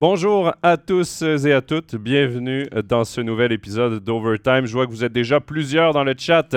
[0.00, 4.64] Bonjour à tous et à toutes, bienvenue dans ce nouvel épisode d'Overtime.
[4.64, 6.54] Je vois que vous êtes déjà plusieurs dans le chat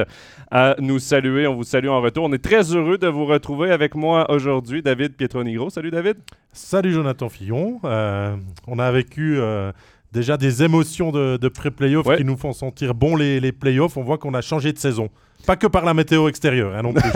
[0.52, 1.48] à nous saluer.
[1.48, 2.25] On vous salue en retour.
[2.25, 5.71] On est très heureux de vous retrouver avec moi aujourd'hui, David Pietronigro.
[5.71, 6.17] Salut David.
[6.54, 7.80] Salut Jonathan Fillon.
[7.84, 8.35] Euh,
[8.67, 9.71] on a vécu euh,
[10.12, 13.98] déjà des émotions de, pré-playoff qui nous font sentir bon les, les playoffs.
[13.98, 15.09] On voit qu'on a changé de saison.
[15.46, 17.09] Pas que par la météo extérieure, hein, non plus.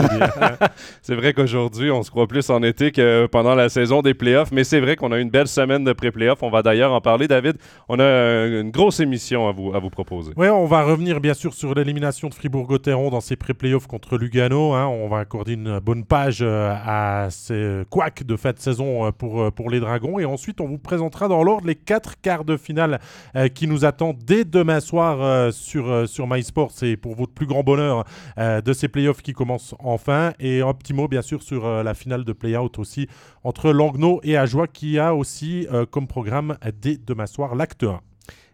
[1.02, 4.50] c'est vrai qu'aujourd'hui, on se croit plus en été que pendant la saison des playoffs,
[4.52, 6.42] mais c'est vrai qu'on a une belle semaine de pré-playoffs.
[6.42, 7.56] On va d'ailleurs en parler, David.
[7.88, 10.32] On a une grosse émission à vous, à vous proposer.
[10.36, 14.72] Oui, on va revenir bien sûr sur l'élimination de Fribourg-Gotteron dans ses pré-playoffs contre Lugano.
[14.74, 14.86] Hein.
[14.86, 19.10] On va accorder une bonne page euh, à ces couacs de fin de saison euh,
[19.12, 20.18] pour, euh, pour les Dragons.
[20.18, 23.00] Et ensuite, on vous présentera dans l'ordre les quatre quarts de finale
[23.54, 26.72] qui nous attendent dès demain soir sur, sur MySports.
[26.82, 28.04] Et pour votre plus grand bonheur,
[28.38, 30.32] euh, de ces playoffs qui commencent enfin.
[30.38, 33.08] Et un petit mot, bien sûr, sur euh, la finale de play-out aussi
[33.44, 38.00] entre Langnau et Ajoie qui a aussi euh, comme programme dès demain soir l'acte 1.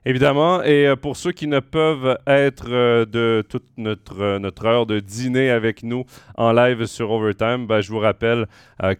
[0.04, 2.68] Évidemment, et pour ceux qui ne peuvent être
[3.04, 6.04] de toute notre, notre heure de dîner avec nous
[6.36, 8.48] en live sur Overtime, ben, je vous rappelle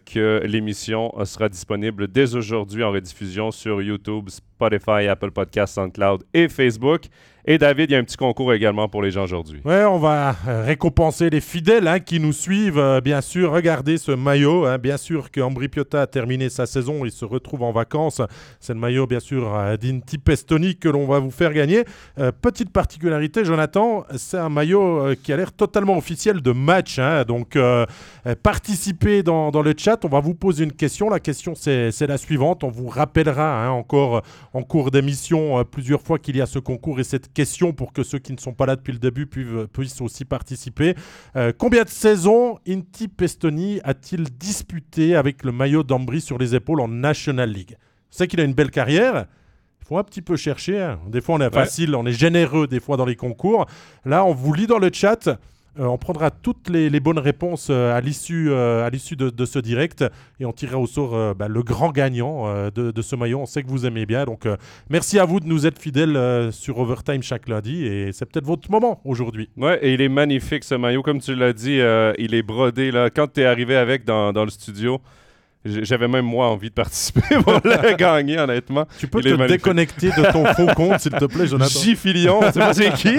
[0.06, 4.28] que l'émission sera disponible dès aujourd'hui en rediffusion sur YouTube,
[4.64, 7.08] Apple Podcasts, SoundCloud et Facebook.
[7.44, 9.60] Et David, il y a un petit concours également pour les gens aujourd'hui.
[9.64, 12.78] Oui, on va euh, récompenser les fidèles hein, qui nous suivent.
[12.78, 14.64] Euh, bien sûr, regardez ce maillot.
[14.64, 14.78] Hein.
[14.78, 17.04] bien sûr qu'Ambri Piotta a terminé sa saison.
[17.04, 18.22] Il se retrouve en vacances.
[18.60, 21.84] C'est le maillot, bien sûr, euh, d'Inti Pestoni que l'on va vous faire gagner.
[22.40, 27.00] petite particularité, Jonathan, c'est un maillot qui a l'air totalement officiel de match.
[27.00, 27.24] Hein.
[27.24, 27.58] donc,
[28.44, 30.04] participez dans, le chat.
[30.04, 31.10] On va vous poser une question.
[31.10, 32.62] La question, c'est la suivante.
[32.62, 34.22] On vous rappellera encore
[34.54, 38.02] en cours d'émission plusieurs fois qu'il y a ce concours et cette question pour que
[38.02, 40.94] ceux qui ne sont pas là depuis le début puissent, aussi participer.
[41.36, 46.80] Euh, combien de saisons Inti Pestoni a-t-il disputé avec le maillot d'Ambry sur les épaules
[46.80, 47.76] en National League?
[48.10, 49.26] C'est qu'il a une belle carrière.
[49.80, 50.80] Il faut un petit peu chercher.
[50.80, 51.00] Hein.
[51.08, 53.66] Des fois, on est facile, on est généreux des fois dans les concours.
[54.04, 55.28] Là, on vous lit dans le chat.
[55.78, 60.04] Euh, on prendra toutes les, bonnes réponses euh, à l'issue euh, de, ce direct
[60.38, 63.40] et on tirera au sort bah, le grand gagnant de, ce maillot.
[63.40, 64.24] On sait que vous aimez bien.
[64.24, 64.46] Donc
[64.90, 68.70] merci à vous de nous être fidèles sur Overtime chaque lundi et c'est peut-être votre
[68.70, 69.48] moment aujourd'hui.
[69.56, 71.02] Ouais, et il est magnifique ce maillot.
[71.02, 71.80] Comme tu l'as dit,
[72.18, 72.90] il est brodé.
[72.90, 73.10] Là.
[73.10, 75.00] Quand tu es arrivé avec dans le studio,
[75.64, 78.86] j'avais même moi envie de participer pour le gagner, honnêtement.
[78.98, 81.80] Tu peux te déconnecter de ton faux compte, s'il te plaît, Jonathan.
[81.80, 81.96] J.
[81.96, 83.18] Filion, c'est pas c'est qui.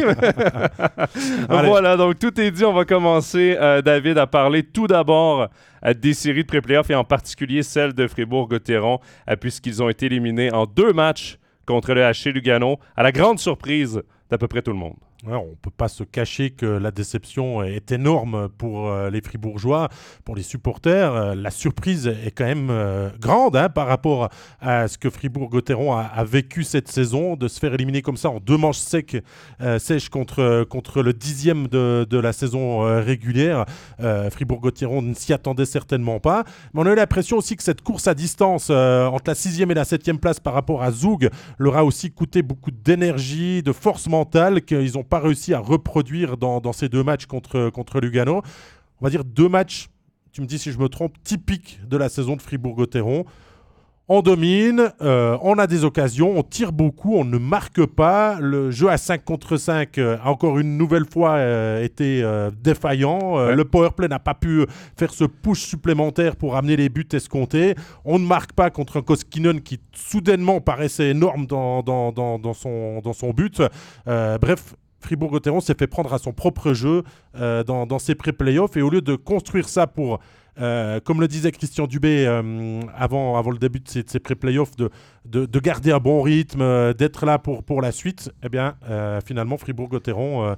[1.50, 2.66] voilà, donc tout est dit.
[2.66, 5.48] On va commencer, euh, David, à parler tout d'abord
[5.86, 9.00] euh, des séries de pré-playoff et en particulier celle de Fribourg-Gotteron,
[9.30, 13.40] euh, puisqu'ils ont été éliminés en deux matchs contre le HC Lugano, à la grande
[13.40, 14.96] surprise d'à peu près tout le monde
[15.28, 19.90] on ne peut pas se cacher que la déception est énorme pour euh, les Fribourgeois,
[20.26, 21.14] pour les supporters.
[21.14, 24.30] Euh, la surprise est quand même euh, grande hein, par rapport
[24.60, 28.40] à ce que Fribourg-Gotteron a, vécu cette saison, de se faire éliminer comme ça en
[28.40, 33.66] deux manches sèches contre, contre le dixième de, de la saison régulière.
[34.00, 36.44] Fribourg-Gotteron ne s'y attendait certainement pas.
[36.74, 39.74] Mais on a eu l'impression aussi que cette course à distance entre la sixième et
[39.74, 44.08] la septième place par rapport à Zoug leur a aussi coûté beaucoup d'énergie, de force
[44.08, 48.41] mentale qu'ils ont pas réussi à reproduire dans, ces deux matchs contre, contre Lugano.
[49.00, 49.90] On va dire deux matchs,
[50.31, 53.24] tu me dis si je me trompe, typiques de la saison de Fribourg-Gotteron
[54.09, 58.38] on domine, euh, on a des occasions, on tire beaucoup, on ne marque pas.
[58.41, 62.22] Le jeu à 5 contre 5 euh, a encore une nouvelle fois euh, été
[62.62, 63.50] défaillant.
[63.50, 64.66] Le powerplay n'a pas pu
[64.97, 67.75] faire ce push supplémentaire pour amener les buts escomptés.
[68.03, 73.13] On ne marque pas contre un Koskinen qui soudainement paraissait énorme dans, dans, son, dans
[73.13, 73.62] son but.
[74.06, 77.03] bref, Fribourg-Gotteron s'est fait prendre à son propre jeu
[77.34, 78.78] dans, dans, ses pré-playoffs.
[78.78, 80.19] Et au lieu de construire ça pour
[80.59, 84.92] euh, comme le disait Christian Dubé euh, avant, le début de ses, pré-playoffs, de,
[85.25, 88.75] de, garder un bon rythme, euh, d'être là pour, pour la suite, eh bien,
[89.25, 90.56] finalement, Fribourg-Gotteron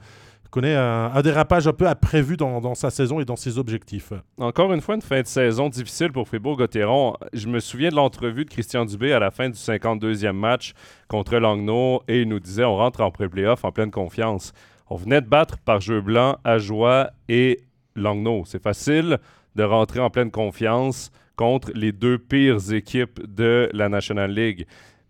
[0.55, 4.13] connaît un, dérapage un peu imprévu dans, dans, sa saison et dans ses objectifs.
[4.37, 7.17] Encore une fois, une fin de saison difficile pour Fribourg-Gotteron.
[7.33, 10.71] Je me souviens de l'entrevue de Christian Dubé à la fin du 52e match
[11.09, 14.53] contre Langnau et il nous disait on rentre en pré-playoff en pleine confiance.
[14.89, 17.59] On venait de battre par jeu blanc à Joie et
[17.97, 18.43] Langnau.
[18.45, 19.17] C'est facile
[19.57, 24.67] de rentrer en pleine confiance contre les deux pires équipes de la National League.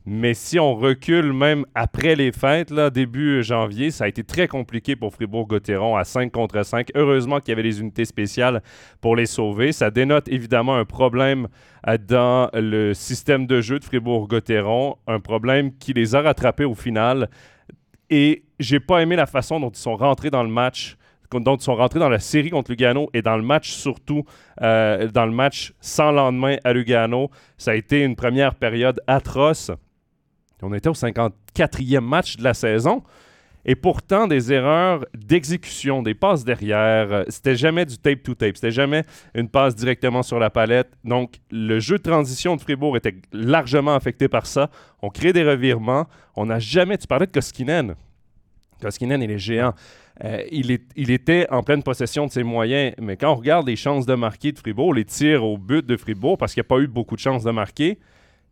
[0.08, 4.48] Mais si on recule même après les fêtes, là, début janvier, ça a été très
[4.48, 6.92] compliqué pour Fribourg-Gotteron à 5 contre 5.
[6.94, 8.62] Heureusement qu'il y avait des unités spéciales
[9.02, 9.72] pour les sauver.
[9.72, 11.48] Ça dénote évidemment un problème
[11.88, 16.76] euh, dans le système de jeu de Fribourg-Gotteron, un problème qui les a rattrapés au
[16.76, 17.28] final.
[18.12, 20.98] Et j'ai pas aimé la façon dont ils sont rentrés dans le match
[21.40, 24.24] dont ils sont rentrés dans la série contre Lugano et dans le match surtout,
[24.62, 27.30] euh, dans le match sans lendemain à Lugano.
[27.58, 29.72] Ça a été une première période atroce.
[30.66, 33.04] On était au 54e match de la saison.
[33.68, 38.58] Et pourtant, des erreurs d'exécution, des passes derrière, euh, c'était jamais du tape to tape,
[38.58, 39.04] c'était jamais
[39.34, 40.90] une passe directement sur la palette.
[41.04, 44.70] Donc, le jeu de transition de Fribourg était largement affecté par ça.
[45.02, 46.06] On crée des revirements.
[46.36, 46.98] On n'a jamais.
[46.98, 47.96] Tu parlais de Koskinen.
[48.82, 49.74] Koskinen, il est géant.
[50.24, 53.76] Euh, il, il, était en pleine possession de ses moyens, mais quand on regarde les
[53.76, 56.70] chances de marquer de Fribourg, les tirs au but de Fribourg, parce qu'il n'y a
[56.70, 58.00] pas eu beaucoup de chances de marquer,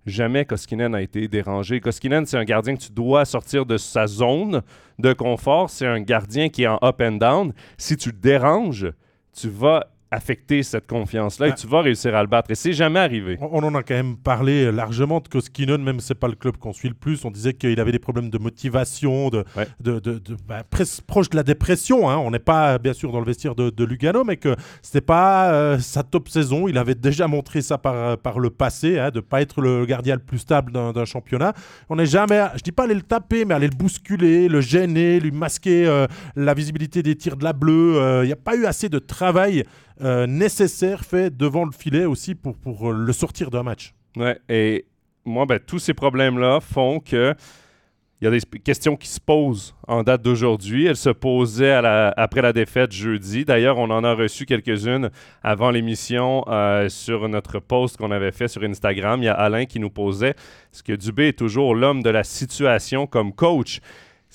[0.06, 1.80] jamais Koskinen a été dérangé.
[1.80, 4.62] Koskinen, c'est un gardien que tu dois sortir de sa zone
[5.00, 5.70] de confort.
[5.70, 7.54] C'est un gardien qui est en up and down.
[7.78, 8.92] Si tu déranges,
[9.34, 11.56] tu vas affecter cette confiance-là et ah.
[11.56, 12.52] tu vas réussir à le battre.
[12.52, 13.38] Et c'est jamais arrivé.
[13.42, 16.58] On, en a quand même parlé largement de Koskinen, même si c'est pas le club
[16.58, 17.26] qu'on suit le plus.
[17.26, 19.44] On disait qu'il avait des problèmes de motivation, de,
[19.80, 20.64] de, de, bah,
[21.08, 22.10] proche de la dépression.
[22.10, 22.18] Hein.
[22.18, 25.80] On n'est pas bien sûr dans le vestiaire de, Lugano, mais que c'était pas euh,
[25.80, 26.68] sa top saison.
[26.68, 30.16] Il avait déjà montré ça par, par le passé, hein, de pas être le gardien
[30.16, 31.54] le plus stable d'un championnat.
[31.90, 35.20] On n'est jamais, je dis pas aller le taper, mais aller le bousculer, le gêner,
[35.20, 37.98] lui masquer euh, la visibilité des tirs de la bleue.
[37.98, 39.64] Euh, il n'y a pas eu assez de travail
[40.02, 43.94] euh, nécessaire fait devant le filet aussi pour, pour euh, le sortir d'un match.
[44.16, 44.86] Ouais, et
[45.26, 47.36] moi, ben, tous ces problèmes-là font que
[48.24, 50.86] il y a des questions qui se posent en date d'aujourd'hui.
[50.86, 53.44] Elles se posaient après la défaite jeudi.
[53.44, 55.10] D'ailleurs, on en a reçu quelques-unes
[55.44, 59.22] avant l'émission euh, sur notre post qu'on avait fait sur Instagram.
[59.22, 62.24] Il y a Alain qui nous posait est-ce que Dubé est toujours l'homme de la
[62.24, 63.82] situation comme coach?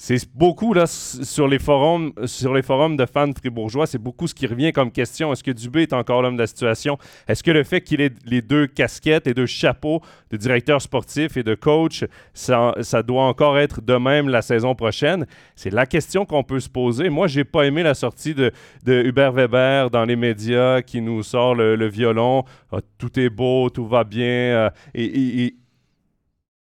[0.01, 4.35] C'est beaucoup là sur les forums sur les forums de fans fribourgeois, c'est beaucoup ce
[4.35, 5.33] qui revient comme question.
[5.33, 6.99] Est-ce que Dubé est encore l'homme de la situation?
[7.27, 10.01] Est-ce que le fait qu'il ait les deux casquettes et deux chapeaux
[10.31, 12.75] de directeur sportif et de coach, ça,
[13.05, 15.27] doit encore être de même la saison prochaine?
[15.57, 17.09] C'est la question qu'on peut se poser.
[17.09, 18.53] Moi, j'ai pas aimé la sortie de,
[18.87, 22.45] Hubert Weber dans les médias qui nous sort le, violon.
[22.71, 24.29] Ah, tout est beau, tout va bien.
[24.29, 25.57] Euh, et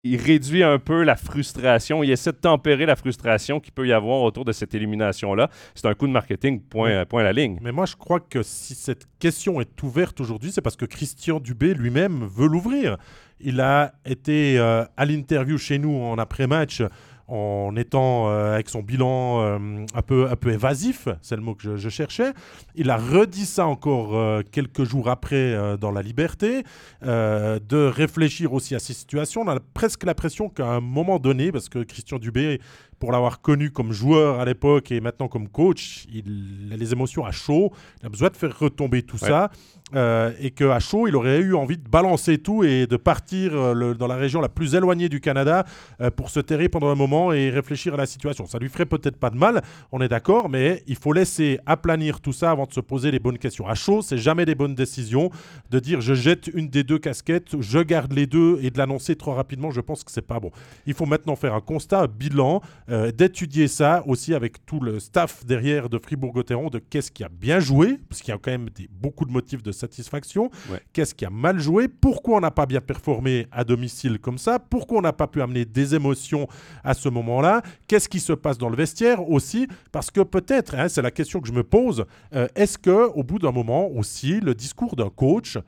[0.03, 2.03] il réduit un peu la frustration.
[2.03, 5.51] Il essaie de tempérer la frustration qu'il peut y avoir autour de cette élimination-là.
[5.75, 7.59] C'est un coup de marketing, point, point à la ligne.
[7.61, 11.39] Mais moi, je crois que si cette question est ouverte aujourd'hui, c'est parce que Christian
[11.39, 12.97] Dubé lui-même veut l'ouvrir.
[13.41, 16.83] Il a été euh, à l'interview chez nous en après-match
[17.31, 21.55] en étant euh, avec son bilan euh, un, peu, un peu évasif, c'est le mot
[21.55, 22.33] que je, cherchais.
[22.75, 26.65] Il a redit ça encore euh, quelques jours après dans La Liberté,
[27.03, 29.43] de réfléchir aussi à ces situations.
[29.43, 32.61] On a presque l'impression qu'à un moment donné, parce que Christian Dubé
[33.01, 37.25] pour l'avoir connu comme joueur à l'époque et maintenant comme coach, il a les émotions
[37.25, 37.73] à chaud.
[38.01, 39.51] Il a besoin de faire retomber tout ça.
[39.95, 43.95] Euh, et qu'à chaud, il aurait eu envie de balancer tout et de partir euh,
[43.95, 45.65] dans la région la plus éloignée du Canada
[46.01, 48.47] euh, pour se terrer pendant un moment et réfléchir à la situation.
[48.47, 52.21] Ça lui ferait peut-être pas de mal, on est d'accord, mais il faut laisser aplanir
[52.21, 53.67] tout ça avant de se poser les bonnes questions.
[53.67, 55.31] À chaud, c'est jamais des bonnes décisions
[55.71, 59.17] de dire je jette une des deux casquettes, je garde les deux et de l'annoncer
[59.17, 59.73] trop rapidement.
[59.73, 60.53] Je pense que c'est pas bon.
[60.87, 64.99] Il faut maintenant faire un constat, un bilan, euh, d'étudier ça aussi avec tout le
[64.99, 68.51] staff derrière de Fribourg-Gotteron, de qu'est-ce qui a bien joué, parce qu'il y a quand
[68.51, 70.51] même beaucoup de motifs de satisfaction,
[70.93, 74.59] qu'est-ce qui a mal joué, pourquoi on n'a pas bien performé à domicile comme ça,
[74.59, 76.49] pourquoi on n'a pas pu amener des émotions
[76.83, 80.89] à ce moment-là, qu'est-ce qui se passe dans le vestiaire aussi, parce que peut-être, hein,
[80.89, 82.05] c'est la question que je me pose,
[82.35, 85.59] euh, est-ce que au bout d'un moment aussi, le discours d'un coach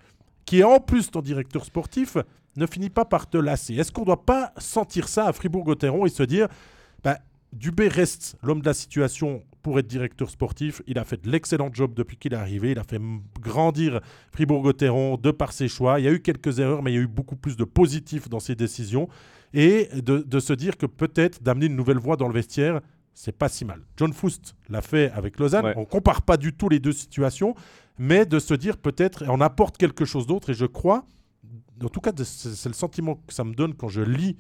[0.45, 2.17] qui est en plus ton directeur sportif,
[2.57, 3.75] ne finit pas par te lasser?
[3.75, 6.49] Est-ce qu'on ne doit pas sentir ça à Fribourg-Gotteron et se dire,
[7.53, 10.83] Dubé reste l'homme de la situation pour être directeur sportif.
[10.87, 12.73] Il a fait de l'excellent job depuis qu'il est arrivé.
[12.73, 13.01] Il a fait
[13.41, 14.01] grandir
[14.33, 16.01] Fribourg-Gotteron de par ses choix.
[16.01, 18.29] Il y a eu quelques erreurs, mais il y a eu beaucoup plus de positifs
[18.29, 19.09] dans ses décisions.
[19.55, 22.81] Et de, se dire que peut-être d'amener une nouvelle voix dans le vestiaire,
[23.13, 23.83] c'est pas si mal.
[23.99, 25.75] John Foust l'a fait avec Lausanne.
[25.77, 27.55] On compare pas du tout les deux situations,
[27.99, 30.51] mais de se dire peut-être, on apporte quelque chose d'autre.
[30.51, 31.05] Et je crois,
[31.85, 34.37] en tout cas, c'est le sentiment que ça me donne quand je lis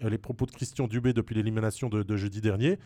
[0.00, 2.78] les propos de Christian Dubé depuis l'élimination de, jeudi dernier,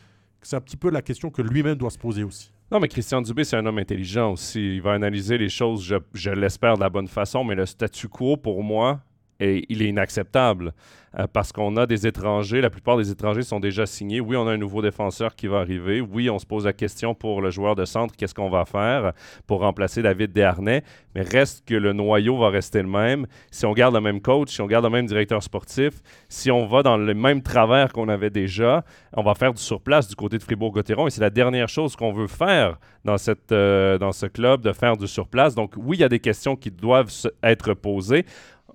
[0.42, 2.52] c'est un petit peu la question que lui-même doit se poser aussi.
[2.70, 4.76] Non, mais Christian Dubé, c'est un homme intelligent aussi.
[4.76, 8.08] Il va analyser les choses, je, je l'espère, de la bonne façon, mais le statu
[8.08, 9.00] quo, pour moi,
[9.40, 10.72] et il est inacceptable
[11.18, 12.60] euh, parce qu'on a des étrangers.
[12.60, 14.20] La plupart des étrangers sont déjà signés.
[14.20, 16.00] Oui, on a un nouveau défenseur qui va arriver.
[16.00, 19.12] Oui, on se pose la question pour le joueur de centre, qu'est-ce qu'on va faire
[19.46, 20.82] pour remplacer David Desharnais?
[21.14, 23.26] Mais reste que le noyau va rester le même.
[23.50, 25.94] Si on garde le même coach, si on garde le même directeur sportif,
[26.28, 30.08] si on va dans le même travers qu'on avait déjà, on va faire du surplace
[30.08, 31.06] du côté de Fribourg-Gotteron.
[31.06, 33.16] Et c'est la dernière chose qu'on veut faire dans,
[33.52, 35.54] euh, dans ce club, de faire du surplace.
[35.54, 37.10] Donc oui, il y a des questions qui doivent
[37.42, 38.26] être posées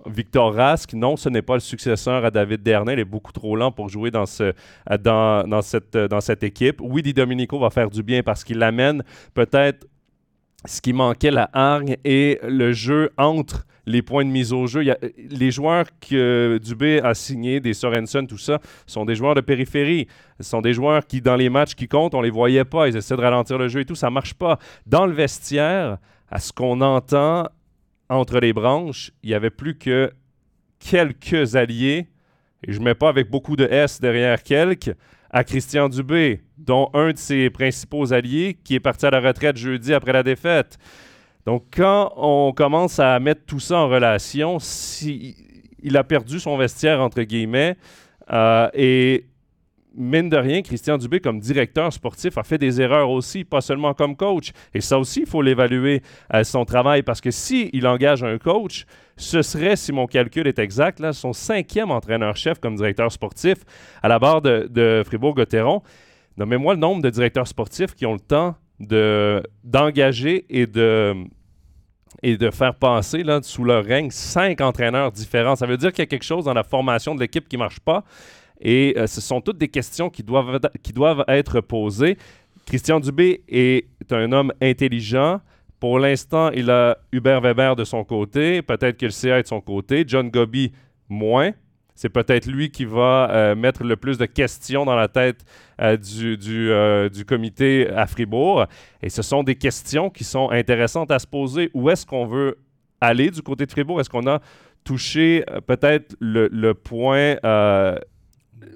[0.06, 2.94] Victor Rask, non, ce n'est pas le successeur à David Dernay.
[2.94, 4.52] Il est beaucoup trop lent pour jouer dans, ce,
[6.20, 6.80] cette, équipe.
[6.82, 9.86] Oui, Di va faire du bien parce qu'il amène peut-être
[10.66, 14.82] ce qui manquait, la hargne et le jeu entre les points de mise au jeu.
[15.16, 20.08] les joueurs que Dubé a signés, des Sorensen, tout ça, sont des joueurs de périphérie.
[20.40, 22.88] Ce sont des joueurs qui, dans les matchs qui comptent, on les voyait pas.
[22.88, 23.94] Ils essaient de ralentir le jeu et tout.
[23.94, 24.58] Ça marche pas.
[24.86, 25.98] Dans le vestiaire,
[26.30, 27.48] à ce qu'on entend
[28.08, 30.12] entre les branches, il n'y avait plus que
[30.78, 32.08] quelques alliés,
[32.66, 34.94] et je ne mets pas avec beaucoup de S derrière quelques,
[35.30, 39.56] à Christian Dubé, dont un de ses principaux alliés qui est parti à la retraite
[39.56, 40.78] jeudi après la défaite.
[41.44, 45.36] Donc, quand on commence à mettre tout ça en relation, si,
[45.82, 47.76] il a perdu son vestiaire, entre guillemets,
[48.32, 49.26] euh, et
[49.96, 53.94] mine de rien, Christian Dubé, comme directeur sportif, a fait des erreurs aussi, pas seulement
[53.94, 54.52] comme coach.
[54.72, 58.22] Et ça aussi, il faut l'évaluer à euh, son travail, parce que s'il il engage
[58.22, 58.86] un coach,
[59.16, 63.58] ce serait, si mon calcul est exact, là, son cinquième entraîneur-chef comme directeur sportif
[64.02, 65.82] à la barre de, de Fribourg-Gotteron.
[66.36, 68.56] Nommez-moi le nombre de directeurs sportifs qui ont le temps
[69.62, 71.14] d'engager et de
[72.22, 75.56] et de faire passer là, sous leur règne cinq entraîneurs différents.
[75.56, 77.60] Ça veut dire qu'il y a quelque chose dans la formation de l'équipe qui ne
[77.60, 78.02] marche pas.
[78.60, 82.16] Et euh, ce sont toutes des questions qui doivent, qui doivent être posées.
[82.66, 85.40] Christian Dubé est un homme intelligent.
[85.80, 89.48] Pour l'instant, il a Hubert Weber de son côté, peut-être que le CA est de
[89.48, 90.72] son côté, John Gobi
[91.08, 91.52] moins.
[91.94, 95.44] C'est peut-être lui qui va euh, mettre le plus de questions dans la tête
[95.80, 98.66] euh, du, euh, du, comité à Fribourg.
[99.00, 101.70] Et ce sont des questions qui sont intéressantes à se poser.
[101.72, 102.58] Où est-ce qu'on veut
[103.00, 104.00] aller du côté de Fribourg?
[104.00, 104.40] Est-ce qu'on a
[104.82, 107.36] touché peut-être le, point...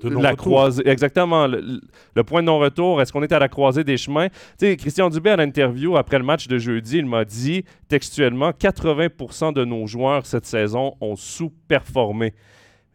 [0.02, 1.47] De la croisée, exactement.
[1.47, 4.28] Le, point de non-retour, est-ce qu'on est à la croisée des chemins?
[4.28, 8.50] Tu sais, Christian Dubé, à l'interview après le match de jeudi, il m'a dit textuellement
[8.50, 12.35] 80% de nos joueurs cette saison ont sous-performé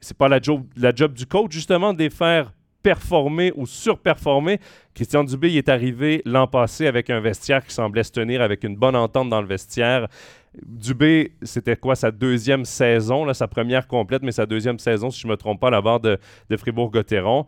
[0.04, 4.60] c'est pas la job, la job du coach, justement, de les faire performer ou surperformer.
[4.94, 8.76] Christian Dubé est arrivé l'an passé avec un vestiaire qui semblait se tenir avec une
[8.76, 10.08] bonne entente dans le vestiaire.
[10.62, 15.22] Dubé, c'était quoi sa deuxième saison, là, sa première complète, mais sa deuxième saison, si
[15.22, 16.20] je ne me trompe pas, à la barre de,
[16.50, 17.46] de Fribourg-Gotteron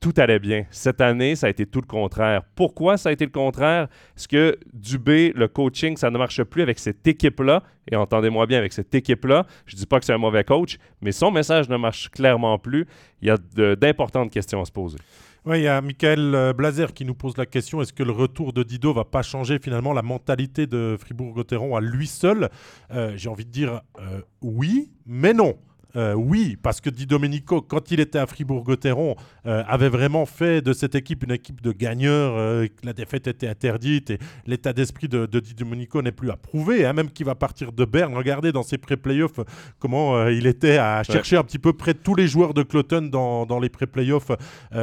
[0.00, 0.66] tout allait bien.
[0.70, 2.42] Cette année, ça a été tout le contraire.
[2.54, 3.88] Pourquoi ça a été le contraire?
[4.14, 7.62] Parce que Dubé, le coaching, ça ne marche plus avec cette équipe-là.
[7.90, 10.78] Et entendez-moi bien, avec cette équipe-là, je ne dis pas que c'est un mauvais coach,
[11.00, 12.86] mais son message ne marche clairement plus.
[13.22, 13.36] Il y a
[13.76, 14.98] d'importantes questions à se poser.
[15.46, 18.10] Oui, il y a Michael euh, Blazer qui nous pose la question est-ce que le
[18.12, 22.50] retour de Dido va pas changer finalement la mentalité de Fribourg-Gotteron à lui seul?
[22.90, 25.56] Euh, J'ai envie de dire euh, oui, mais non.
[25.96, 29.16] Euh, oui, parce que Di Domenico, quand il était à Fribourg-Gotteron,
[29.46, 32.34] euh, avait vraiment fait de cette équipe une équipe de gagneurs.
[32.36, 36.84] Euh, la défaite était interdite et l'état d'esprit de, Di Domenico n'est plus approuvé.
[36.84, 38.14] Hein, même qu'il va partir de Berne.
[38.14, 39.40] Regardez dans ses pré-playoffs
[39.78, 43.58] comment il était à chercher un petit peu près tous les joueurs de Cloton dans,
[43.58, 44.30] les pré-playoffs.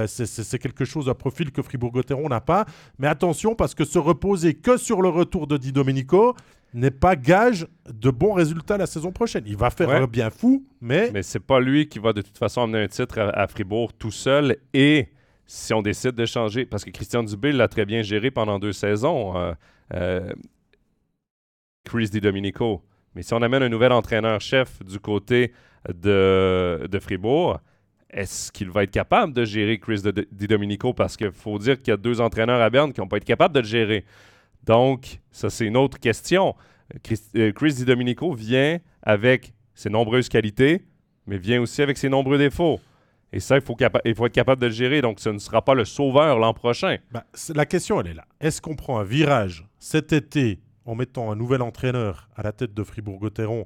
[0.07, 2.65] C'est quelque chose à profil que Fribourg-Gotteron n'a pas.
[2.99, 6.35] Mais attention, parce que se reposer que sur le retour de Di Domenico,
[6.75, 9.43] n'est pas gage de bons résultats la saison prochaine.
[9.47, 11.09] Il va faire un bien fou, mais...
[11.11, 14.11] Mais c'est pas lui qui va de toute façon amener un titre à, Fribourg tout
[14.11, 14.57] seul.
[14.73, 15.09] Et
[15.45, 18.73] si on décide de changer, parce que Christian Dubé l'a très bien géré pendant deux
[18.73, 19.53] saisons, euh,
[19.93, 20.33] euh,
[21.85, 22.83] Chris Di Domenico.
[23.13, 25.53] Mais si on amène un nouvel entraîneur-chef du côté
[25.87, 27.59] de, de Fribourg,
[28.09, 30.01] est-ce qu'il va être capable de gérer Chris
[30.31, 30.93] Di Domenico?
[30.93, 33.25] Parce qu'il faut dire qu'il y a deux entraîneurs à Berne qui n'ont pas été
[33.25, 34.03] capables de le gérer.
[34.65, 36.55] Donc, ça, c'est une autre question.
[37.03, 40.85] Chris, euh, Di Domenico vient avec ses nombreuses qualités,
[41.27, 42.79] mais vient aussi avec ses nombreux défauts.
[43.33, 45.01] Et ça, il faut, être capable de le gérer.
[45.01, 46.97] Donc, ce ne sera pas le sauveur l'an prochain.
[47.11, 48.25] Bah, la question, elle est là.
[48.39, 52.73] Est-ce qu'on prend un virage cet été en mettant un nouvel entraîneur à la tête
[52.73, 53.65] de Fribourg-Gotteron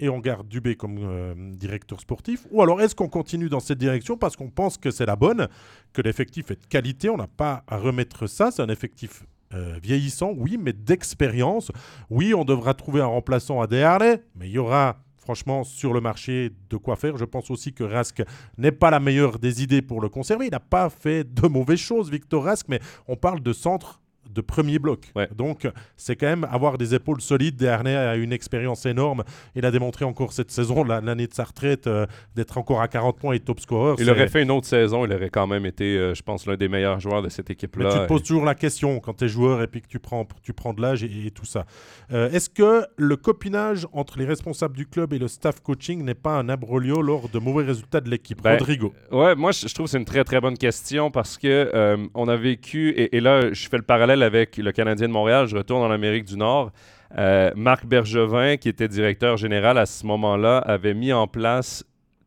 [0.00, 2.46] et on garde Dubé comme euh, directeur sportif?
[2.50, 5.48] Ou alors est-ce qu'on continue dans cette direction parce qu'on pense que c'est la bonne,
[5.92, 7.08] que l'effectif est de qualité?
[7.08, 8.50] On n'a pas à remettre ça.
[8.50, 9.24] C'est un effectif
[9.54, 11.72] euh, vieillissant, oui, mais d'expérience.
[12.10, 16.00] Oui, on devra trouver un remplaçant à Desharnais, mais il y aura franchement sur le
[16.00, 17.16] marché de quoi faire.
[17.18, 18.22] Je pense aussi que Rask
[18.56, 20.46] n'est pas la meilleure des idées pour le conserver.
[20.46, 24.00] Il n'a pas fait de mauvaises choses, Victor Rask, mais on parle de centre
[24.32, 25.12] de premier bloc.
[25.36, 27.56] Donc, c'est quand même avoir des épaules solides.
[27.56, 29.24] Desharnais a une expérience énorme.
[29.54, 33.18] Il a démontré encore cette saison, l'année de sa retraite, euh, d'être encore à 40
[33.18, 33.96] points et top scorer.
[33.98, 35.04] Il aurait fait une autre saison.
[35.04, 37.92] Il aurait quand même été, euh, je pense, l'un des meilleurs joueurs de cette équipe-là.
[37.92, 40.26] tu te poses toujours la question quand tu es joueur et puis que tu prends,
[40.42, 41.66] tu prends de l'âge et, tout ça.
[42.12, 46.14] Euh, est-ce que le copinage entre les responsables du club et le staff coaching n'est
[46.14, 48.40] pas un abrolio lors de mauvais résultats de l'équipe?
[48.42, 51.98] Ben, Rodrigo Ouais, moi, je, trouve que c'est une très, très bonne question parce que
[52.14, 55.46] on a vécu, et, et là, je fais le parallèle Avec le Canadien de Montréal,
[55.46, 56.72] je retourne en Amérique du Nord.
[57.16, 61.84] Euh, Marc Bergevin, qui était directeur général à ce moment-là, avait mis en place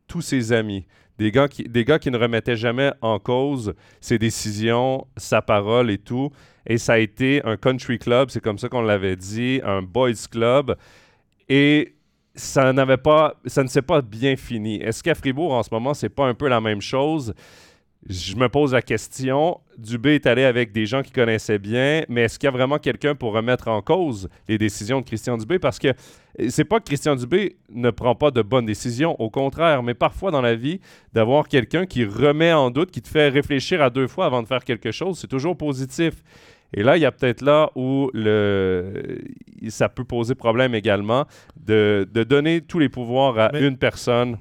[0.08, 0.86] tous ses amis.
[1.18, 5.90] Des gars, qui, des gars qui ne remettaient jamais en cause ses décisions, sa parole
[5.90, 6.30] et tout.
[6.66, 10.12] Et ça a été un country club, c'est comme ça qu'on l'avait dit, un boys
[10.30, 10.76] club.
[11.48, 11.94] Et
[12.34, 14.76] ça n'avait pas, ça ne s'est pas bien fini.
[14.76, 17.34] Est-ce qu'à Fribourg, en ce moment, c'est pas un peu la même chose?
[18.08, 19.60] Je me pose la question.
[19.78, 22.78] Dubé est allé avec des gens qui connaissaient bien, mais est-ce qu'il y a vraiment
[22.78, 25.60] quelqu'un pour remettre en cause les décisions de Christian Dubé?
[25.60, 25.88] Parce que
[26.48, 30.30] c'est pas que Christian Dubé ne prend pas de bonnes décisions, au contraire, mais parfois
[30.32, 30.80] dans la vie,
[31.12, 34.48] d'avoir quelqu'un qui remet en doute, qui te fait réfléchir à deux fois avant de
[34.48, 36.14] faire quelque chose, c'est toujours positif.
[36.74, 39.20] Et là, il y a peut-être là où le,
[39.68, 44.38] ça peut poser problème également de, donner tous les pouvoirs à une personne.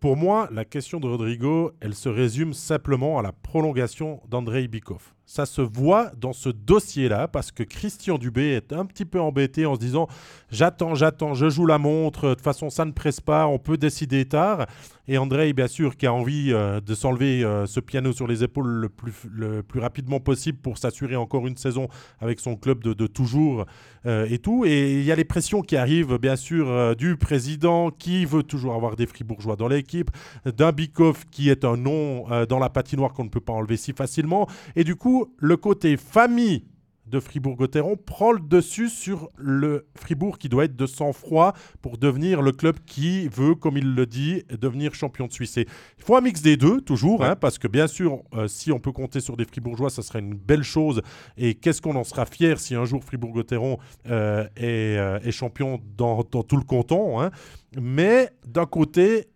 [0.00, 5.12] Pour moi, la question de Rodrigo, elle se résume simplement à la prolongation d'Andrei Bikov.
[5.26, 9.66] Ça se voit dans ce dossier-là parce que Christian Dubé est un petit peu embêté
[9.66, 10.06] en se disant
[10.50, 13.76] j'attends, j'attends, je joue la montre, de toute façon ça ne presse pas, on peut
[13.76, 14.66] décider tard.
[15.10, 18.44] Et André, bien sûr, qui a envie euh, de s'enlever euh, ce piano sur les
[18.44, 21.88] épaules le plus, le plus rapidement possible pour s'assurer encore une saison
[22.20, 23.64] avec son club de, toujours
[24.04, 24.66] euh, et tout.
[24.66, 28.74] Et il y a les pressions qui arrivent, bien sûr, du président qui veut toujours
[28.74, 30.10] avoir des fribourgeois dans l'équipe,
[30.44, 33.94] d'un Bikoff qui est un nom dans la patinoire qu'on ne peut pas enlever si
[33.94, 34.46] facilement.
[34.76, 36.64] Et du coup, le côté famille
[37.08, 42.42] de Fribourg-Gotteron prend le dessus sur le Fribourg qui doit être de sang-froid pour devenir
[42.42, 45.56] le club qui veut, comme il le dit, devenir champion de Suisse.
[45.56, 45.66] il
[45.98, 48.92] faut un mix des deux, toujours, hein, parce que bien sûr, euh, si on peut
[48.92, 51.02] compter sur des Fribourgeois, ça serait une belle chose.
[51.36, 56.22] Et qu'est-ce qu'on en sera fier si un jour Fribourg-Gotteron euh, euh, est, champion dans,
[56.22, 57.20] tout le canton.
[57.20, 57.30] Hein.
[57.80, 59.28] Mais d'un côté,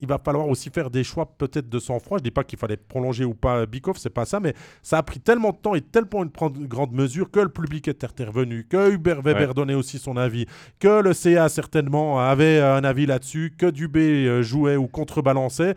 [0.00, 2.18] il va falloir aussi faire des choix peut-être de sang-froid.
[2.18, 4.98] Je ne dis pas qu'il fallait prolonger ou pas Bikoff, c'est pas ça, mais ça
[4.98, 8.66] a pris tellement de temps et tellement une grande mesure que le public est intervenu,
[8.68, 10.46] que Hubert Weber donnait aussi son avis,
[10.78, 15.74] que le CA certainement avait un avis là-dessus, que Dubé euh, jouait ou contrebalançait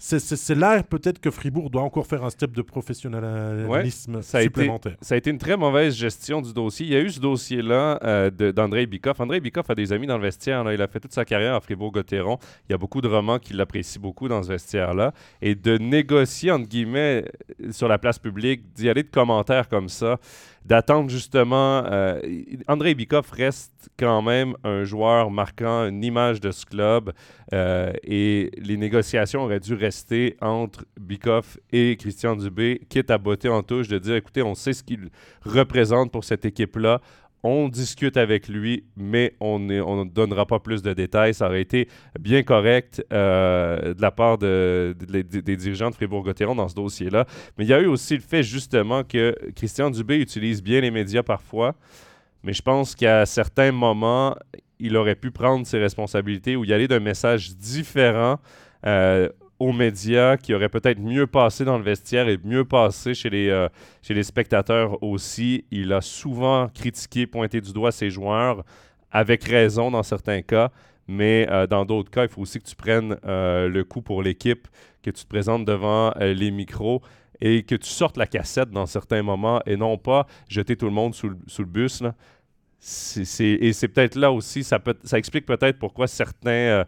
[0.00, 4.96] c'est là peut-être que Fribourg doit encore faire un step de professionnalisme supplémentaire.
[5.00, 6.86] ça a été une très mauvaise gestion du dossier.
[6.86, 9.18] Il y a eu ce dossier-là euh, d'André Bikoff.
[9.18, 10.64] André Bikoff a des amis dans le vestiaire.
[10.72, 12.38] Il a fait toute sa carrière à Fribourg-Gotteron.
[12.68, 15.12] Il y a beaucoup de romans qui l'apprécient beaucoup dans ce vestiaire-là.
[15.42, 17.24] Et de négocier, entre guillemets,
[17.72, 20.18] sur la place publique, d'y aller de commentaires comme ça,
[20.68, 21.82] d'attendre justement.
[21.86, 22.20] Euh,
[22.68, 27.12] André Bikoff reste quand même un joueur marquant, une image de ce club.
[27.54, 33.48] Euh, et les négociations auraient dû rester entre Bikoff et Christian Dubé, quitte à botter
[33.48, 35.08] en touche, de dire écoutez, on sait ce qu'il
[35.42, 37.00] représente pour cette équipe-là
[37.42, 41.34] on discute avec lui, mais on ne donnera pas plus de détails.
[41.34, 44.94] Ça aurait été bien correct euh, de la part des
[45.56, 47.26] dirigeants de Fribourg-Gotteron dans ce dossier-là.
[47.56, 50.90] Mais il y a eu aussi le fait justement que Christian Dubé utilise bien les
[50.90, 51.74] médias parfois,
[52.42, 54.36] mais je pense qu'à certains moments,
[54.78, 58.38] il aurait pu prendre ses responsabilités ou y aller d'un message différent.
[58.86, 63.30] Euh, aux médias, qui aurait peut-être mieux passé dans le vestiaire et mieux passé chez
[63.30, 63.68] les, euh,
[64.02, 65.64] chez les spectateurs aussi.
[65.70, 68.64] Il a souvent critiqué, pointé du doigt ses joueurs,
[69.10, 70.70] avec raison dans certains cas,
[71.08, 74.22] mais euh, dans d'autres cas, il faut aussi que tu prennes euh, le coup pour
[74.22, 74.68] l'équipe,
[75.02, 77.02] que tu te présentes devant les micros
[77.40, 80.92] et que tu sortes la cassette dans certains moments et non pas jeter tout le
[80.92, 82.02] monde sous le, bus.
[82.02, 82.14] Là.
[82.80, 86.84] et c'est peut-être là aussi, ça, peut, ça explique peut-être pourquoi certains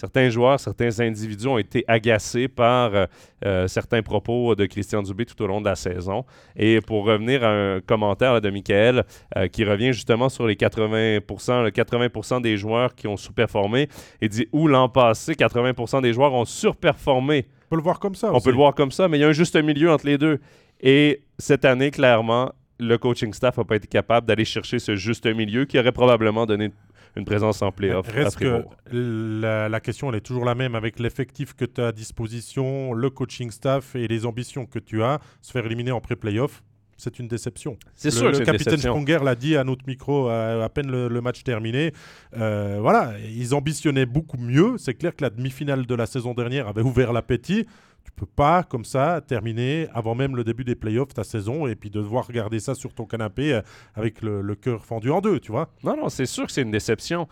[0.00, 3.06] certains joueurs, certains individus ont été agacés par euh,
[3.44, 6.24] euh, certains propos de Christian Dubé tout au long de la saison.
[6.56, 9.04] Et pour revenir à un commentaire de Michael
[9.36, 13.88] euh, qui revient justement sur les 80%, le 80% des joueurs qui ont sous-performé,
[14.22, 17.46] il dit où l'an passé, 80% des joueurs ont surperformé.
[17.66, 18.30] On peut le voir comme ça.
[18.32, 20.16] On peut le voir comme ça, mais il y a un juste milieu entre les
[20.16, 20.40] deux.
[20.80, 25.26] Et cette année, clairement, le coaching staff n'a pas été capable d'aller chercher ce juste
[25.26, 26.70] milieu qui aurait probablement donné
[27.16, 28.08] une présence en playoff.
[28.08, 31.92] Reste que la, question elle est toujours la même avec l'effectif que tu as à
[31.92, 35.20] disposition, le coaching staff et les ambitions que tu as.
[35.42, 36.62] Se faire éliminer en pré-playoff,
[37.00, 37.76] c'est une déception.
[37.94, 38.30] C'est sûr.
[38.30, 41.92] Le capitaine Sponger l'a dit à notre micro à, peine le, match terminé.
[42.36, 44.76] Euh, voilà, ils ambitionnaient beaucoup mieux.
[44.78, 47.66] C'est clair que la demi-finale de la saison dernière avait ouvert l'appétit.
[48.16, 51.74] Tu peux pas, comme ça, terminer avant même le début des playoffs ta saison et
[51.74, 53.62] puis devoir regarder ça sur ton canapé euh,
[53.94, 55.70] avec le, cœur fendu en deux, tu vois.
[55.82, 57.28] Non, non, c'est sûr que c'est une déception.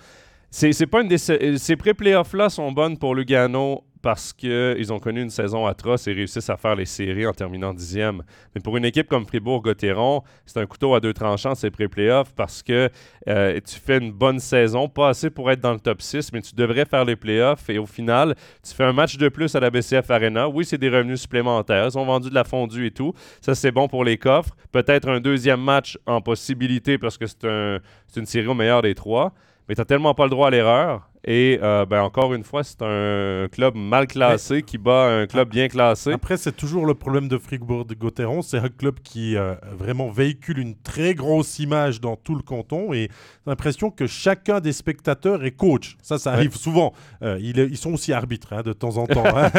[0.50, 5.66] C'est pas une Ces pré-playoffs-là sont bonnes pour Lugano parce qu'ils ont connu une saison
[5.66, 8.22] atroce et réussissent à faire les séries en terminant dixième.
[8.54, 12.62] Mais pour une équipe comme Fribourg-Gotteron, c'est un couteau à deux tranchants, ces pré-playoffs, parce
[12.62, 12.90] que
[13.28, 16.40] euh, tu fais une bonne saison, pas assez pour être dans le top 6, mais
[16.42, 18.34] tu devrais faire les playoffs et au final,
[18.66, 20.48] tu fais un match de plus à la BCF Arena.
[20.48, 21.88] Oui, c'est des revenus supplémentaires.
[21.92, 23.12] Ils ont vendu de la fondue et tout.
[23.40, 24.54] Ça, c'est bon pour les coffres.
[24.72, 27.78] Peut-être un deuxième match en possibilité parce que c'est un,
[28.16, 29.32] une série au meilleur des trois.
[29.68, 32.62] Mais tu n'as tellement pas le droit à l'erreur et euh, ben, encore une fois,
[32.62, 36.12] c'est un club mal classé qui bat un club bien classé.
[36.12, 38.42] Après, c'est toujours le problème de Fribourg-Gotteron.
[38.42, 42.92] C'est un club qui euh, vraiment véhicule une très grosse image dans tout le canton
[42.92, 43.09] et
[43.46, 45.96] l'impression que chacun des spectateurs est coach.
[46.02, 46.92] Ça, ça arrive souvent.
[47.22, 49.24] Euh, ils, sont aussi arbitres hein, de temps en temps.
[49.26, 49.50] Hein.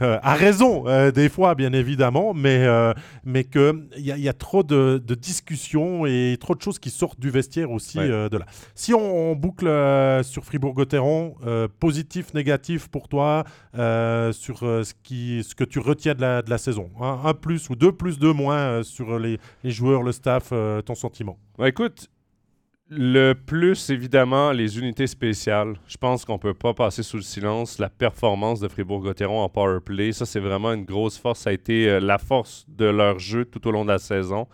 [0.22, 2.66] à raison, des fois, bien évidemment, mais,
[3.24, 7.30] mais qu'il y, y, a trop de, discussions et trop de choses qui sortent du
[7.30, 8.46] vestiaire aussi de là.
[8.74, 9.66] Si on, on boucle
[10.22, 13.44] sur Fribourg-Gotteron, euh, positif, négatif pour toi
[13.76, 16.90] euh, sur euh, ce, qui, ce que tu retiens de la, de la saison?
[17.00, 20.52] Un, plus ou deux plus, deux moins sur les, les, joueurs, le staff,
[20.84, 21.38] ton sentiment?
[21.58, 22.08] Bah, Écoute,
[22.88, 25.74] le plus, évidemment, les unités spéciales.
[25.86, 29.48] Je pense qu'on ne peut pas passer sous le silence la performance de Fribourg-Gotteron en
[29.48, 30.12] power play.
[30.12, 31.40] Ça, c'est vraiment une grosse force.
[31.40, 34.46] Ça a été la force de leur jeu tout au long de la saison.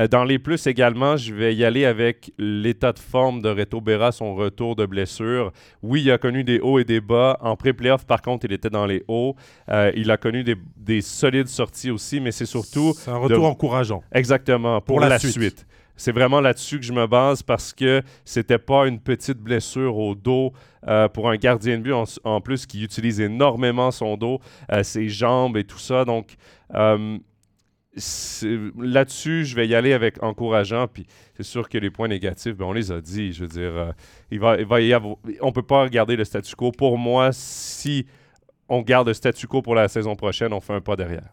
[0.00, 3.80] Euh, dans les plus également, je vais y aller avec l'état de forme de Reto
[3.80, 5.52] Berra, son retour de blessure.
[5.82, 7.36] Oui, il a connu des hauts et des bas.
[7.40, 9.34] En pré-playoff, par contre, il était dans les hauts.
[9.70, 12.94] Euh, il a connu des, solides sorties aussi, mais c'est surtout...
[12.96, 14.02] C'est un retour encourageant.
[14.12, 15.66] Exactement, pour, la, suite.
[15.96, 20.14] C'est vraiment là-dessus que je me base parce que c'était pas une petite blessure au
[20.14, 20.52] dos
[20.86, 24.40] euh, pour un gardien de but en, plus qui utilise énormément son dos,
[24.82, 26.04] ses jambes et tout ça.
[26.04, 26.36] Donc,
[28.78, 30.86] là-dessus, je vais y aller avec encourageant.
[30.88, 31.06] Puis
[31.36, 33.32] c'est sûr que les points négatifs, ben, on les a dit.
[33.32, 33.92] Je veux dire, euh,
[34.30, 34.40] il
[35.40, 36.72] on peut pas regarder le statu quo.
[36.72, 38.06] Pour moi, si
[38.68, 41.32] on garde le statu quo pour la saison prochaine, on fait un pas derrière.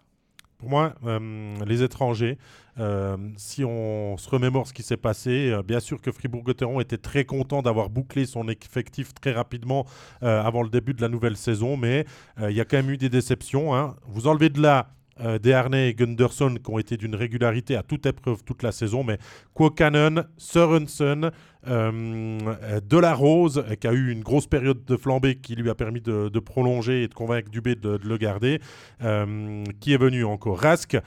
[0.58, 2.38] Pour moi, euh, les étrangers,
[2.80, 7.26] euh, si on se remémore ce qui s'est passé, bien sûr que Fribourg-Gotteron était très
[7.26, 9.86] content d'avoir bouclé son effectif très rapidement
[10.22, 12.06] avant le début de la nouvelle saison, mais
[12.42, 13.76] il y a quand même eu des déceptions.
[13.76, 13.96] Hein.
[14.08, 18.06] Vous enlevez de là euh, Desharnais et Gunderson qui ont été d'une régularité à toute
[18.06, 19.18] épreuve toute la saison, mais
[19.54, 21.32] Quokanen, Sørensen,
[21.68, 26.02] euh, Delarose euh, qui a eu une grosse période de flambée qui lui a permis
[26.02, 28.60] de, prolonger et de convaincre Dubé de, le garder,
[29.04, 30.60] euh, qui est venu encore?
[30.60, 30.98] Rask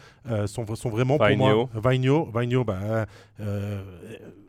[0.46, 1.68] sont, sont, vraiment pour moi...
[2.64, 3.06] Bah,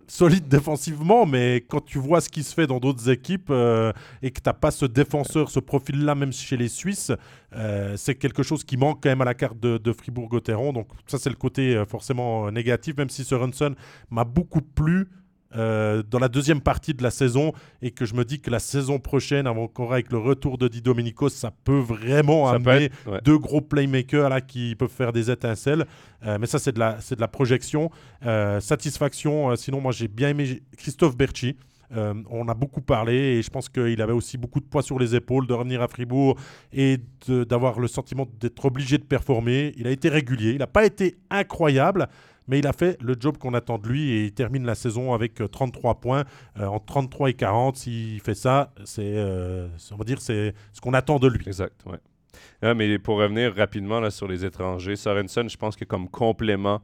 [0.09, 4.31] solide défensivement, mais quand tu vois ce qui se fait dans d'autres équipes euh, et
[4.31, 7.11] que tu n'as pas ce défenseur, ce profil-là, même chez les Suisses,
[7.55, 10.73] euh, c'est quelque chose qui manque quand même à la carte de, Fribourg-Gotteron.
[10.73, 13.75] Donc ça, c'est le côté euh, forcément négatif, même si Sorensen
[14.09, 15.07] m'a beaucoup plu.
[15.55, 18.59] Euh, dans la deuxième partie de la saison et que je me dis que la
[18.59, 22.91] saison prochaine, encore avec le retour de Di Domenico, ça peut vraiment amener
[23.23, 25.85] deux gros playmakers là qui peuvent faire des étincelles.
[26.25, 27.89] Euh, mais ça, c'est de la, c'est de la projection.
[28.25, 29.55] Euh, satisfaction.
[29.55, 31.57] sinon, moi, j'ai bien aimé Christophe Berchi.
[31.91, 35.15] on a beaucoup parlé et je pense qu'il avait aussi beaucoup de poids sur les
[35.15, 36.37] épaules de revenir à Fribourg
[36.71, 39.73] et d'avoir le sentiment d'être obligé de performer.
[39.77, 42.07] Il a été régulier, il n'a pas été incroyable,
[42.49, 45.13] mais il a fait le job qu'on attend de lui et il termine la saison
[45.13, 46.23] avec 33 euh, points.
[46.59, 50.93] Euh, en 33 et 40, s'il fait ça, c'est, euh, on va c'est ce qu'on
[50.93, 51.43] attend de lui.
[51.45, 52.73] Exact, ouais.
[52.73, 56.81] mais pour revenir rapidement là, sur les étrangers, Sorensen, je pense que comme complément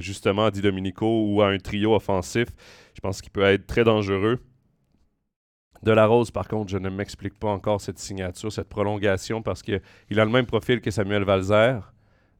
[0.00, 2.48] justement à Di Domenico ou à un trio offensif,
[2.94, 4.40] je pense qu'il peut être très dangereux.
[5.84, 9.62] De la Rose, par contre, je ne m'explique pas encore cette signature, cette prolongation, parce
[9.62, 9.80] qu'il
[10.18, 11.93] a le même profil que Samuel Valzer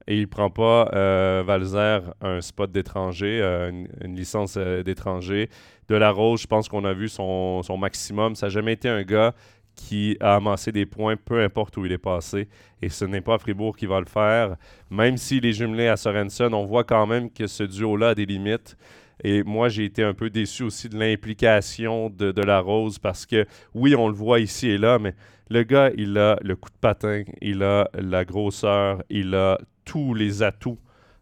[0.07, 3.71] et il prend pas euh, Valzer un spot d'étranger, euh,
[4.03, 5.49] une, licence euh, d'étranger.
[5.89, 8.35] De la Rose, je pense qu'on a vu son, maximum.
[8.35, 9.35] Ça n'a jamais été un gars
[9.75, 12.49] qui a amassé des points, peu importe où il est passé.
[12.81, 14.57] Et ce n'est pas Fribourg qui va le faire.
[14.91, 18.27] Même s'il est jumelé à Sorensen, on voit quand même que ce duo-là a des
[18.27, 18.77] limites.
[19.23, 23.27] Et moi, j'ai été un peu déçu aussi de l'implication de, de, la Rose parce
[23.27, 25.15] que, oui, on le voit ici et là, mais
[25.51, 30.15] le gars, il a le coup de patin, il a la grosseur, il a tous
[30.15, 30.79] les atouts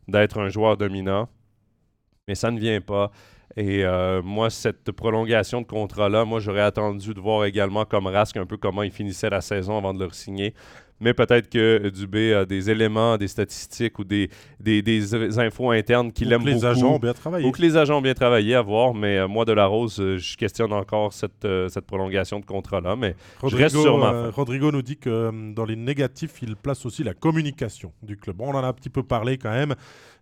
[0.09, 1.29] d'être un joueur dominant,
[2.29, 3.11] mais ça ne vient pas.
[3.57, 8.37] Et euh, moi, cette prolongation de contrat-là, moi, j'aurais attendu de voir également comme Rask
[8.37, 10.55] un peu comment il finissait la saison avant de le signer
[11.03, 16.33] mais peut-être que Dubé a des éléments, des statistiques ou des, des, infos internes qu'il
[16.33, 16.51] aime beaucoup.
[16.51, 17.47] les agents ont bien travaillé.
[17.47, 19.99] Ou que les agents ont bien travaillé à voir, mais euh, moi, de la Rose,
[20.01, 24.31] euh, je questionne encore cette, euh, cette prolongation de contrat-là, mais Rodrigo, je reste ma
[24.31, 28.37] Rodrigo nous dit que dans les négatifs, il place aussi la communication du club.
[28.37, 29.75] Bon, on en a un petit peu parlé quand même.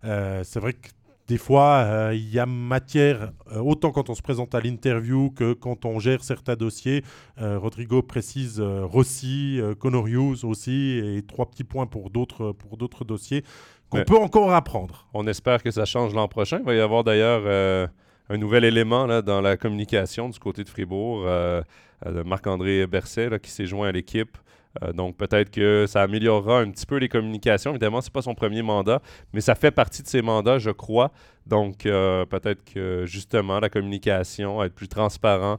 [0.03, 0.89] c'est vrai que
[1.31, 5.85] des fois, il y a matière, autant quand on se présente à l'interview que quand
[5.85, 7.05] on gère certains dossiers.
[7.39, 13.45] Rodrigo précise Rossi, Connor Hughes aussi, et trois petits points pour d'autres dossiers
[13.89, 15.09] qu'on peut encore apprendre.
[15.15, 16.59] On espère que ça change l'an prochain.
[16.59, 17.89] Il va y avoir d'ailleurs
[18.31, 21.63] un nouvel élément là, dans la communication du côté de Fribourg, euh,
[22.07, 24.39] euh, Marc-André Berset qui s'est joint à l'équipe.
[24.83, 27.71] Euh, donc peut-être que ça améliorera un petit peu les communications.
[27.71, 29.01] Évidemment, ce n'est pas son premier mandat,
[29.33, 31.11] mais ça fait partie de ses mandats, je crois.
[31.47, 35.59] Donc peut-être que justement la communication, être plus transparent,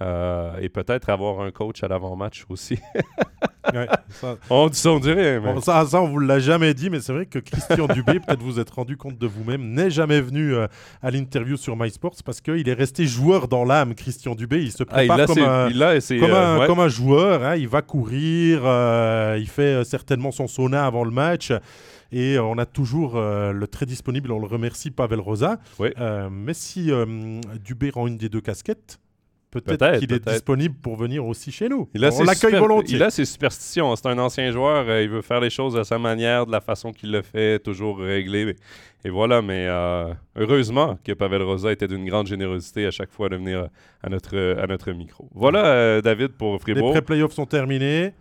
[0.00, 2.78] euh, et peut-être avoir un coach à l'avant-match aussi.
[4.50, 5.40] on, dit, on dirait.
[5.40, 5.60] Mais...
[5.60, 8.60] ça, ça, on vous l'a jamais dit, mais c'est vrai que Christian Dubé, peut-être vous
[8.60, 10.68] êtes rendu compte de vous-même, n'est jamais venu euh,
[11.02, 14.62] à l'interview sur MySports parce qu'il est resté joueur dans l'âme, Christian Dubé.
[14.62, 17.42] Il se ah, prépare comme, un, comme, un, comme, un, joueur.
[17.42, 17.56] Hein.
[17.56, 21.52] il va courir, euh, il fait certainement son sauna avant le match.
[22.10, 25.58] Et on a toujours le très disponible, on le remercie, Pavel Rosa.
[26.30, 26.90] mais si
[27.62, 28.98] Dubé rend une des deux casquettes,
[29.50, 31.88] Peut-être qu'il est disponible pour venir aussi chez nous.
[31.94, 32.96] On l'accueille volontiers.
[32.96, 33.96] Il a ses superstitions.
[33.96, 34.86] C'est un ancien joueur.
[34.88, 37.58] Euh, il veut faire les choses à sa manière, de la façon qu'il le fait,
[37.58, 38.56] toujours réglé.
[39.04, 43.28] Et voilà, mais euh, heureusement que Pavel Rosa était d'une grande générosité à chaque fois
[43.28, 43.68] de venir
[44.02, 45.28] à notre, à notre micro.
[45.34, 46.88] Voilà, euh, David, pour Fribourg.
[46.88, 48.12] Les pré-playoffs sont terminés.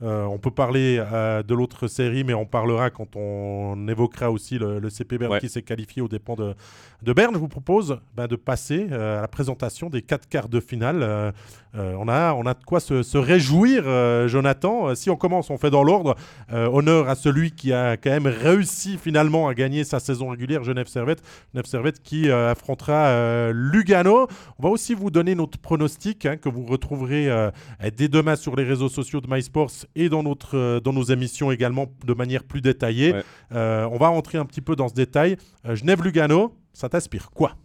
[0.00, 5.18] On peut parler de l'autre série, mais on parlera quand on évoquera aussi le, CP
[5.18, 6.54] Berne qui s'est qualifié aux dépens de,
[7.02, 10.48] de Berne, je vous propose ben, de passer euh, à la présentation des quatre quarts
[10.48, 11.02] de finale.
[11.02, 11.30] Euh,
[11.76, 13.84] euh, on, a, on a de quoi se, réjouir,
[14.28, 14.94] Jonathan.
[14.94, 16.16] Si on commence, on fait dans l'ordre.
[16.50, 20.86] honneur à celui qui a quand même réussi finalement à gagner sa saison régulière, Genève
[20.86, 21.22] Servette.
[21.52, 24.26] Genève Servette qui affrontera Lugano.
[24.58, 27.28] On va aussi vous donner notre pronostic hein, que vous retrouverez
[27.94, 31.86] dès demain sur les réseaux sociaux de MySports et dans, notre, dans nos émissions également
[32.04, 33.14] de manière plus détaillée.
[33.50, 35.36] on va rentrer un petit peu dans ce détail.
[35.64, 36.54] Genève-Lugano.
[36.72, 37.56] Ça t'inspire quoi?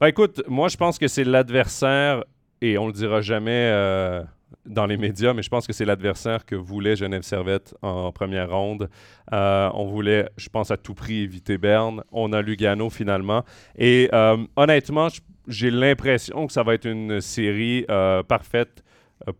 [0.00, 2.24] Ben écoute, moi je pense que c'est l'adversaire,
[2.60, 4.22] et on le dira jamais euh,
[4.66, 8.50] dans les médias, mais je pense que c'est l'adversaire que voulait Genève Servette en première
[8.50, 8.88] ronde.
[9.32, 12.02] Euh, on voulait, je pense, à tout prix éviter Berne.
[12.12, 13.44] On a Lugano finalement.
[13.76, 15.08] Et euh, honnêtement,
[15.46, 17.84] j'ai l'impression que ça va être une série
[18.28, 18.82] parfaite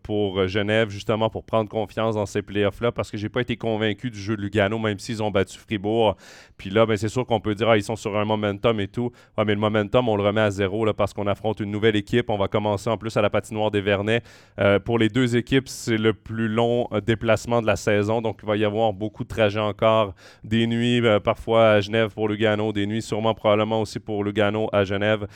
[0.03, 3.57] pour euh, Genève, justement, pour prendre confiance dans ces playoffs-là, parce que j'ai pas été
[3.57, 6.15] convaincu du jeu de Lugano, même s'ils ont battu Fribourg.
[6.57, 8.87] Puis là, ben, c'est sûr qu'on peut dire, ah, ils sont sur un momentum et
[8.87, 9.11] tout.
[9.37, 12.29] Mais le momentum, on le remet à zéro là, parce qu'on affronte une nouvelle équipe.
[12.29, 14.21] On va commencer en plus à la patinoire des Vernets.
[14.59, 18.39] Euh, pour les deux équipes, c'est le plus long euh, déplacement de la saison, donc
[18.43, 20.13] il va y avoir beaucoup de trajets encore.
[20.43, 24.83] Des nuits, parfois à Genève pour Lugano, des nuits sûrement probablement aussi pour Lugano à
[24.83, 25.27] Genève.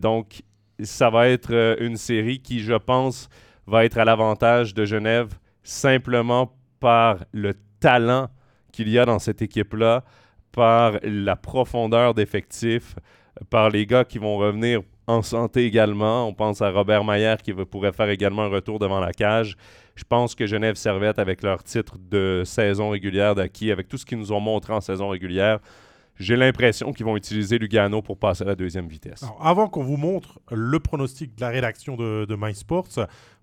[0.00, 0.42] donc,
[0.82, 3.28] ça va être une série qui, je pense,
[3.66, 8.28] va être à l'avantage de Genève simplement par le talent
[8.72, 10.04] qu'il y a dans cette équipe-là,
[10.52, 12.94] par la profondeur d'effectifs,
[13.50, 16.26] par les gars qui vont revenir en santé également.
[16.26, 19.56] On pense à Robert Mayer qui pourrait faire également un retour devant la cage.
[19.94, 24.04] Je pense que Genève Servette, avec leur titre de saison régulière d'acquis, avec tout ce
[24.04, 25.60] qu'ils nous ont montré en saison régulière,
[26.18, 29.22] j'ai l'impression qu'ils vont utiliser Lugano pour passer à la deuxième vitesse.
[29.40, 32.88] avant qu'on vous montre le pronostic de la rédaction de MySports,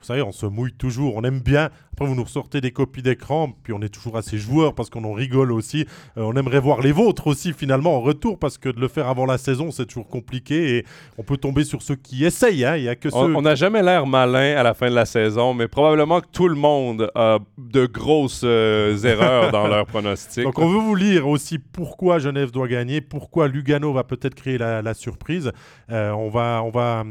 [0.03, 1.69] vous savez, on se mouille toujours, on aime bien.
[1.93, 5.05] Après, vous nous ressortez des copies d'écran, puis on est toujours assez joueurs parce qu'on
[5.05, 5.85] en rigole aussi.
[6.17, 9.07] Euh, on aimerait voir les vôtres aussi, finalement, en retour, parce que de le faire
[9.07, 10.85] avant la saison, c'est toujours compliqué et
[11.17, 12.65] on peut tomber sur ceux qui essayent.
[12.65, 12.75] Hein.
[12.75, 15.53] Il y a que On n'a jamais l'air malin à la fin de la saison,
[15.53, 20.43] mais probablement que tout le monde a de grosses euh, erreurs dans leurs pronostics.
[20.43, 24.57] Donc, on veut vous lire aussi pourquoi Genève doit gagner, pourquoi Lugano va peut-être créer
[24.57, 25.53] la, surprise.
[25.91, 27.03] Euh, on va, on va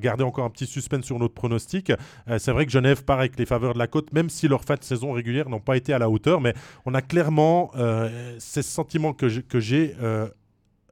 [0.00, 1.90] garder encore un petit suspense sur notre pronostic.
[2.28, 4.64] Euh, c'est vrai que Genève part avec les faveurs de la côte, même si leurs
[4.64, 6.40] fins de saison régulière n'ont pas été à la hauteur.
[6.40, 10.28] Mais on a clairement euh, ces sentiments que j'ai euh,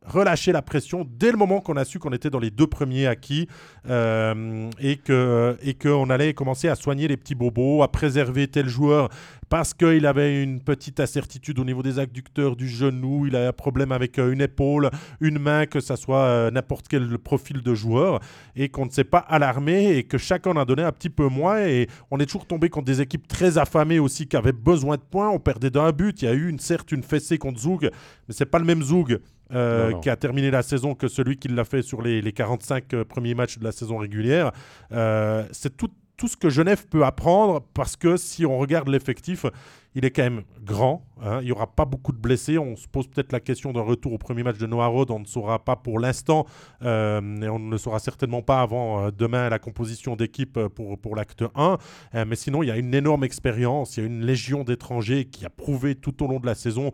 [0.06, 3.06] relâché la pression dès le moment qu'on a su qu'on était dans les deux premiers
[3.06, 3.48] acquis
[3.86, 9.08] et qu'on et qu'on allait commencer à soigner les petits bobos, à préserver tel joueur
[9.54, 13.52] parce qu'il avait une petite incertitude au niveau des adducteurs du genou, il a un
[13.52, 14.90] problème avec euh, une épaule,
[15.20, 18.18] une main, que ça soit euh, n'importe quel profil de joueur,
[18.56, 21.60] et qu'on ne s'est pas alarmé et que chacun a donné un petit peu moins.
[21.60, 25.02] Et on est toujours tombé contre des équipes très affamées aussi qui avaient besoin de
[25.02, 25.30] points.
[25.30, 26.20] On perdait d'un but.
[26.22, 28.82] Il y a eu une, certes une fessée contre Zoug, mais c'est pas le même
[28.82, 29.20] Zoug.
[29.52, 33.04] Euh, qui a terminé la saison que celui qui l'a fait sur les, les 45
[33.04, 34.50] premiers matchs de la saison régulière.
[34.90, 39.46] c'est tout, tout ce que Genève peut apprendre parce que si on regarde l'effectif,
[39.94, 41.06] il est quand même grand.
[41.22, 41.38] Hein.
[41.40, 42.58] Il n'y aura pas beaucoup de blessés.
[42.58, 44.90] On se pose peut-être la question d'un retour au premier match de Noah.
[44.90, 46.46] On ne saura pas pour l'instant.
[46.82, 50.98] Euh, et on ne le saura certainement pas avant euh, demain la composition d'équipe pour,
[50.98, 51.78] pour l'acte 1.
[52.14, 53.96] Euh, mais sinon, il y a une énorme expérience.
[53.96, 56.92] Il y a une légion d'étrangers qui a prouvé tout au long de la saison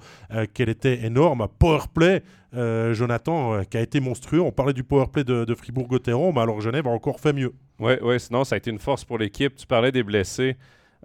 [0.54, 1.48] qu'elle était énorme.
[1.58, 4.40] Powerplay, Jonathan, qui a été monstrueux.
[4.40, 7.52] On parlait du powerplay de, de Fribourg-Gotteron, mais alors Genève a encore fait mieux.
[7.78, 9.56] Oui, ouais, sinon, ça a été une force pour l'équipe.
[9.56, 10.56] Tu parlais des blessés.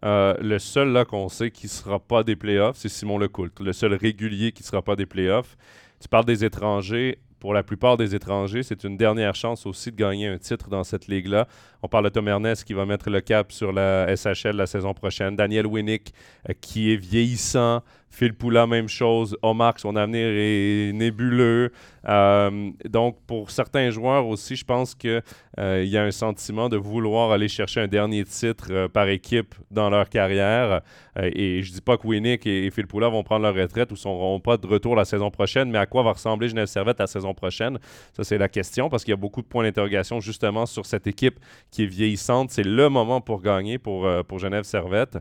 [0.04, 3.52] Euh, le seul là qu'on sait qui ne sera pas des playoffs, c'est Simon Lecoult.
[3.62, 5.58] Le seul régulier qui ne sera pas des playoffs.
[6.02, 7.20] Tu parles des étrangers.
[7.40, 10.84] Pour la plupart des étrangers, c'est une dernière chance aussi de gagner un titre dans
[10.84, 11.48] cette ligue-là.
[11.84, 14.94] On parle de Tom Ernest qui va mettre le cap sur la SHL la saison
[14.96, 15.36] prochaine.
[15.36, 16.14] Daniel Winnick
[16.50, 17.84] euh, qui est vieillissant,
[18.16, 19.38] Phil Poula, même chose.
[19.42, 21.74] Omar, son avenir est nébuleux.
[22.08, 25.22] Euh, donc, pour certains joueurs aussi, je pense qu'il
[25.60, 29.54] euh, y a un sentiment de vouloir aller chercher un dernier titre euh, par équipe
[29.70, 30.80] dans leur carrière.
[31.18, 34.00] et je dis pas que Winnick et, Phil Poula vont prendre leur retraite ou ne
[34.00, 37.08] seront pas de retour la saison prochaine, mais à quoi va ressembler Genève Servette la
[37.08, 37.80] saison prochaine?
[38.14, 41.06] Ça, c'est la question parce qu'il y a beaucoup de points d'interrogation justement sur cette
[41.06, 41.38] équipe
[41.70, 42.50] qui est vieillissante.
[42.52, 45.18] C'est le moment pour gagner pour, pour Genève Servette.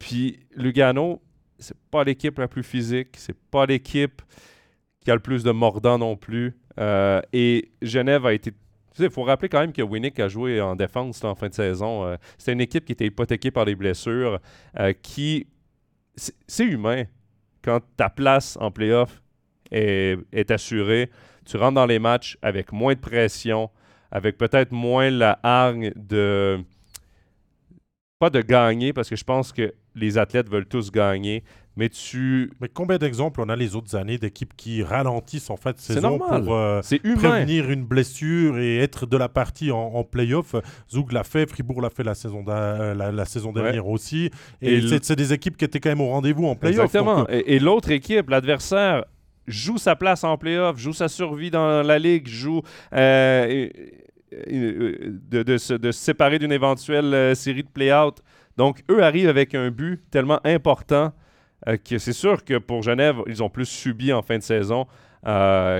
[0.00, 1.20] Puis Lugano,
[1.62, 4.22] c'est pas l'équipe la plus physique, c'est pas l'équipe
[5.04, 6.54] qui a le plus de mordants non plus.
[6.78, 8.52] Euh, et Genève a été.
[8.98, 12.04] Il faut rappeler quand même que Winnick a joué en défense en fin de saison.
[12.04, 14.38] Euh, c'est une équipe qui était hypothéquée par les blessures,
[14.78, 15.46] euh, qui.
[16.16, 17.04] C'est humain.
[17.62, 19.22] Quand ta place en playoff
[19.70, 21.10] est, est assurée,
[21.46, 23.70] tu rentres dans les matchs avec moins de pression,
[24.10, 26.62] avec peut-être moins la hargne de
[28.18, 31.44] pas de gagner, parce que je pense que les athlètes veulent tous gagner,
[31.76, 32.50] mais tu...
[32.60, 36.54] Mais combien d'exemples on a les autres années d'équipes qui ralentissent en fait saison pour
[36.54, 36.80] euh,
[37.16, 40.54] prévenir une blessure et être de la partie en, en playoff
[40.90, 44.30] Zoug l'a fait, Fribourg l'a fait la saison, euh, la, saison dernière aussi.
[44.60, 46.84] Et, c'est des équipes qui étaient quand même au rendez-vous en playoff.
[46.84, 47.26] Exactement.
[47.30, 49.04] Euh, et, l'autre équipe, l'adversaire,
[49.46, 52.62] joue sa place en playoff, joue sa survie dans la ligue, joue...
[52.94, 53.68] Euh,
[55.30, 58.22] de, se, séparer d'une éventuelle série de play-out.
[58.56, 61.12] Donc, eux arrivent avec un but tellement important
[61.68, 64.86] euh, que c'est sûr que pour Genève, ils ont plus subi en fin de saison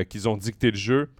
[0.09, 1.11] qu'ils ont dicté le jeu.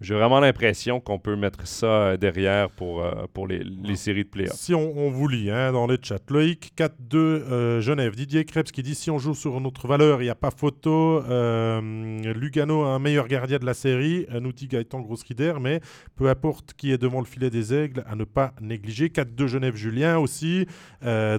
[0.00, 4.24] J'ai vraiment l'impression qu'on peut mettre ça euh, derrière pour, euh, pour les, les, séries
[4.24, 4.54] de playoffs.
[4.54, 8.82] Si on, vous lit hein, dans les chats, Loïc 4-2 euh, Genève, Didier Krebs qui
[8.82, 11.22] dit si on joue sur notre valeur, il n'y a pas photo.
[11.24, 15.80] Lugano, un meilleur gardien de la série, nous dit Gaëtan Grossrider, mais
[16.16, 19.08] peu importe qui est devant le filet des aigles, à ne pas négliger.
[19.08, 20.66] 4-2 Genève, Julien aussi.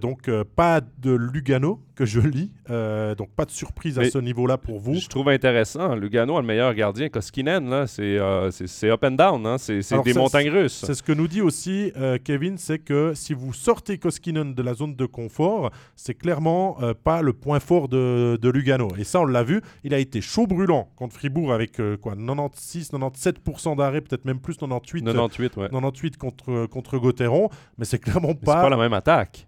[0.01, 2.51] donc pas de Lugano que je lis,
[3.17, 4.95] donc pas de surprise à ce niveau-là pour vous.
[4.95, 8.17] Je trouve intéressant, Lugano a le meilleur gardien, Koskinen, là, c'est
[8.51, 9.57] c'est up and down, hein?
[9.57, 10.83] c'est des montagnes russes.
[10.85, 14.61] C'est ce que nous dit aussi euh, Kevin, c'est que si vous sortez Koskinen de
[14.61, 18.89] la zone de confort, c'est clairement euh, pas le point fort de, Lugano.
[18.97, 22.15] Et ça, on l'a vu, il a été chaud brûlant contre Fribourg avec euh, quoi
[22.15, 25.03] 96, 97% d'arrêt, peut-être même plus 98.
[25.05, 25.69] 98, ouais.
[25.69, 28.55] 98 contre contre Gauthieron, mais c'est clairement pas.
[28.55, 29.47] C'est pas la même attaque.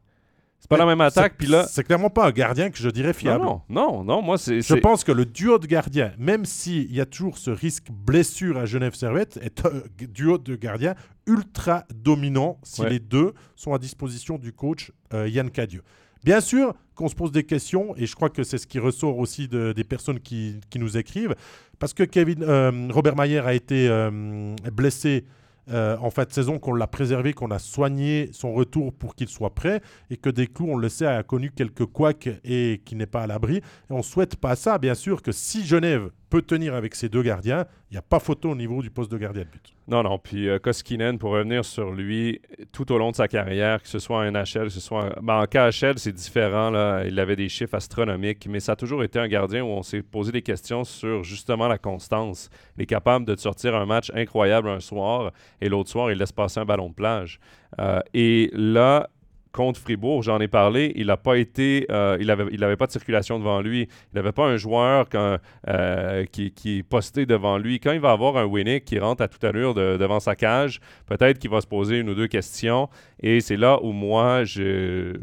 [0.60, 1.36] C'est pas la même attaque.
[1.38, 3.46] Puis là, c'est clairement pas un gardien que je dirais fiable.
[3.46, 4.62] Non, non, non, moi c'est.
[4.62, 8.58] Je pense que le duo de gardiens, même s'il y a toujours ce risque blessure
[8.58, 10.96] à Genève Servette, est un duo de gardiens
[11.28, 15.84] ultra dominant si les deux sont à disposition du coach euh, Yann Cadieux.
[16.24, 19.18] Bien sûr qu'on se pose des questions, et je crois que c'est ce qui ressort
[19.20, 21.36] aussi des personnes qui, nous écrivent,
[21.80, 25.26] parce que Kevin, euh, Robert Mayer a été euh, blessé
[25.70, 29.28] euh, en fin de saison, qu'on l'a préservé, qu'on a soigné son retour pour qu'il
[29.28, 32.96] soit prêt et que des clous, on le sait, a connu quelques couacs et qui
[32.96, 33.58] n'est pas à l'abri.
[33.58, 37.22] Et on souhaite pas ça, bien sûr, que si Genève peut tenir avec ses deux
[37.22, 39.74] gardiens, il n'y a pas photo au niveau du poste de gardien de but.
[39.88, 40.20] Non, non.
[40.20, 42.42] Puis euh, Koskinen, pour revenir sur lui,
[42.74, 45.24] tout au long de sa carrière, que ce soit en NHL, que ce soit en,
[45.24, 46.70] ben, en KHL, c'est différent.
[46.70, 47.06] Là.
[47.06, 50.02] Il avait des chiffres astronomiques, mais ça a toujours été un gardien où on s'est
[50.02, 52.50] posé des questions sur justement la constance.
[52.78, 56.34] Il est capable de sortir un match incroyable un soir et l'autre soir, il laisse
[56.34, 57.40] passer un ballon de plage.
[57.80, 59.10] Euh, et là,
[59.52, 62.28] contre Fribourg, j'en ai parlé, il n'a pas été, euh, il
[62.60, 63.88] n'avait pas de circulation devant lui.
[64.14, 67.80] Il n'avait pas un joueur euh, qui, est posté devant lui.
[67.80, 71.40] Quand il va avoir un Winnick qui rentre à toute allure devant sa cage, peut-être
[71.40, 72.90] qu'il va se poser une ou deux questions.
[73.20, 75.18] Et c'est là où moi, je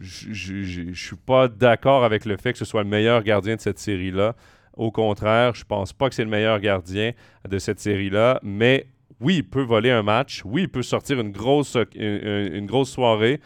[0.00, 3.60] je ne suis pas d'accord avec le fait que ce soit le meilleur gardien de
[3.60, 4.34] cette série-là.
[4.76, 7.12] Au contraire, je pense pas que c'est le meilleur gardien
[7.48, 8.86] de cette série-là, mais
[9.20, 10.42] oui, il peut voler un match.
[10.44, 13.40] Oui, il peut sortir une grosse, une, grosse soirée.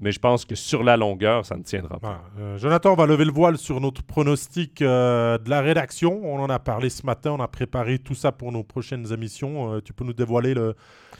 [0.00, 2.22] mais je pense que sur la longueur, ça ne tiendra pas.
[2.40, 6.20] Euh, Jonathan, on va lever le voile sur notre pronostic euh, de la rédaction.
[6.24, 9.74] On en a parlé ce matin, on a préparé tout ça pour nos prochaines émissions.
[9.74, 10.74] Euh, tu peux nous dévoiler le,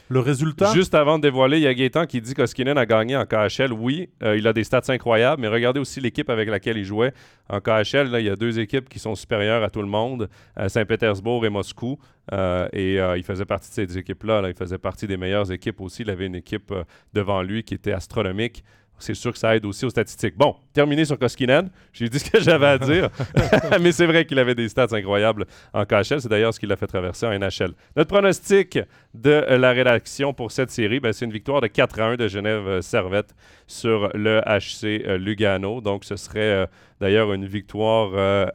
[0.09, 0.73] le résultat?
[0.73, 3.71] Juste avant de dévoiler, il y a Gaétan qui dit qu'Oskinen a gagné en KHL.
[3.71, 7.13] Oui, il a des stats incroyables, mais regardez aussi l'équipe avec laquelle il jouait.
[7.47, 10.29] En KHL, là, il y a deux équipes qui sont supérieures à tout le monde,
[10.67, 11.99] Saint-Pétersbourg et Moscou.
[12.31, 14.41] Et il faisait partie de ces équipes-là.
[14.41, 14.49] Là.
[14.49, 16.03] Il faisait partie des meilleures équipes aussi.
[16.03, 16.73] Il avait une équipe
[17.13, 18.63] devant lui qui était astronomique
[19.03, 20.37] c'est sûr que ça aide aussi aux statistiques.
[20.37, 21.69] Bon, terminé sur Koskinen.
[21.91, 23.09] J'ai dit ce que j'avais à dire.
[23.81, 26.21] Mais c'est vrai qu'il avait des stats incroyables en KHL.
[26.21, 27.73] C'est d'ailleurs ce qui l'a fait traverser en NHL.
[27.95, 28.79] Notre pronostic
[29.13, 32.27] de la rédaction pour cette série, ben, c'est une victoire de 4 à 1 de
[32.27, 33.35] Genève euh, Servette
[33.67, 35.81] sur le HC euh, Lugano.
[35.81, 36.65] Donc, ce serait euh,
[37.01, 38.51] d'ailleurs une victoire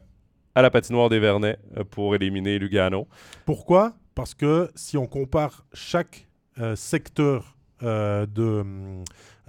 [0.55, 1.57] à la patinoire des Vernets
[1.91, 3.07] pour éliminer Lugano.
[3.45, 3.93] Pourquoi?
[4.15, 6.27] Parce que si on compare chaque
[6.75, 8.63] secteur de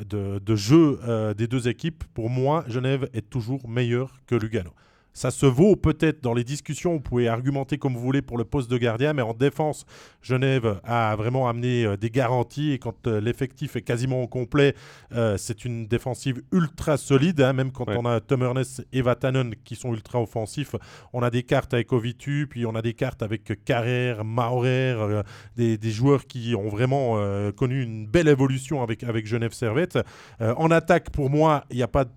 [0.04, 4.70] de, jeu euh, des deux équipes, pour moi, Genève est toujours meilleur que Lugano.
[5.12, 8.44] Ça se vaut peut-être dans les discussions, vous pouvez argumenter comme vous voulez pour le
[8.44, 9.84] poste de gardien, mais en défense,
[10.22, 14.74] Genève a vraiment amené euh, des garanties et quand euh, l'effectif est quasiment au complet,
[15.12, 19.54] euh, c'est une défensive ultra solide, hein, même quand on a Tom Ernest et Vatanen
[19.64, 20.76] qui sont ultra offensifs.
[21.12, 25.22] On a des cartes avec Ovitu, puis on a des cartes avec Carrère, Maurer,
[25.56, 27.18] des, des, joueurs qui ont vraiment
[27.52, 29.98] connu une belle évolution avec, avec Genève Servette.
[30.40, 32.10] en attaque, pour moi, il n'y a pas de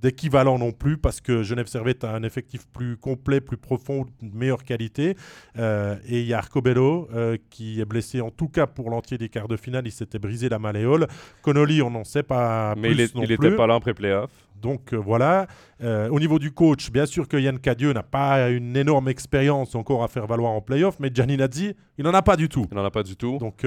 [0.00, 4.36] d'équivalent non plus parce que Genève Servette a un effectif plus complet, plus profond, de
[4.36, 5.16] meilleure qualité.
[5.58, 9.18] Euh, et il y a Arcobello euh, qui est blessé en tout cas pour l'entier
[9.18, 9.86] des quarts de finale.
[9.86, 11.06] Il s'était brisé la malléole.
[11.42, 14.30] Connolly, on n'en sait pas Mais plus il n'était pas là en pré-playoff.
[14.60, 15.46] Donc euh, voilà.
[15.82, 20.04] au niveau du coach, bien sûr que Yann Cadieux n'a pas une énorme expérience encore
[20.04, 22.66] à faire valoir en playoff, mais Gianni Nazzi, il n'en a pas du tout.
[22.70, 23.38] Il n'en a pas du tout.
[23.38, 23.64] Donc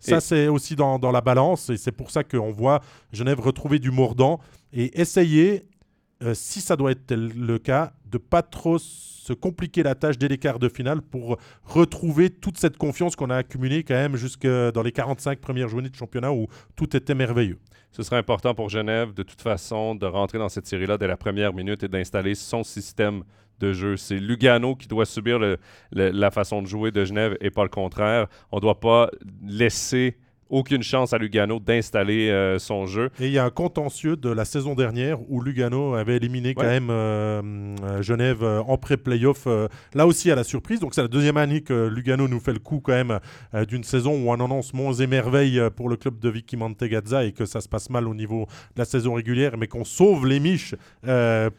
[0.00, 2.80] ça, c'est aussi dans, dans, la balance et c'est pour ça qu'on voit
[3.12, 4.40] Genève retrouver du mordant
[4.76, 5.64] et essayer,
[6.22, 10.28] euh, si ça doit être le cas, de pas trop se compliquer la tâche dès
[10.28, 14.46] les quarts de finale pour retrouver toute cette confiance qu'on a accumulée quand même jusque
[14.46, 16.46] dans les 45 premières journées de championnat où
[16.76, 17.58] tout était merveilleux.
[17.90, 21.16] Ce serait important pour Genève, de toute façon, de rentrer dans cette série-là dès la
[21.16, 23.22] première minute et d'installer son système
[23.58, 23.96] de jeu.
[23.96, 25.40] C'est Lugano qui doit subir
[25.90, 28.26] la façon de jouer de Genève et pas le contraire.
[28.52, 29.10] On ne doit pas
[29.42, 30.18] laisser
[30.50, 33.10] aucune chance à Lugano d'installer euh, son jeu.
[33.20, 36.64] Et il y a un contentieux de la saison dernière où Lugano avait éliminé quand
[36.64, 37.42] même euh,
[37.82, 39.48] euh, Genève en pré-playoff,
[39.94, 40.80] là aussi à la surprise.
[40.80, 43.18] Donc c'est la deuxième année que Lugano nous fait le coup quand même
[43.68, 47.32] d'une saison où on annonce monts et merveilles pour le club de Vicky Mantegazza et
[47.32, 50.40] que ça se passe mal au niveau de la saison régulière, mais qu'on sauve les
[50.40, 50.74] miches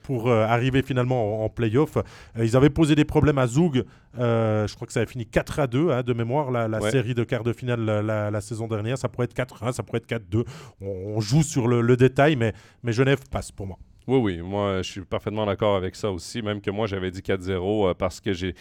[0.04, 1.98] pour arriver finalement en, en playoff.
[2.38, 3.84] ils avaient posé des problèmes à Zoug
[4.18, 7.24] je crois que ça a fini 4 à 2 hein, de mémoire, la, série de
[7.24, 8.77] quart de finale la, saison dernière.
[8.96, 10.46] Ça pourrait être 4-1, ça pourrait être 4-2.
[10.82, 12.54] On, joue sur le, détail, mais,
[12.84, 13.78] mais Genève passe pour moi.
[14.08, 17.20] Oui, oui, moi je suis parfaitement d'accord avec ça aussi, même que moi j'avais dit
[17.20, 18.56] 4-0 euh, parce que j'ai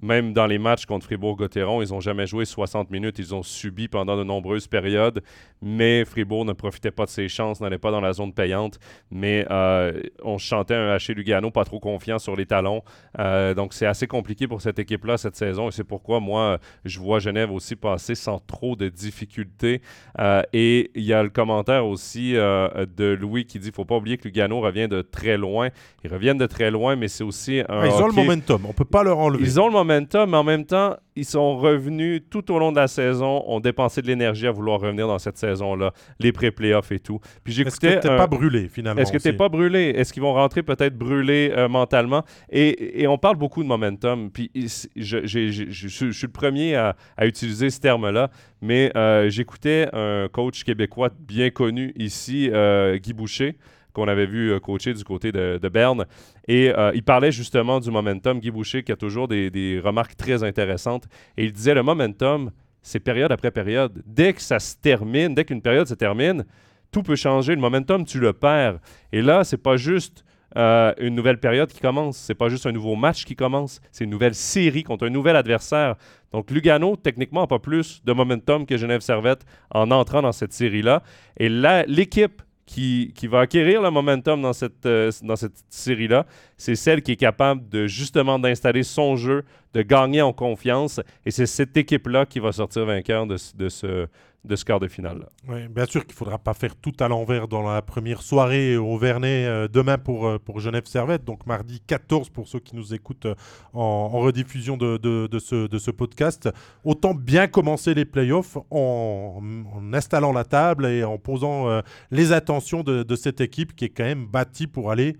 [0.00, 3.18] même dans les matchs contre Fribourg-Gotteron, ils n'ont jamais joué 60 minutes.
[3.18, 5.22] Ils ont subi pendant de nombreuses périodes.
[5.60, 8.78] Mais Fribourg ne profitait pas de ses chances, n'allait pas dans la zone payante.
[9.10, 12.82] Mais euh, on chantait un HC Lugano pas trop confiant sur les talons.
[13.18, 15.68] Euh, donc c'est assez compliqué pour cette équipe-là cette saison.
[15.68, 19.82] Et c'est pourquoi moi, je vois Genève aussi passer sans trop de difficultés.
[20.18, 24.16] Euh, et il y a le commentaire aussi de Louis qui dit faut pas oublier
[24.16, 25.68] que Lugano revient de très loin.
[26.02, 27.86] Ils reviennent de très loin, mais c'est aussi un.
[27.86, 28.62] Ils ont le momentum.
[28.64, 29.44] On ne peut pas leur enlever.
[29.44, 32.76] Ils ont le momentum, mais en même temps, ils sont revenus tout au long de
[32.76, 36.98] la saison, ont dépensé de l'énergie à vouloir revenir dans cette saison-là, les pré-playoffs et
[36.98, 37.20] tout.
[37.44, 37.88] Puis j'écoutais.
[37.88, 39.92] Est-ce que t'es pas brûlé finalement Est-ce que t'es pas brûlé?
[39.96, 42.24] Est-ce qu'ils vont rentrer peut-être brûlés euh, mentalement?
[42.50, 44.30] Et, on parle beaucoup de momentum.
[44.30, 48.30] Puis je, suis le premier à, utiliser ce terme-là,
[48.60, 53.56] mais euh, j'écoutais un coach québécois bien connu ici, euh, Guy Boucher
[53.92, 56.06] qu'on avait vu euh, coacher du côté de, Berne.
[56.48, 58.40] Et euh, il parlait justement du momentum.
[58.40, 61.04] Guy Boucher qui a toujours des, remarques très intéressantes.
[61.36, 62.50] Et il disait le momentum,
[62.82, 64.02] c'est période après période.
[64.06, 66.44] Dès que ça se termine, dès qu'une période se termine,
[66.90, 67.54] tout peut changer.
[67.54, 68.78] Le momentum, tu le perds.
[69.12, 70.24] Et là, c'est pas juste
[70.56, 72.16] euh, une nouvelle période qui commence.
[72.16, 73.80] C'est pas juste un nouveau match qui commence.
[73.90, 75.96] C'est une nouvelle série contre un nouvel adversaire.
[76.32, 80.52] Donc, Lugano, techniquement, n'a pas plus de momentum que Genève Servette en entrant dans cette
[80.52, 81.02] série-là.
[81.38, 86.74] Et là, l'équipe qui, va acquérir le momentum dans cette, euh, dans cette série-là, c'est
[86.74, 89.44] celle qui est capable de justement d'installer son jeu,
[89.74, 91.00] de gagner en confiance.
[91.26, 94.06] Et c'est cette équipe-là qui va sortir vainqueur de ce,
[94.44, 95.28] de ce quart de finale.
[95.48, 98.76] Oui, bien sûr qu'il ne faudra pas faire tout à l'envers dans la première soirée
[98.76, 102.74] au Vernet euh, demain pour, euh, pour Genève Servette, donc mardi 14 pour ceux qui
[102.74, 103.34] nous écoutent euh,
[103.72, 106.48] en, rediffusion de, de, ce, de ce podcast.
[106.84, 109.40] Autant bien commencer les playoffs en,
[109.74, 113.88] en installant la table et en posant les attentions de, de cette équipe qui est
[113.88, 115.16] quand même bâtie pour aller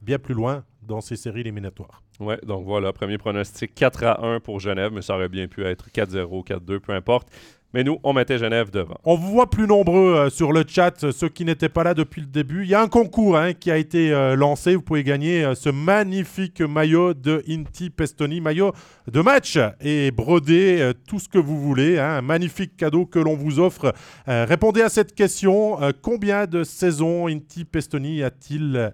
[0.00, 2.02] bien plus loin dans ces séries éliminatoires.
[2.20, 5.64] Ouais, donc voilà, premier pronostic 4 à 1 pour Genève, mais ça aurait bien pu
[5.64, 7.28] être 4-0, 4-2, peu importe.
[7.74, 8.98] Mais nous, on mettait Genève devant.
[9.04, 11.94] On vous voit plus nombreux euh, sur le chat, euh, ceux qui n'étaient pas là
[11.94, 12.64] depuis le début.
[12.64, 14.74] Il y a un concours hein, qui a été euh, lancé.
[14.74, 18.72] Vous pouvez gagner ce magnifique maillot de Inti Pestoni, maillot
[19.10, 21.98] de match et brodé, tout ce que vous voulez.
[21.98, 22.18] Hein.
[22.18, 23.94] un magnifique cadeau que l'on vous offre.
[24.26, 25.78] répondez à cette question.
[26.02, 28.92] combien de saisons Inti Pestoni a-t-il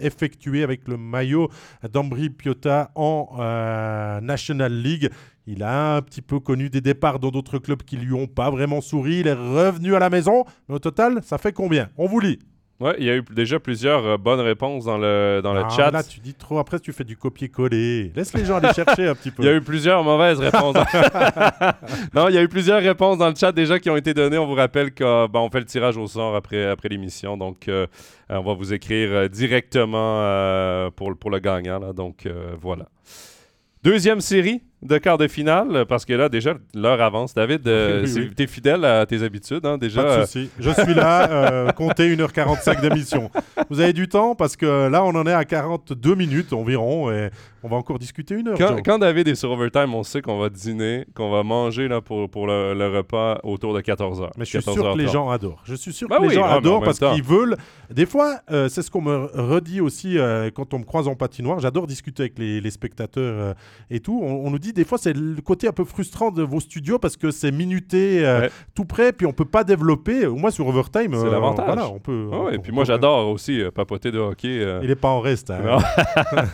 [0.00, 1.48] effectué avec le maillot
[1.90, 5.10] d'Ambri Piotta en National League?
[5.50, 8.50] Il a un petit peu connu des départs dans d'autres clubs qui lui ont pas
[8.50, 9.20] vraiment souri.
[9.20, 10.44] Il est revenu à la maison.
[10.68, 11.88] Mais au total, ça fait combien?
[11.96, 12.38] On vous lit.
[12.80, 15.68] Ouais, il y a eu déjà plusieurs euh, bonnes réponses dans le, dans le ah,
[15.70, 15.90] chat.
[15.90, 16.58] Là, tu dis trop.
[16.58, 18.12] Après, tu fais du copier-coller.
[18.14, 19.42] Laisse les gens aller chercher un petit peu.
[19.42, 20.76] Il y a eu plusieurs mauvaises réponses.
[22.14, 24.36] non, il y a eu plusieurs réponses dans le chat déjà qui ont été données.
[24.36, 27.38] On vous rappelle qu'on ben, fait le tirage au sort après, après l'émission.
[27.38, 27.86] Donc, euh,
[28.28, 31.78] on va vous écrire euh, directement pour, pour le gagnant.
[31.78, 31.94] Là.
[31.94, 32.28] Donc,
[32.60, 32.86] voilà.
[33.82, 37.34] Deuxième série de quart de finale, parce que là, déjà, l'heure avance.
[37.34, 38.06] David, euh,
[38.36, 40.02] tu es fidèle à tes habitudes, hein, déjà.
[40.02, 40.50] Pas de souci.
[40.58, 43.30] Je suis là, euh, comptez 1h45 d'émission.
[43.70, 47.30] Vous avez du temps, parce que là, on en est à 42 minutes environ, et
[47.64, 48.58] on va encore discuter une heure.
[48.84, 52.30] Quand, David est sur Overtime, on sait qu'on va dîner, qu'on va manger là, pour,
[52.30, 54.30] pour le, repas autour de 14h.
[54.36, 55.62] Mais je suis sûr que les gens adorent.
[55.64, 57.56] Je suis sûr que les gens ah, adorent parce qu'ils veulent...
[57.90, 60.18] Des fois, euh, c'est ce qu'on me redit aussi
[60.54, 61.58] quand on me croise en patinoire.
[61.58, 63.54] J'adore discuter avec les, spectateurs
[63.90, 64.20] et tout.
[64.22, 66.98] On, on nous dit des fois, c'est le côté un peu frustrant de vos studios
[66.98, 70.26] parce que c'est minuté, euh, tout près, puis on peut pas développer.
[70.26, 71.66] Au moins sur Overtime, c'est euh, l'avantage.
[71.66, 72.28] Voilà, on peut.
[72.52, 74.64] et puis moi, j'adore aussi euh, papoter de hockey.
[74.82, 75.50] Il est pas en reste.
[75.50, 75.78] Hein.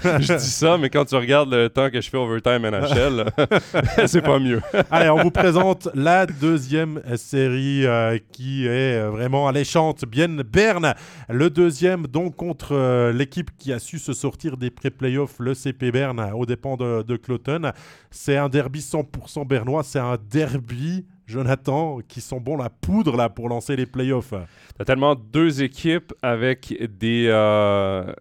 [0.21, 3.27] je dis ça, mais quand tu regardes le temps que je fais Overtime NHL,
[4.07, 4.61] c'est pas mieux.
[4.91, 7.85] Allez, on vous présente la deuxième série
[8.33, 10.05] qui est vraiment alléchante.
[10.05, 10.95] Bien Berne,
[11.29, 16.31] le deuxième donc contre l'équipe qui a su se sortir des pré-playoffs, le CP Berne,
[16.35, 17.73] aux dépens de, de Cloton.
[18.17, 19.83] C'est un derby 100% bernois.
[19.83, 24.35] C'est un derby, Jonathan, qui sont bons la poudre là pour lancer les playoffs.
[24.79, 28.12] T'as tellement deux équipes avec des, euh,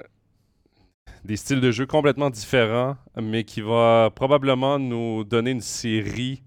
[1.23, 6.41] des styles de jeu complètement différents, mais qui va probablement nous donner une série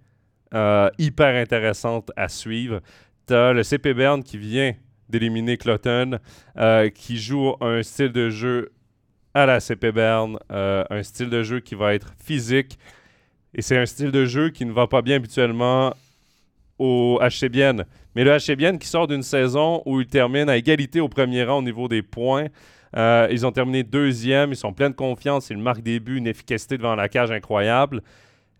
[0.53, 2.80] euh, hyper intéressante à suivre.
[3.26, 4.74] T'as le CP Bern qui vient
[5.09, 6.18] d'éliminer Cloton,
[6.57, 8.72] euh, qui joue un style de jeu
[9.34, 12.76] à la CP Bern, un style de jeu qui va être physique,
[13.57, 15.94] et c'est un style de jeu qui ne va pas bien habituellement
[16.78, 17.84] au HCBN.
[18.14, 21.59] Mais le HCBN qui sort d'une saison où il termine à égalité au premier rang
[21.59, 22.48] au niveau des points.
[22.96, 26.26] Euh, ils ont terminé deuxième, ils sont pleins de confiance, ils marquent des buts, une
[26.26, 28.02] efficacité devant la cage incroyable.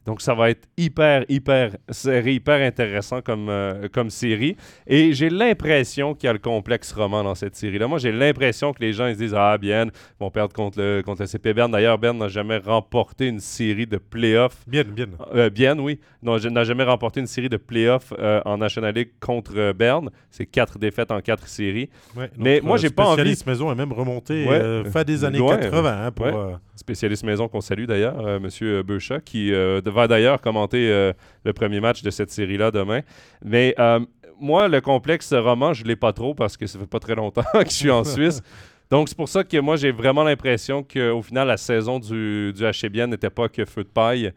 [0.07, 4.57] Donc, ça va être hyper, hyper serré, hyper intéressant comme, euh, comme série.
[4.87, 7.89] Et j'ai l'impression qu'il y a le complexe roman dans cette série-là.
[7.89, 9.91] Moi, j'ai l'impression que les gens ils se disent Ah, bien, ils
[10.21, 11.73] vont perdre contre le, contre le CP Bern.
[11.73, 14.63] D'ailleurs, Bern n'a jamais remporté une série de playoffs.
[14.69, 15.07] Bien, bien.
[15.35, 15.99] Euh, bien, oui.
[16.23, 20.11] n'a jamais remporté une série de playoffs euh, en National League contre Bern.
[20.31, 21.91] C'est quatre défaites en quatre séries.
[22.39, 23.17] Mais moi, j'ai pas envie.
[23.17, 24.47] Spécialiste maison est même remonté
[24.93, 26.61] fin des années 80 hein, pour.
[26.77, 29.51] Spécialiste maison qu'on salue d'ailleurs, Monsieur Beuchat, qui
[29.97, 31.13] va d'ailleurs commenter euh,
[31.45, 33.01] le premier match de cette série-là demain.
[33.45, 33.99] Mais euh,
[34.39, 37.17] moi, le complexe roman, je ne l'ai pas trop parce que ça fait pas très
[37.17, 38.43] longtemps que je suis en Suisse.
[38.89, 42.63] Donc, c'est pour ça que moi, j'ai vraiment l'impression qu'au final, la saison du, du
[42.63, 44.33] HCBN n'était pas que feu de paille.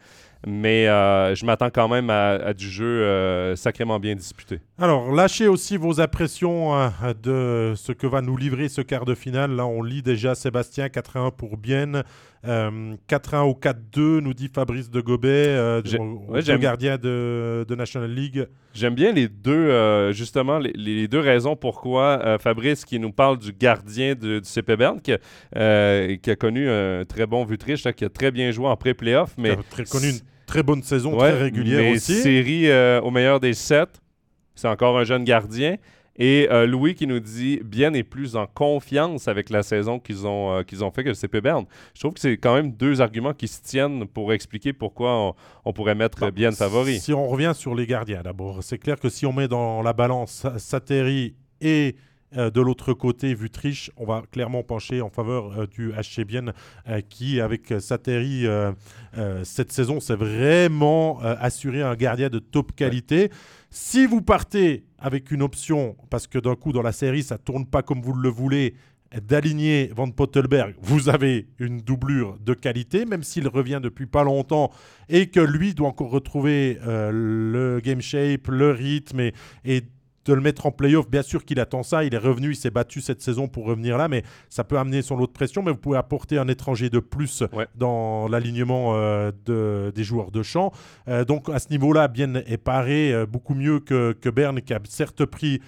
[0.47, 4.61] Mais euh, je m'attends quand même à, du jeu sacrément bien disputé.
[4.79, 9.15] Alors, lâchez aussi vos impressions hein, de ce que va nous livrer ce quart de
[9.15, 9.51] finale.
[9.51, 12.03] Là, on lit déjà Sébastien 4-1 pour Bienne.
[12.45, 18.47] 4-1 euh, ou 4-2, nous dit Fabrice de Gobet, euh, le gardien de, National League.
[18.73, 23.51] J'aime bien les deux, euh, justement, les, deux raisons pourquoi Fabrice, qui nous parle du
[23.51, 28.51] gardien du CP Bern, qui, a connu un très bon Vutriche, qui a très bien
[28.51, 29.35] joué en pré-playoff.
[29.37, 32.15] mais très connu une très bonne saison, très régulière mais aussi.
[32.15, 32.69] série
[33.01, 33.89] au meilleur des sept,
[34.55, 35.75] c'est encore un jeune gardien.
[36.19, 40.27] Et euh, Louis qui nous dit Bien est plus en confiance avec la saison qu'ils
[40.27, 41.65] ont, euh, qu'ils ont fait que le CP Bern.
[41.95, 45.73] Je trouve que c'est quand même deux arguments qui se tiennent pour expliquer pourquoi on,
[45.73, 46.99] pourrait mettre bah, Bien favori.
[46.99, 49.93] Si on revient sur les gardiens d'abord, c'est clair que si on met dans la
[49.93, 51.95] balance Sateri et
[52.37, 56.53] Euh, de l'autre côté, Vutriche, on va clairement pencher en faveur du HC Bienne
[57.09, 58.45] qui, avec Sateri,
[59.43, 63.31] cette saison, s'est vraiment assuré un gardien de top qualité.
[63.71, 67.65] Si vous partez avec une option, parce que d'un coup dans la série ça tourne
[67.65, 68.75] pas comme vous le voulez,
[69.27, 74.71] d'aligner Van Pottelberg, vous avez une doublure de qualité, même s'il revient depuis pas longtemps
[75.09, 79.33] et que lui doit encore retrouver euh, le game shape, le rythme et,
[79.65, 79.81] et
[80.25, 81.09] de le mettre en playoff.
[81.09, 82.03] Bien sûr qu'il attend ça.
[82.03, 85.01] Il est revenu, il s'est battu cette saison pour revenir là, mais ça peut amener
[85.01, 85.63] son lot de pression.
[85.63, 87.43] Mais vous pouvez apporter un étranger de plus
[87.75, 90.71] dans l'alignement euh, de, des joueurs de champ.
[91.07, 94.73] Euh, donc à ce niveau-là, Bien est paré euh, beaucoup mieux que, que, Berne, qui
[94.73, 95.61] a certes pris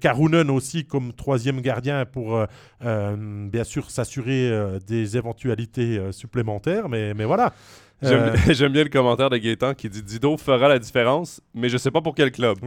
[0.00, 2.44] Karunen aussi comme troisième gardien pour
[2.82, 4.52] bien sûr s'assurer
[4.86, 6.90] des éventualités supplémentaires.
[6.90, 7.54] Mais, mais voilà.
[8.04, 8.36] Euh.
[8.48, 11.90] J'aime bien le commentaire de Gaëtan qui dit Dido fera la différence, mais je sais
[11.90, 12.58] pas pour quel club.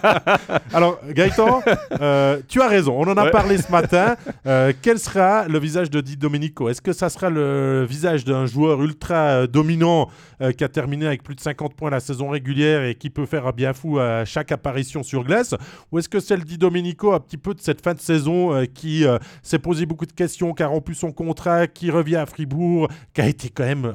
[0.72, 1.62] Alors, Gaëtan,
[2.00, 2.96] euh, tu as raison.
[2.98, 4.16] On en a parlé ce matin.
[4.46, 6.68] Euh, quel sera le visage de Di Domenico?
[6.68, 10.08] Est-ce que ça sera le visage d'un joueur ultra dominant
[10.56, 13.46] qui a terminé avec plus de 50 points la saison régulière et qui peut faire
[13.46, 15.54] un bien fou à chaque apparition sur glace?
[15.92, 18.64] Ou est-ce que c'est le Di Domenico un petit peu de cette fin de saison
[18.74, 19.04] qui
[19.42, 23.20] s'est posé beaucoup de questions, qui a rompu son contrat, qui revient à Fribourg, qui
[23.20, 23.94] a été quand même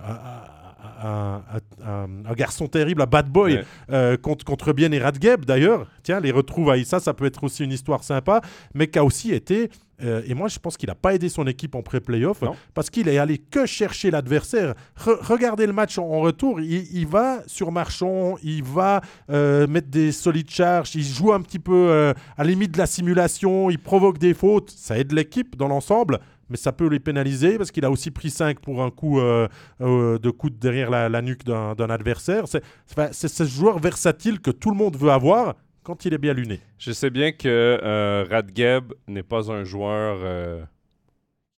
[1.03, 5.87] un, garçon terrible, un bad boy euh, contre, contre Bien et Radgeb d'ailleurs.
[6.03, 8.41] Tiens, les retrouvailles, ça, ça peut être aussi une histoire sympa,
[8.73, 9.69] mais qui a aussi été
[10.03, 12.43] euh, et moi, je pense qu'il n'a pas aidé son équipe en pré-playoff
[12.73, 14.73] parce qu'il est allé que chercher l'adversaire.
[14.95, 16.59] regardez le match en, retour.
[16.59, 21.59] Il, va sur Marchand, il va euh, mettre des solides charges, il joue un petit
[21.59, 24.71] peu à la limite de la simulation, il provoque des fautes.
[24.75, 26.19] Ça aide l'équipe dans l'ensemble
[26.51, 29.47] mais ça peut les pénaliser parce qu'il a aussi pris 5 pour un coup euh,
[29.79, 32.43] euh, de coude derrière la, nuque d'un adversaire.
[32.47, 36.59] C'est ce joueur versatile que tout le monde veut avoir quand il est bien luné.
[36.77, 40.67] Je sais bien que euh, Radgeb n'est pas un joueur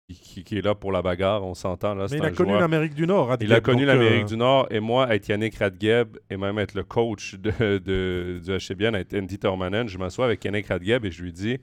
[0.07, 1.95] qui, est là pour la bagarre, on s'entend.
[1.95, 3.35] Là, mais il a connu l'Amérique du Nord.
[3.41, 6.83] il a connu l'Amérique du Nord et moi, être Yannick Radgeb et même être le
[6.83, 11.23] coach de, de, du HCBN, être Andy Tormanen, je m'assois avec Yannick Radgeb et je
[11.23, 11.57] lui dis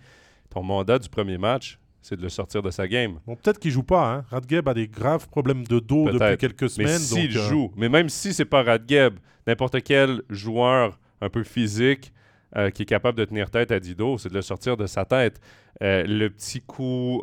[0.50, 3.18] ton mandat du premier match, c'est de le sortir de sa game.
[3.26, 4.12] Bon, peut-être qu'il joue pas.
[4.12, 4.24] Hein.
[4.30, 6.88] Radgeb a des graves problèmes de dos depuis quelques semaines.
[6.92, 9.14] Mais s'il euh, joue, mais même si c'est pas Radgeb,
[9.46, 12.12] n'importe quel joueur un peu physique
[12.56, 15.04] euh, qui est capable de tenir tête à Dido, c'est de le sortir de sa
[15.04, 15.40] tête.
[15.82, 17.22] Euh, le petit coup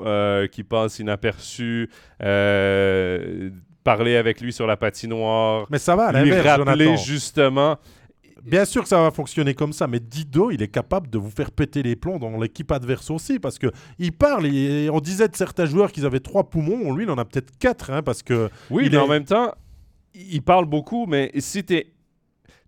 [0.52, 5.66] qui passe inaperçu, parler avec lui sur la patinoire.
[5.70, 7.78] Mais ça va, lui rappeler justement
[8.44, 11.30] Bien sûr que ça va fonctionner comme ça, mais Dido, il est capable de vous
[11.30, 13.68] faire péter les plombs dans l'équipe adverse aussi, parce que
[14.00, 14.46] il parle.
[14.48, 17.58] Et on disait de certains joueurs qu'ils avaient trois poumons, lui, il en a peut-être
[17.58, 18.50] quatre, hein, parce que.
[18.70, 19.54] Oui, mais en même temps,
[20.14, 21.94] il parle beaucoup, mais si es...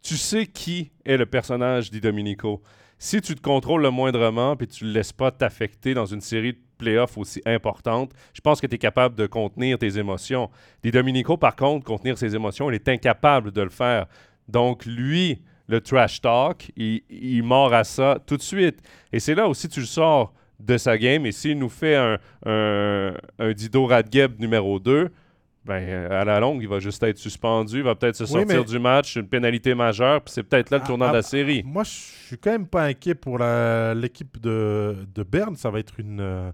[0.01, 2.61] tu sais qui est le personnage Di Domenico,
[2.97, 6.19] si tu te contrôles le moindrement puis tu ne le laisses pas t'affecter dans une
[6.19, 10.49] série de playoffs aussi importante, je pense que tu es capable de contenir tes émotions.
[10.83, 14.07] Di Domenico, par contre, contenir ses émotions, il est incapable de le faire.
[14.47, 18.79] Donc, lui, le trash talk, il, il mord à ça tout de suite.
[19.13, 21.25] Et c'est là aussi tu le sors de sa game.
[21.25, 25.09] Et s'il nous fait un, un, Dido Radgeb numéro 2,
[25.65, 28.79] ben, à la longue, il va juste être suspendu, il va peut-être se sortir du
[28.79, 31.61] match, une pénalité majeure, puis c'est peut-être là le tournant de la série.
[31.63, 35.55] Moi, je suis quand même pas inquiet pour l'équipe de, de Berne.
[35.55, 36.51] Ça va être une, euh,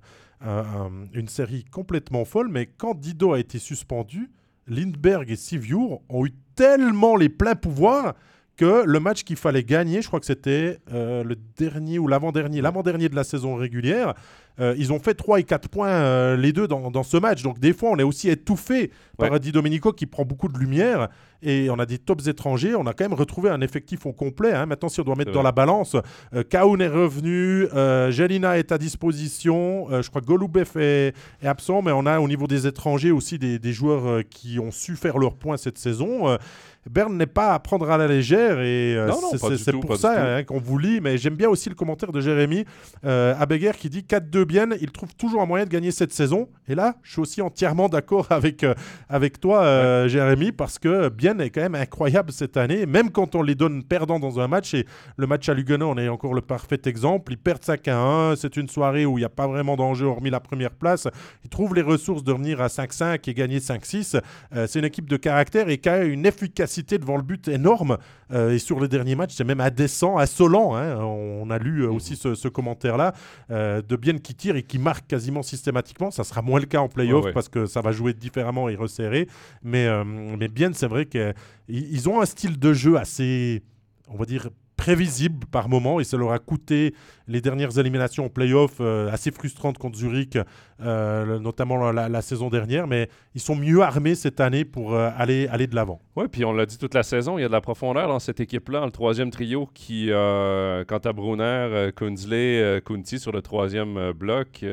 [1.14, 4.30] une série complètement folle, mais quand Dido a été suspendu,
[4.68, 8.16] Lindbergh et Siviour ont eu tellement les pleins pouvoirs
[8.56, 12.62] que le match qu'il fallait gagner, je crois que c'était euh, le dernier ou l'avant-dernier,
[12.62, 14.14] l'avant-dernier de la saison régulière,
[14.60, 17.42] euh, ils ont fait 3 et 4 points euh, les deux dans, ce match.
[17.44, 21.10] Donc des fois, on est aussi étouffé par Di Domenico qui prend beaucoup de lumière.
[21.42, 22.74] Et on a des tops étrangers.
[22.76, 24.54] On a quand même retrouvé un effectif au complet.
[24.54, 24.66] Hein.
[24.66, 25.96] Maintenant, si on doit mettre dans la balance,
[26.34, 27.68] euh, Kaoun est revenu,
[28.12, 29.88] Jelina est à disposition.
[30.02, 31.82] je crois que Golubev est, absent.
[31.82, 35.18] Mais on a au niveau des étrangers aussi des, des joueurs qui ont su faire
[35.18, 36.38] leurs points cette saison.
[36.90, 39.12] Berne n'est pas à prendre à la légère et euh,
[39.58, 41.02] c'est pour ça hein, qu'on vous lit.
[41.02, 42.64] Mais j'aime bien aussi le commentaire de Jérémy
[43.04, 46.48] euh, Abeguer qui dit 4-2 bien, il trouve toujours un moyen de gagner cette saison.
[46.68, 48.76] Et là, je suis aussi entièrement d'accord avec, euh,
[49.10, 52.86] avec toi, euh, Jérémy, parce que Bien est quand même incroyable cette année.
[52.86, 54.86] Même quand on les donne perdants dans un match, et
[55.18, 57.32] le match à Lugano, on est encore le parfait exemple.
[57.32, 58.36] Ils perdent 5 à 1.
[58.36, 61.08] C'est une soirée où il n'y a pas vraiment d'enjeu hormis la première place.
[61.44, 64.22] Ils trouvent les ressources de revenir à 5-5 et gagner 5-6.
[64.68, 67.98] c'est une équipe de caractère et qui a une efficacité devant le but énorme.
[68.32, 70.76] Euh, et sur le dernier match, c'est même indécent, assolant.
[70.76, 70.98] Hein.
[70.98, 72.36] On a lu euh, aussi mhm.
[72.36, 73.14] ce, commentaire-là
[73.52, 76.12] euh, de Bien qui tire et qui marque quasiment systématiquement.
[76.12, 79.28] Ça sera moins le cas en playoff parce que ça va jouer différemment et resserré.
[79.64, 83.64] Mais, mais Bien, c'est vrai qu'ils ont un style de jeu assez,
[84.08, 86.94] on va dire, prévisible par moment et ça leur a coûté
[87.28, 90.38] les dernières éliminations en playoff euh, assez frustrantes contre Zurich,
[90.82, 92.88] euh, notamment la, saison dernière.
[92.88, 96.00] Mais ils sont mieux armés cette année pour euh, aller, aller de l'avant.
[96.16, 98.20] Oui, puis on l'a dit toute la saison, il y a de la profondeur dans
[98.20, 98.86] cette équipe-là.
[98.86, 104.68] Le troisième trio qui, quant à Brunner, Kunzley, Kunti sur le troisième bloc, tu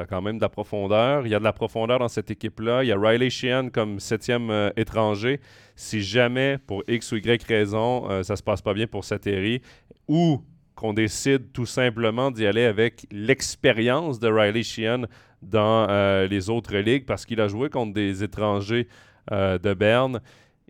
[0.00, 1.26] as quand même de la profondeur.
[1.26, 2.82] Il y a de la profondeur dans cette équipe-là.
[2.82, 5.40] Il y a Riley Sheehan comme septième étranger.
[5.76, 9.62] Si jamais, pour X ou Y raison, ça se passe pas bien pour Sateri,
[10.08, 10.42] ou
[10.78, 15.06] qu'on décide tout simplement d'y aller avec l'expérience de Riley Sheehan
[15.42, 18.86] dans euh, les autres ligues parce qu'il a joué contre des étrangers
[19.32, 20.20] euh, de Berne.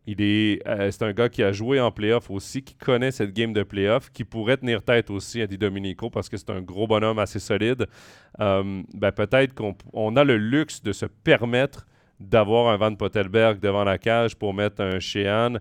[0.07, 3.35] Il est, euh, c'est un gars qui a joué en playoff aussi, qui connaît cette
[3.35, 6.63] game de playoff, qui pourrait tenir tête aussi à Di Domenico parce que c'est un
[6.63, 7.87] gros bonhomme assez solide.
[8.39, 11.87] ben peut-être qu'on a le luxe de se permettre
[12.19, 15.59] d'avoir un Van Pottelberg devant la cage pour mettre un Sheehan.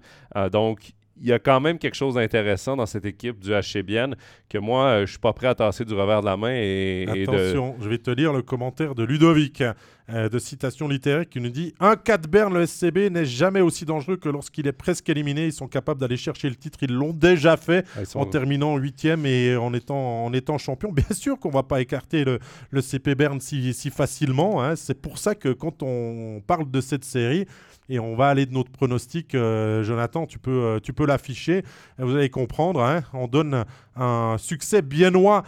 [0.54, 4.16] donc, il y a quand même quelque chose d'intéressant dans cette équipe du HCBN
[4.50, 6.54] que moi, euh, je suis pas prêt à tasser du revers de la main.
[6.54, 9.64] Et, Attention, je vais te lire le commentaire de Ludovic
[10.10, 13.84] euh, de citation littéraire qui nous dit Un 4 Berne, le SCB n'est jamais aussi
[13.84, 15.48] dangereux que lorsqu'il est presque éliminé.
[15.48, 16.80] Ils sont capables d'aller chercher le titre.
[16.82, 20.92] Ils l'ont déjà fait ah, en terminant huitième et en étant, en étant champion.
[20.92, 22.40] Bien sûr qu'on va pas écarter le,
[22.70, 24.64] le CP Berne si, si facilement.
[24.64, 24.76] Hein.
[24.76, 27.46] C'est pour ça que quand on parle de cette série,
[27.90, 29.34] et on va aller de notre pronostic.
[29.36, 31.64] Euh, Jonathan, tu peux, euh, tu peux l'afficher.
[31.98, 32.82] Vous allez comprendre.
[32.82, 33.04] Hein.
[33.14, 33.66] on donne
[33.96, 35.44] un succès biennois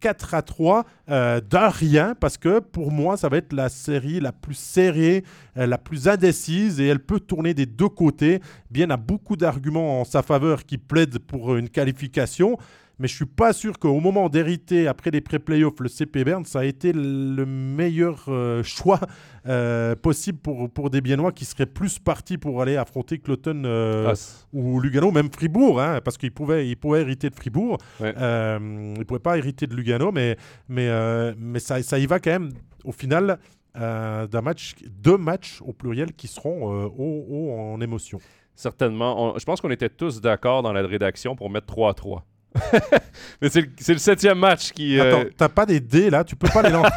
[0.00, 4.20] 4 à 3 euh, d'un rien parce que pour moi, ça va être la série
[4.20, 5.24] la plus serrée,
[5.56, 8.40] la plus indécise et elle peut tourner des deux côtés.
[8.70, 12.58] Bien a beaucoup d'arguments en sa faveur qui plaident pour une qualification
[12.98, 16.60] mais je suis pas sûr qu'au moment d'hériter après les pré-playoffs, le CP Bern, ça
[16.60, 19.00] a été le meilleur euh, choix
[19.46, 24.14] euh, possible pour, pour des Biennois qui seraient plus partis pour aller affronter Cloton euh,
[24.52, 27.78] ou Lugano, même Fribourg, hein, parce qu'ils pouvaient, ils pouvaient hériter de Fribourg.
[28.00, 30.36] ils ne pouvaient pas hériter de Lugano, mais,
[30.68, 30.88] mais,
[31.36, 32.50] mais ça, ça y va quand même
[32.84, 33.38] au final.
[33.74, 38.18] d'un match, deux matchs au pluriel qui seront haut, en émotion.
[38.56, 39.38] Certainement.
[39.38, 42.26] je pense qu'on était tous d'accord dans la rédaction pour mettre 3 à 3.
[43.40, 44.98] Mais c'est le, septième match qui.
[44.98, 46.24] Euh, Attends, t'as pas des dés là?
[46.24, 46.90] Tu peux pas les lancer.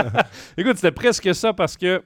[0.56, 2.02] Écoute, c'était presque ça parce que.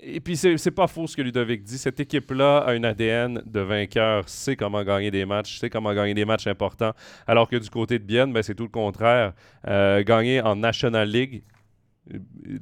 [0.00, 1.76] Et puis, c'est pas faux ce que Ludovic dit.
[1.76, 6.14] Cette équipe-là a une ADN de vainqueur, sait comment gagner des matchs, sait comment gagner
[6.14, 6.92] des matchs importants.
[7.26, 9.32] Alors que du côté de Bienne, ben, c'est tout le contraire.
[9.66, 11.42] Euh, gagner en National League,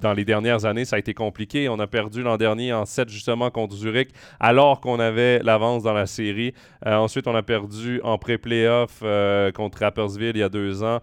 [0.01, 1.69] dans les dernières années, ça a été compliqué.
[1.69, 5.93] On a perdu l'an dernier en 7 justement contre Zurich, alors qu'on avait l'avance dans
[5.93, 6.53] la série.
[6.87, 11.01] Euh, ensuite, on a perdu en pré-playoff euh, contre Rappersville il y a deux ans.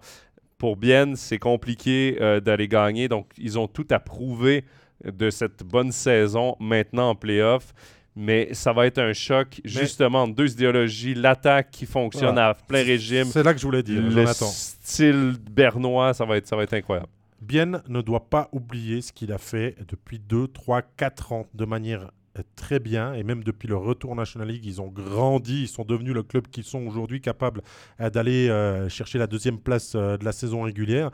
[0.58, 3.08] Pour Bienne, c'est compliqué euh, d'aller gagner.
[3.08, 4.64] Donc, ils ont tout à prouver
[5.04, 7.72] de cette bonne saison maintenant en playoff.
[8.16, 11.14] Mais ça va être un choc, justement, deux idéologies.
[11.14, 13.24] L'attaque qui fonctionne à plein régime.
[13.24, 16.74] C'est là que je voulais dire, Le style bernois, ça va être, ça va être
[16.74, 17.08] incroyable.
[17.44, 21.66] Bien ne doit pas oublier ce qu'il a fait depuis 2, 3, 4 ans de
[21.66, 25.64] manière euh, très bien et même depuis le retour en National League, ils ont grandi,
[25.64, 27.60] ils sont devenus le club qu'ils sont aujourd'hui, capables
[28.00, 31.10] euh, d'aller euh, chercher la deuxième place de la saison régulière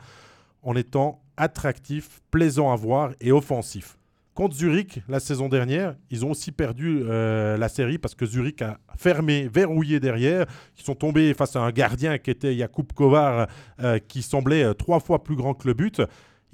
[0.63, 3.97] en étant attractif, plaisant à voir et offensif.
[4.33, 8.61] Contre Zurich, la saison dernière, ils ont aussi perdu euh, la série parce que Zurich
[8.61, 10.45] a fermé, verrouillé derrière.
[10.77, 13.47] Ils sont tombés face à un gardien qui était Jakub Kovar,
[13.81, 16.01] euh, qui semblait euh, trois fois plus grand que le but.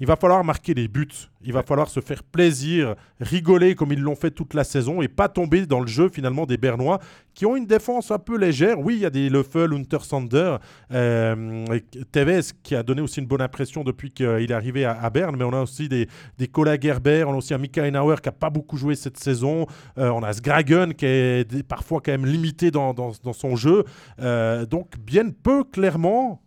[0.00, 1.08] Il va falloir marquer des buts.
[1.42, 5.08] Il va falloir se faire plaisir, rigoler comme ils l'ont fait toute la saison et
[5.08, 6.98] pas tomber dans le jeu finalement des Bernois
[7.34, 8.80] qui ont une défense un peu légère.
[8.80, 10.56] Oui, il y a des Leffel, Hunter Sander,
[10.92, 11.64] euh,
[12.10, 15.44] Tevez qui a donné aussi une bonne impression depuis qu'il est arrivé à, Berne, mais
[15.44, 18.32] on a aussi des, des Kola Gerber, on a aussi un Mika Einauer qui n'a
[18.32, 19.66] pas beaucoup joué cette saison,
[19.98, 23.84] euh, on a Sgragen qui est parfois quand même limité dans, dans, son jeu.
[24.20, 26.42] Euh, donc bien peu clairement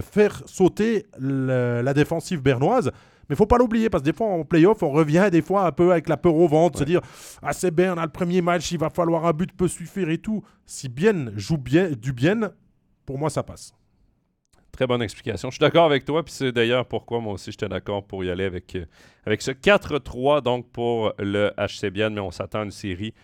[0.00, 2.90] faire sauter la défensive bernoise.
[3.28, 5.64] Mais il faut pas l'oublier parce que des fois en playoff, on revient des fois
[5.64, 7.00] un peu avec la peur au ventre, se dire
[7.42, 10.10] Ah, c'est bien, on a le premier match, il va falloir un but peut suffire
[10.10, 10.42] et tout.
[10.66, 12.50] Si bien joue bien, du bien,
[13.06, 13.72] pour moi, ça passe.
[14.72, 15.48] Très bonne explication.
[15.50, 18.30] Je suis d'accord avec toi, puis c'est d'ailleurs pourquoi moi aussi j'étais d'accord pour y
[18.30, 18.86] aller avec, euh,
[19.24, 23.14] avec ce 4-3 donc pour le HC Bienne, mais on s'attend à une série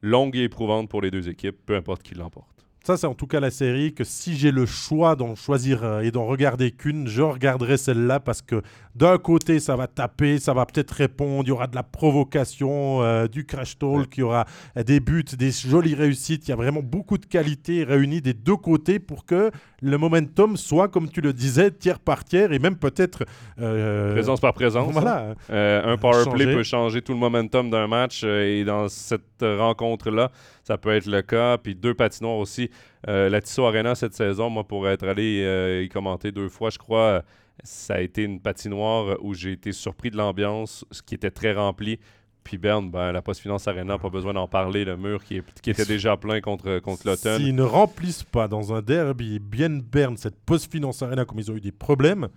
[0.00, 2.55] longue et éprouvante pour les deux équipes, peu importe qui l'emporte.
[2.86, 6.02] Ça, c'est en tout cas la série que si j'ai le choix d'en choisir euh,
[6.02, 8.62] et d'en regarder qu'une, je regarderai celle-là parce que
[8.94, 13.02] d'un côté, ça va taper, ça va peut-être répondre, il y aura de la provocation,
[13.02, 14.44] euh, du crash talk, il y aura
[14.76, 16.46] des buts, des jolies réussites.
[16.46, 19.50] Il y a vraiment beaucoup de qualités réunies des deux côtés pour que
[19.82, 23.24] le momentum soit, comme tu le disais, tiers par tiers et même peut-être.
[23.60, 24.92] Euh, présence par présence.
[24.92, 25.34] Voilà.
[25.50, 30.30] un power play peut changer tout le momentum d'un match et dans cette rencontre-là,
[30.66, 31.58] ça peut être le cas.
[31.58, 32.70] Puis deux patinoires aussi.
[33.06, 37.22] la Tissot Arena cette saison, moi, pour être allé y commenter deux fois, je crois,
[37.62, 41.52] ça a été une patinoire où j'ai été surpris de l'ambiance, ce qui était très
[41.52, 41.98] rempli.
[42.44, 45.84] Puis Berne, ben, la Post Finance Arena, pas besoin d'en parler, le mur qui, était
[45.84, 47.40] déjà plein contre, contre l'automne.
[47.40, 51.50] S'ils ne remplissent pas dans un derby bien Berne cette Post Finance Arena comme ils
[51.50, 52.28] ont eu des problèmes,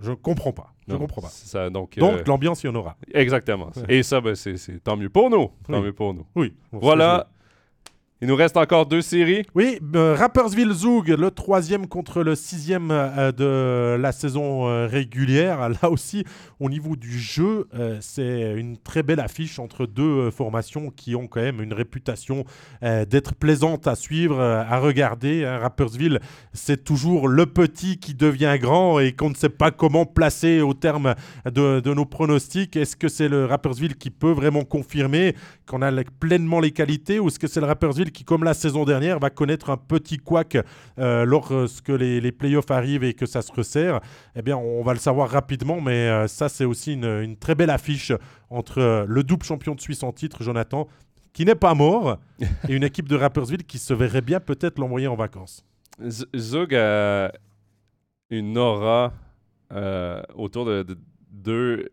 [0.00, 0.74] je comprends pas.
[0.86, 1.28] Je comprends pas.
[1.28, 2.96] Ça, donc, donc euh, l'ambiance, il y en aura.
[3.14, 3.70] Exactement.
[3.88, 5.50] Et ça, ben, c'est tant mieux pour nous.
[5.66, 6.26] Tant mieux pour nous.
[6.34, 6.52] Oui.
[6.70, 7.28] Voilà.
[8.20, 9.44] Il nous reste encore deux séries.
[9.54, 15.68] Oui, euh, Rappersville Zoug, le troisième contre le sixième euh, de la saison euh, régulière.
[15.68, 16.24] Là aussi,
[16.58, 17.68] au niveau du jeu,
[18.00, 22.44] c'est une très belle affiche entre deux formations qui ont quand même une réputation
[22.82, 25.44] d'être plaisantes à suivre, à regarder.
[25.44, 25.58] Hein.
[25.58, 26.20] Rappersville,
[26.52, 30.74] c'est toujours le petit qui devient grand et qu'on ne sait pas comment placer au
[30.74, 31.14] terme
[31.44, 32.74] de, de nos pronostics.
[32.74, 37.28] Est-ce que c'est le Rappersville qui peut vraiment confirmer qu'on a pleinement les qualités ou
[37.28, 40.56] est-ce que c'est le Rappersville qui, comme la saison dernière, va connaître un petit couac
[40.98, 44.00] euh, lorsque les, les, playoffs arrivent et que ça se resserre,
[44.36, 45.80] eh bien, on va le savoir rapidement.
[45.80, 48.12] Mais euh, ça, c'est aussi une, très belle affiche
[48.50, 50.88] entre euh, le double champion de Suisse en titre, Jonathan,
[51.32, 52.18] qui n'est pas mort,
[52.68, 55.64] et une équipe de Rappersville qui se verrait bien peut-être l'envoyer en vacances.
[56.36, 57.32] Zug a
[58.30, 59.12] une aura
[60.34, 60.86] autour de,
[61.30, 61.90] de,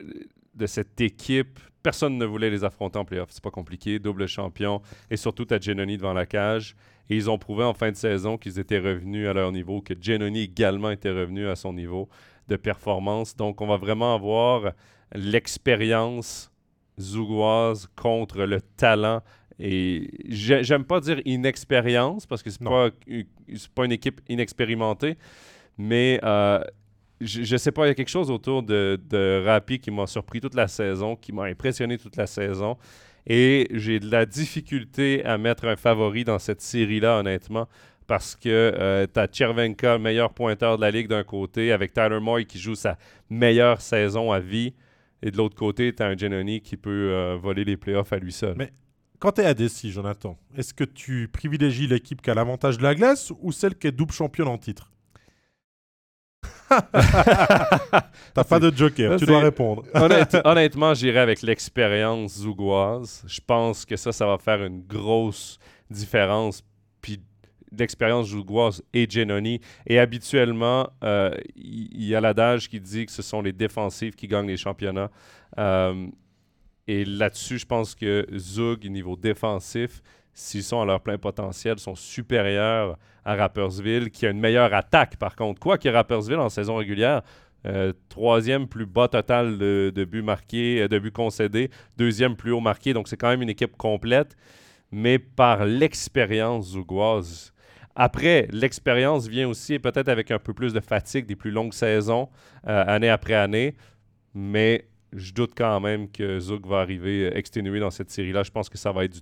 [0.56, 3.30] de cette équipe Personne ne voulait les affronter en playoff.
[3.30, 4.00] C'est pas compliqué.
[4.00, 4.82] Double champion.
[5.12, 6.76] Et surtout, Genoni devant la cage.
[7.12, 9.94] Et ils ont prouvé en fin de saison qu'ils étaient revenus à leur niveau, que
[10.02, 12.10] Genoni également était revenu à son niveau
[12.48, 13.36] de performance.
[13.36, 14.72] Donc, on va vraiment avoir
[15.14, 16.52] l'expérience
[17.00, 19.22] zougoise contre le talent.
[19.60, 22.90] Et j'aime pas dire inexpérience parce que c'est pas,
[23.76, 25.18] pas une équipe inexpérimentée,
[25.78, 26.64] mais euh,
[27.22, 30.42] je, ne sais pas, il y a quelque chose autour de, Rappi qui m'a surpris
[30.42, 32.78] toute la saison, qui m'a impressionné toute la saison.
[33.28, 37.68] Et j'ai de la difficulté à mettre un favori dans cette série-là, honnêtement,
[38.06, 42.20] parce que euh, tu as Chervenka, meilleur pointeur de la ligue d'un côté, avec Tyler
[42.20, 42.98] Moy qui joue sa
[43.30, 44.74] meilleure saison à vie.
[45.24, 48.18] Et de l'autre côté, tu as un Genoni qui peut euh, voler les playoffs à
[48.18, 48.56] lui seul.
[48.58, 48.72] Mais
[49.18, 52.84] quand tu es à DC, Jonathan, est-ce que tu privilégies l'équipe qui a l'avantage de
[52.84, 54.92] la glace ou celle qui est double championne en titre?
[58.34, 59.84] T'as pas de joker, tu dois répondre.
[60.46, 63.24] honnêtement, j'irai avec l'expérience zougoise.
[63.28, 65.60] Je pense que ça, ça va faire une grosse
[65.90, 66.64] différence.
[67.02, 67.22] Puis
[67.78, 69.60] l'expérience zougoise et Genoni.
[69.86, 74.28] Et habituellement, euh, il y, a l'adage qui dit que ce sont les défensifs qui
[74.28, 75.12] gagnent les championnats.
[75.58, 76.08] Euh,
[76.88, 80.02] et là-dessus, je pense que Zug, niveau défensif,
[80.36, 85.16] s'ils sont à leur plein potentiel, sont supérieurs à Rappersville, qui a une meilleure attaque
[85.16, 85.60] par contre.
[85.60, 87.24] Quoi que Rappersville en saison régulière,
[87.66, 92.60] euh, troisième plus bas total de, buts marqués, euh, de buts concédés, deuxième plus haut
[92.60, 94.36] marqué, donc c'est quand même une équipe complète,
[94.92, 97.54] mais par l'expérience zougoise.
[97.96, 102.30] Après, l'expérience vient aussi peut-être avec un peu plus de fatigue des plus longues saisons,
[102.68, 103.76] euh, année après année,
[104.34, 108.44] mais je doute quand même que Zug va arriver euh, exténué dans cette série-là.
[108.44, 109.22] Je pense que ça va être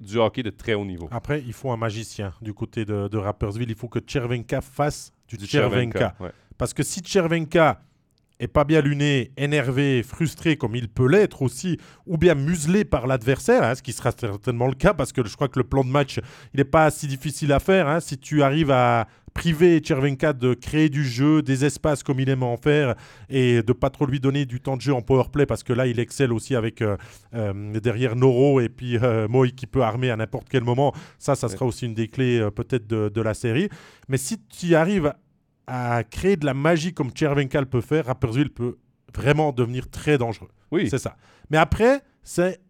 [0.00, 1.08] du, hockey de très haut niveau.
[1.10, 3.70] Après, il faut un magicien du côté de, de Rappersville.
[3.70, 6.14] Il faut que Chervenka fasse du, Chervenka.
[6.56, 7.80] Parce que si Chervenka
[8.40, 13.06] est pas bien luné, énervé, frustré comme il peut l'être aussi, ou bien muselé par
[13.06, 15.84] l'adversaire, hein, ce qui sera certainement le cas parce que je crois que le plan
[15.84, 16.20] de match,
[16.52, 17.88] il n'est pas si difficile à faire.
[17.88, 18.00] Hein.
[18.00, 22.44] si tu arrives à priver Chervenka de créer du jeu, des espaces comme il aime
[22.44, 22.94] en faire,
[23.28, 25.72] et de pas trop lui donner du temps de jeu en power play parce que
[25.72, 26.96] là, il excelle aussi avec euh,
[27.34, 30.94] euh, derrière Noro et puis euh, Moy qui peut armer à n'importe quel moment.
[31.18, 33.68] Ça, ça sera aussi une des clés peut-être de, de, la série.
[34.08, 35.12] Mais si tu arrives
[35.66, 38.76] à créer de la magie comme Chervenka peut faire, Rapperswil peut
[39.14, 40.50] vraiment devenir très dangereux.
[40.70, 40.88] Oui.
[40.90, 41.16] C'est ça.
[41.50, 42.60] Mais après, c'est,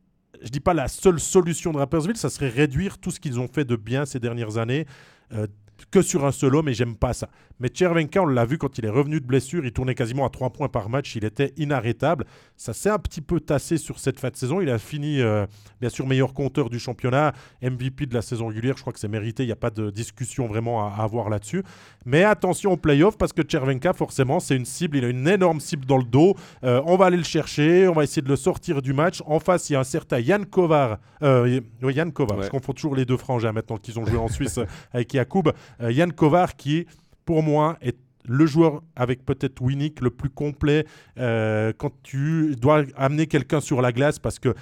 [0.42, 3.48] je dis pas la seule solution de Rapperswil, ça serait réduire tout ce qu'ils ont
[3.48, 4.86] fait de bien ces dernières années.
[5.32, 5.46] Euh,
[5.90, 7.28] que sur un solo, mais j'aime pas ça.
[7.60, 10.28] Mais Chervenka, on l'a vu quand il est revenu de blessure, il tournait quasiment à
[10.28, 12.24] 3 points par match, il était inarrêtable.
[12.56, 14.60] Ça s'est un petit peu tassé sur cette fin de saison.
[14.60, 15.46] Il a fini, euh,
[15.80, 18.74] bien sûr, meilleur compteur du championnat, MVP de la saison régulière.
[18.76, 21.62] Je crois que c'est mérité, il n'y a pas de discussion vraiment à, avoir là-dessus.
[22.04, 25.60] Mais attention aux playoffs parce que Chervenka, forcément, c'est une cible, il a une énorme
[25.60, 26.34] cible dans le dos.
[26.64, 29.22] Euh, on va aller le chercher, on va essayer de le sortir du match.
[29.26, 30.98] En face, il y a un certain Yann Kovar.
[31.22, 34.28] Euh, Yann Kovar, parce qu'on fait toujours les deux frangins maintenant qu'ils ont joué en
[34.28, 34.58] Suisse
[34.92, 35.52] avec Yacoub.
[35.80, 36.86] Yann Kovar qui
[37.24, 37.96] pour moi, est
[38.26, 40.86] le joueur avec peut-être Winnick le plus complet
[41.18, 44.54] euh, quand tu dois amener quelqu'un sur la glace parce que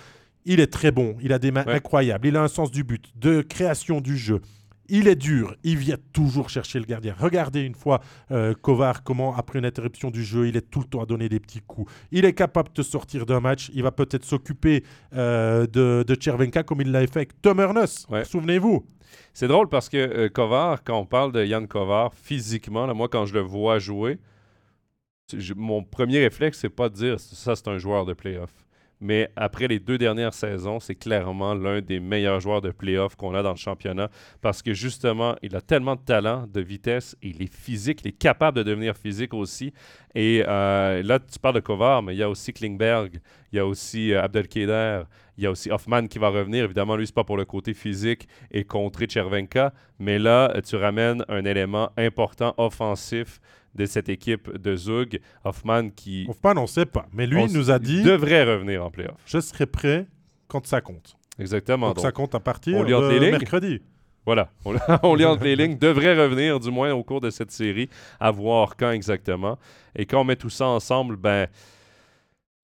[0.45, 3.13] il est très bon, il a des mains incroyables, il a un sens du but,
[3.15, 4.41] de création du jeu.
[4.89, 7.15] Il est dur, il vient toujours chercher le gardien.
[7.19, 10.87] Regardez une fois euh, Kovar, comment après une interruption du jeu, il est tout le
[10.87, 11.91] temps à donner des petits coups.
[12.11, 16.63] Il est capable de sortir d'un match, il va peut-être s'occuper euh, de, de Chervenka
[16.63, 18.07] comme il l'a fait avec Tom Ernest.
[18.25, 18.85] Souvenez-vous.
[19.35, 23.27] C'est drôle parce que euh, Kovar, quand on parle de Yann Kovar, physiquement, moi quand
[23.27, 24.19] je le vois jouer,
[25.57, 28.51] mon premier réflexe, c'est pas de dire ça c'est un joueur de playoff.
[29.05, 33.35] Mais après les deux dernières saisons, c'est clairement l'un des meilleurs joueurs de playoff qu'on
[33.35, 34.09] a dans le championnat
[34.41, 38.17] parce que justement, il a tellement de talent, de vitesse, il est physique, il est
[38.17, 39.73] capable de devenir physique aussi.
[40.15, 43.21] Et euh, là, tu parles de Kovar, mais il y a aussi Klingberg,
[43.53, 45.03] il y a aussi euh, Abdelkader,
[45.37, 46.63] il y a aussi Hoffman qui va revenir.
[46.63, 51.25] Évidemment, lui, c'est pas pour le côté physique et contrer Chervenka, mais là, tu ramènes
[51.29, 53.41] un élément important offensif
[53.75, 55.21] de cette équipe de Zug.
[55.45, 56.27] Hoffman qui.
[56.29, 57.07] Hoffman, on ne sait pas.
[57.13, 58.03] Mais lui, nous a dit.
[58.03, 59.21] devrait revenir en playoff.
[59.27, 60.07] Je serai prêt
[60.49, 61.17] quand ça compte.
[61.39, 61.89] Exactement.
[61.89, 63.81] Donc, ça compte à partir de mercredi.
[64.25, 64.51] Voilà,
[65.03, 67.89] on, lit entre les lignes, devrait revenir du moins au cours de cette série,
[68.21, 69.59] à voir quand exactement.
[69.97, 71.49] Et quand on met tout ça ensemble, ben,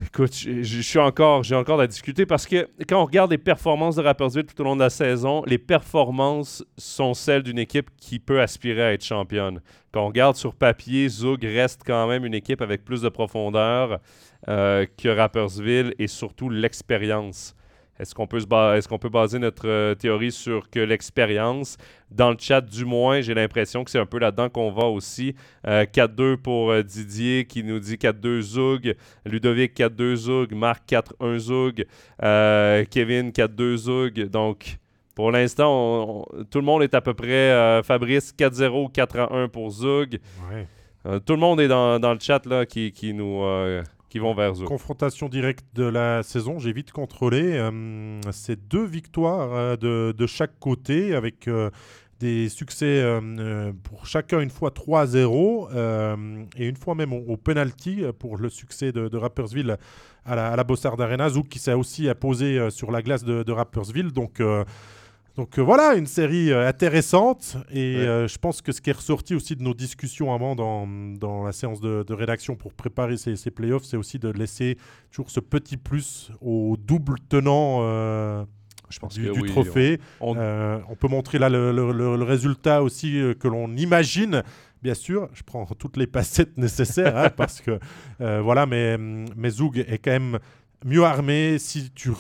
[0.01, 4.03] Écoute, je encore, j'ai encore à discuter parce que quand on regarde les performances de
[4.03, 8.41] Rappersville tout au long de la saison, les performances sont celles d'une équipe qui peut
[8.41, 9.61] aspirer à être championne.
[9.93, 13.99] Quand on regarde sur papier, Zug reste quand même une équipe avec plus de profondeur
[14.49, 17.57] euh, que Rappersville et surtout l'expérience.
[17.99, 21.77] Est-ce qu'on peut, est peut baser notre euh, théorie sur que l'expérience?
[22.11, 25.35] Dans le chat, du moins, j'ai l'impression que c'est un peu là-dedans qu'on va aussi.
[25.65, 28.95] 4-2 euh, pour euh, Didier qui nous dit 4-2 Zoug.
[29.25, 30.55] Ludovic 4-2 Zoug.
[30.55, 31.87] Marc 4-1 Zoug.
[32.91, 34.29] Kevin 4-2 Zoug.
[34.29, 34.79] Donc,
[35.17, 37.83] pour l'instant, tout le monde est à peu près.
[37.83, 40.21] Fabrice 4-0, 4-1 pour Zoug.
[41.27, 43.43] tout le monde est dans, le chat là, qui, qui nous
[44.09, 44.65] qui vont vers eux.
[44.65, 47.57] Confrontation directe de la saison, j'ai vite contrôlé.
[47.57, 51.71] Euh, c'est deux victoires euh, de, de, chaque côté avec euh,
[52.21, 53.05] des succès
[53.85, 59.07] pour chacun une fois 3-0 et une fois même au, penalty pour le succès de,
[59.09, 59.77] de Rappersville
[60.25, 61.29] à la, à la Bossard Arena.
[61.29, 64.11] Zouk qui s'est aussi imposé sur la glace de, de Rappersville.
[64.11, 64.43] Donc
[65.39, 67.57] donc euh, voilà, une série euh, intéressante.
[67.71, 70.89] Et euh, je pense que ce qui est ressorti aussi de nos discussions avant dans,
[70.89, 74.77] dans la séance de, rédaction pour préparer ces, ces playoffs, c'est aussi de laisser
[75.13, 77.83] toujours ce petit plus au double tenant.
[78.91, 80.01] je pense du, trophée.
[80.21, 84.43] On, peut montrer là le, le, résultat aussi que l'on imagine
[84.83, 87.79] bien sûr, je prends toutes les passettes nécessaires hein, parce que
[88.19, 90.41] voilà, mais, mais Zoug est quand même
[90.85, 91.59] mieux armé.
[91.59, 92.11] Si tu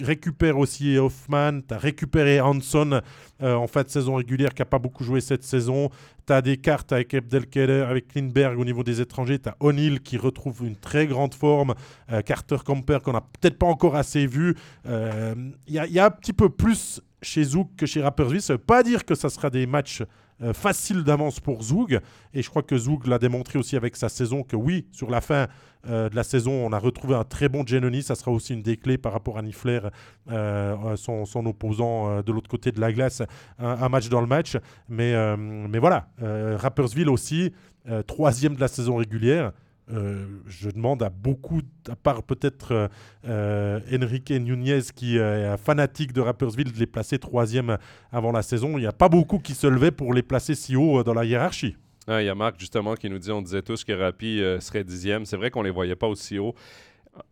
[0.00, 3.00] récupères aussi Hoffman, tu as récupéré Hanson
[3.42, 5.90] euh, en fin de saison régulière qui n'a pas beaucoup joué cette saison.
[6.26, 9.38] Tu as des cartes avec Abdelkader, avec Lindbergh au niveau des étrangers.
[9.38, 11.74] Tu as O'Neill qui retrouve une très grande forme.
[12.12, 14.56] Euh, Carter Camper qu'on n'a peut-être pas encore assez vu.
[14.84, 15.34] Il euh,
[15.68, 18.42] y, a un petit peu plus chez Zouk que chez Rapperswil.
[18.42, 20.02] Ça ne veut pas dire que ça sera des matchs
[20.40, 22.00] euh, facile d'avance pour Zoug.
[22.32, 25.20] Et je crois que Zoug l'a démontré aussi avec sa saison que oui, sur la
[25.20, 25.48] fin
[25.88, 28.02] euh, de la saison, on a retrouvé un très bon Genoni.
[28.02, 29.80] Ça sera aussi une des clés par rapport à Nifler,
[30.30, 33.22] euh, son, son, opposant de l'autre côté de la glace,
[33.58, 34.56] un, match dans le match.
[34.88, 37.52] Mais, mais voilà, Rappersville aussi,
[38.06, 39.52] troisième de la saison régulière.
[39.90, 42.88] Euh, je demande à beaucoup, à part peut-être euh,
[43.26, 47.78] euh, Enrique Nunez qui est un fanatique de Rappersville, de les placer troisième
[48.12, 48.76] avant la saison.
[48.76, 51.24] Il n'y a pas beaucoup qui se levaient pour les placer si haut dans la
[51.24, 51.76] hiérarchie.
[52.06, 54.84] Ah, il y a Marc justement qui nous dit on disait tous que Rapi serait
[54.84, 55.24] dixième.
[55.24, 56.54] C'est vrai qu'on ne les voyait pas aussi haut.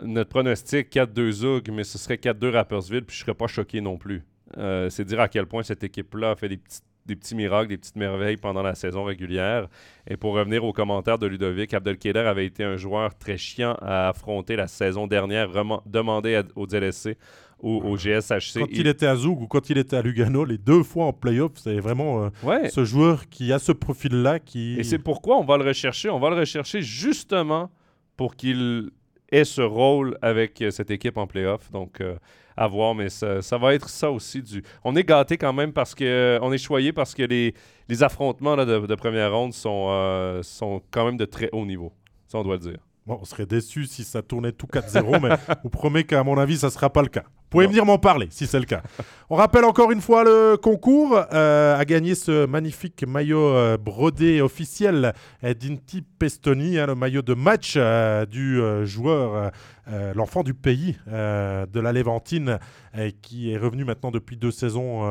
[0.03, 3.81] Notre pronostic 4-2 Zug, mais ce serait 4-2 Rappersville, puis je ne serais pas choqué
[3.81, 4.25] non plus.
[4.55, 7.97] c'est dire à quel point cette équipe-là fait des petites des petits miracles, des petites
[7.97, 9.69] merveilles pendant la saison régulière.
[10.09, 14.09] Et pour revenir aux commentaires de Ludovic, Abdelkader avait été un joueur très chiant à
[14.09, 15.49] affronter la saison dernière,
[15.87, 17.17] demandé au DLSC
[17.63, 18.61] ou au GSHC.
[18.61, 18.87] Quand il...
[18.87, 21.81] était à Zoug ou quand il était à Lugano, les deux fois en playoff, c'est
[21.81, 24.39] vraiment euh, ce joueur qui a ce profil-là.
[24.39, 24.79] qui.
[24.79, 26.11] Et c'est pourquoi on va le rechercher.
[26.11, 27.71] On va le rechercher justement
[28.17, 28.91] pour qu'il
[29.31, 31.71] ait ce rôle avec euh, cette équipe en playoff.
[31.71, 32.17] Donc, euh,
[32.57, 34.43] à voir, mais ça, va être ça aussi.
[34.43, 34.63] Du...
[34.83, 37.55] On est gâté quand même parce que on est choyé parce que les,
[37.89, 41.93] les affrontements de, première ronde sont, euh, sont quand même de très haut niveau.
[42.27, 42.79] Ça, on doit le dire.
[43.07, 46.57] Bon, on serait déçu si ça tournait tout 4-0, mais vous promets qu'à mon avis,
[46.57, 47.25] ça ne sera pas le cas.
[47.57, 48.83] Vous pouvez venir m'en parler si c'est le cas.
[49.31, 51.19] On rappelle encore une fois le concours.
[51.33, 57.33] Euh, à gagner ce magnifique maillot euh, brodé officiel d'Inti Pestoni, hein, le maillot de
[57.33, 59.51] match euh, du joueur,
[60.15, 62.59] l'enfant du pays de la Léventine,
[63.23, 65.03] qui est revenu maintenant depuis deux saisons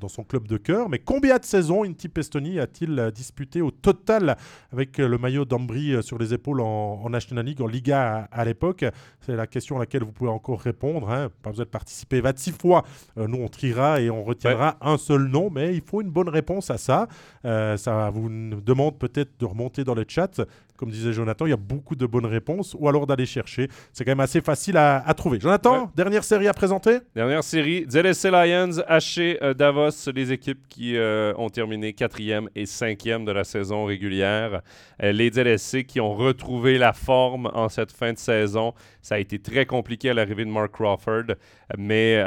[0.00, 0.88] dans son club de cœur.
[0.88, 4.36] Mais combien de saisons Inti Pestoni a-t-il disputé au total
[4.72, 8.84] avec le maillot d'Ambry sur les épaules en, National League, en Liga à, à l'époque?
[9.20, 11.08] C'est la question à laquelle vous pouvez encore répondre.
[11.08, 12.84] hein, pas besoin de participer 26 fois.
[13.18, 16.28] Euh, nous, on triera et on retiendra un seul nom, mais il faut une bonne
[16.28, 17.08] réponse à ça.
[17.44, 20.40] Euh, ça vous demande peut-être de remonter dans le chat
[20.76, 23.68] comme disait Jonathan, il y a beaucoup de bonnes réponses, ou alors d'aller chercher.
[23.92, 25.38] C'est quand même assez facile à, trouver.
[25.38, 26.98] Jonathan, dernière série à présenter?
[27.14, 32.66] Dernière série, ZSC Lions, HC euh, Davos, les équipes qui euh, ont terminé quatrième et
[32.66, 34.62] cinquième de la saison régulière.
[35.02, 38.74] Euh, les ZSC qui ont retrouvé la forme en cette fin de saison.
[39.00, 41.34] Ça a été très compliqué à l'arrivée de Mark Crawford,
[41.78, 42.22] mais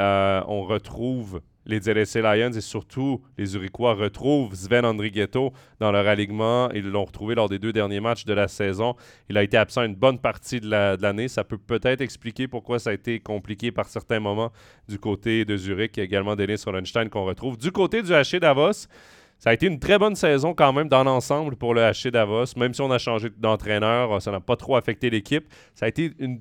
[0.46, 6.70] on retrouve les ZSC Lions et surtout les Zurichois retrouvent Sven Andrighetto dans leur alignement.
[6.72, 8.96] Ils l'ont retrouvé lors des deux derniers matchs de la saison.
[9.28, 11.28] Il a été absent une bonne partie de l'année.
[11.28, 14.50] ça peut peut-être expliquer pourquoi ça a été compliqué par certains moments
[14.88, 17.58] du côté de Zurich et également Denis Rollenstein qu'on retrouve.
[17.58, 18.88] Du côté du HC Davos,
[19.38, 22.56] ça a été une très bonne saison quand même dans l'ensemble pour le HC Davos.
[22.56, 25.46] Même si on a changé d'entraîneur, ça n'a pas trop affecté l'équipe.
[25.74, 26.40] Ça a été une,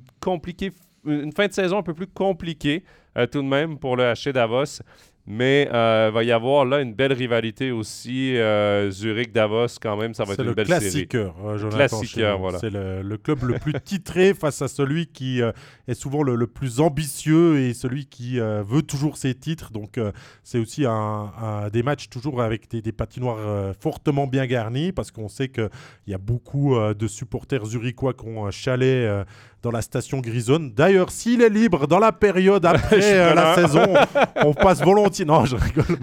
[1.05, 2.83] une fin de saison un peu plus compliquée
[3.17, 4.81] euh, tout de même pour le HC Davos.
[5.29, 8.37] Mais euh, il va y avoir là une belle rivalité aussi.
[8.37, 11.05] Euh, Zurich-Davos, quand même, ça va être une belle série.
[11.15, 12.59] Euh, c'est le classiqueur, voilà.
[12.59, 17.59] C'est le, club le plus titré face à celui qui est souvent le, plus ambitieux
[17.59, 19.71] et celui qui veut toujours ses titres.
[19.71, 19.99] Donc,
[20.43, 25.49] c'est aussi un, des matchs toujours avec des, patinoires fortement bien garnis parce qu'on sait
[25.49, 25.69] qu'il
[26.07, 29.25] y a beaucoup de supporters zurichois qui ont un chalet
[29.61, 30.71] dans la station Grisonne.
[30.73, 33.93] D'ailleurs, s'il est libre dans la période après la saison,
[34.43, 35.97] on passe volontiers non, je rigole.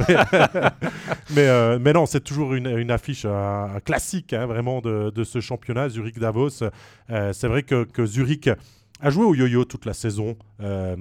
[1.30, 5.88] Mais, euh, mais, non, c'est toujours une, affiche euh, classique, hein, vraiment, de, ce championnat,
[5.88, 6.64] Zurich-Davos.
[7.10, 8.48] Euh, c'est vrai que, que Zurich
[9.00, 10.96] a joué au yo-yo toute la saison, euh,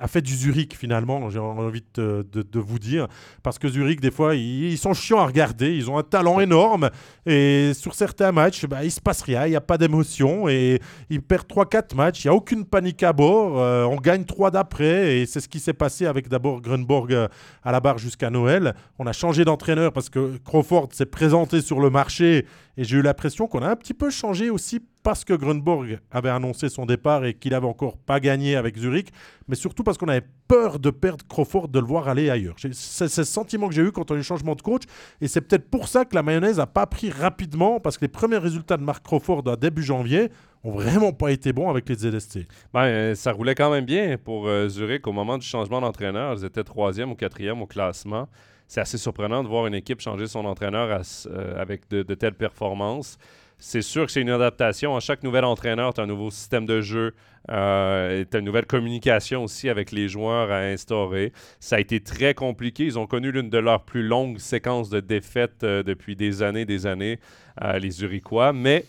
[0.00, 3.08] a fait du Zurich finalement, j'ai envie de, vous dire,
[3.42, 6.90] parce que Zurich, des fois, ils, sont chiants à regarder, ils ont un talent énorme,
[7.26, 10.80] et sur certains matchs, bah, il se passe rien, il n'y a pas d'émotion, et
[11.10, 14.50] ils perdent 3-4 matchs, il n'y a aucune panique à bord, euh, on gagne 3
[14.50, 17.28] d'après, et c'est ce qui s'est passé avec d'abord Grunborg euh,
[17.62, 18.74] à la barre jusqu'à Noël.
[18.98, 22.46] On a changé d'entraîneur parce que Crawford s'est présenté sur le marché,
[22.76, 26.28] et j'ai eu l'impression qu'on a un petit peu changé aussi parce que Grunborg avait
[26.28, 29.08] annoncé son départ et qu'il n'avait encore pas gagné avec Zurich,
[29.48, 32.56] mais surtout parce qu'on avait peur de perdre Crawford, de le voir aller ailleurs.
[32.72, 34.82] C'est ce sentiment que j'ai eu quand on a eu le changement de coach,
[35.20, 38.08] et c'est peut-être pour ça que la mayonnaise n'a pas pris rapidement, parce que les
[38.08, 40.30] premiers résultats de Marc Crawford à début janvier
[40.64, 42.40] ont vraiment pas été bons avec les ZST.
[42.72, 46.34] Ben, euh, ça roulait quand même bien pour euh, Zurich au moment du changement d'entraîneur.
[46.36, 48.28] Ils étaient troisième ou quatrième au classement.
[48.66, 52.34] C'est assez surprenant de voir une équipe changer son entraîneur euh, avec de, de telles
[52.34, 53.18] performances
[53.58, 54.96] c'est sûr que c'est une adaptation.
[54.96, 57.14] À chaque nouvel entraîneur, tu as un nouveau système de jeu,
[57.50, 61.32] euh, tu as une nouvelle communication aussi avec les joueurs à instaurer.
[61.58, 62.84] Ça a été très compliqué.
[62.84, 66.64] Ils ont connu l'une de leurs plus longues séquences de défaites euh, depuis des années,
[66.64, 67.18] des années,
[67.62, 68.52] euh, les Uriquois.
[68.52, 68.84] Mais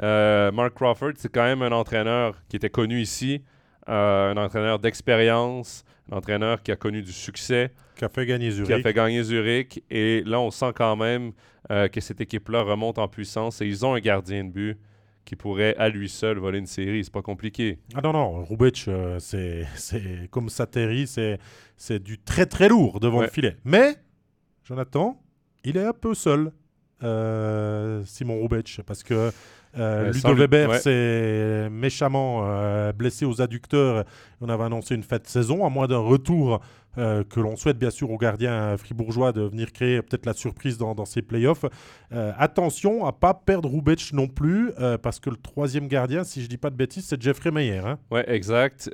[0.00, 3.42] Mark Crawford, c'est quand même un entraîneur qui était connu ici,
[3.86, 7.72] un entraîneur d'expérience, un entraîneur qui a connu du succès.
[7.96, 8.68] Qui a fait gagner Zurich.
[8.68, 9.82] Qui a fait gagner Zurich.
[9.90, 11.32] Et là, on sent quand même
[11.70, 14.78] euh, que cette équipe-là remonte en puissance et ils ont un gardien de but
[15.24, 17.04] qui pourrait à lui seul voler une série.
[17.04, 17.78] C'est pas compliqué.
[17.94, 19.66] Ah non, non, Rubic, euh, c'est
[20.30, 23.56] comme Sateri, c'est du très très lourd devant le filet.
[23.64, 23.96] Mais,
[24.64, 25.20] Jonathan,
[25.64, 26.52] il est un peu seul,
[27.02, 29.30] euh, Simon Rubic, parce que
[29.76, 34.04] euh, Ludo Weber s'est méchamment euh, blessé aux adducteurs.
[34.40, 36.60] On avait annoncé une fête saison, à moins d'un retour
[36.96, 40.78] euh, que l'on souhaite bien sûr aux gardiens fribourgeois de venir créer peut-être la surprise
[40.78, 41.64] dans, ces playoffs.
[42.10, 46.58] attention à pas perdre Rubic non plus, parce que le troisième gardien, si je dis
[46.58, 47.82] pas de bêtises, c'est Jeffrey Meyer.
[47.84, 47.98] Hein?
[48.10, 48.90] Oui, exact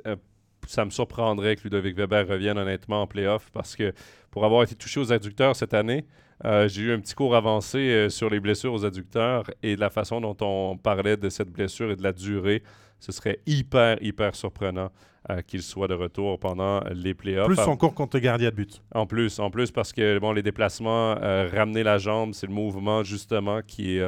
[0.67, 3.93] ça me surprendrait que Ludovic Weber revienne honnêtement en playoff parce que
[4.31, 6.05] pour avoir été touché aux adducteurs cette année,
[6.43, 9.79] euh, j'ai eu un petit cours avancé euh, sur les blessures aux adducteurs et de
[9.79, 12.61] la façon dont on parlait de cette blessure et de la durée.
[12.99, 14.89] Ce serait hyper, hyper surprenant
[15.29, 17.47] euh, qu'il soit de retour pendant les playoffs.
[17.47, 18.81] Plus encore es gardien de but.
[18.93, 23.03] En plus, en plus parce que bon, les déplacements, ramener la jambe, c'est le mouvement
[23.03, 23.99] justement qui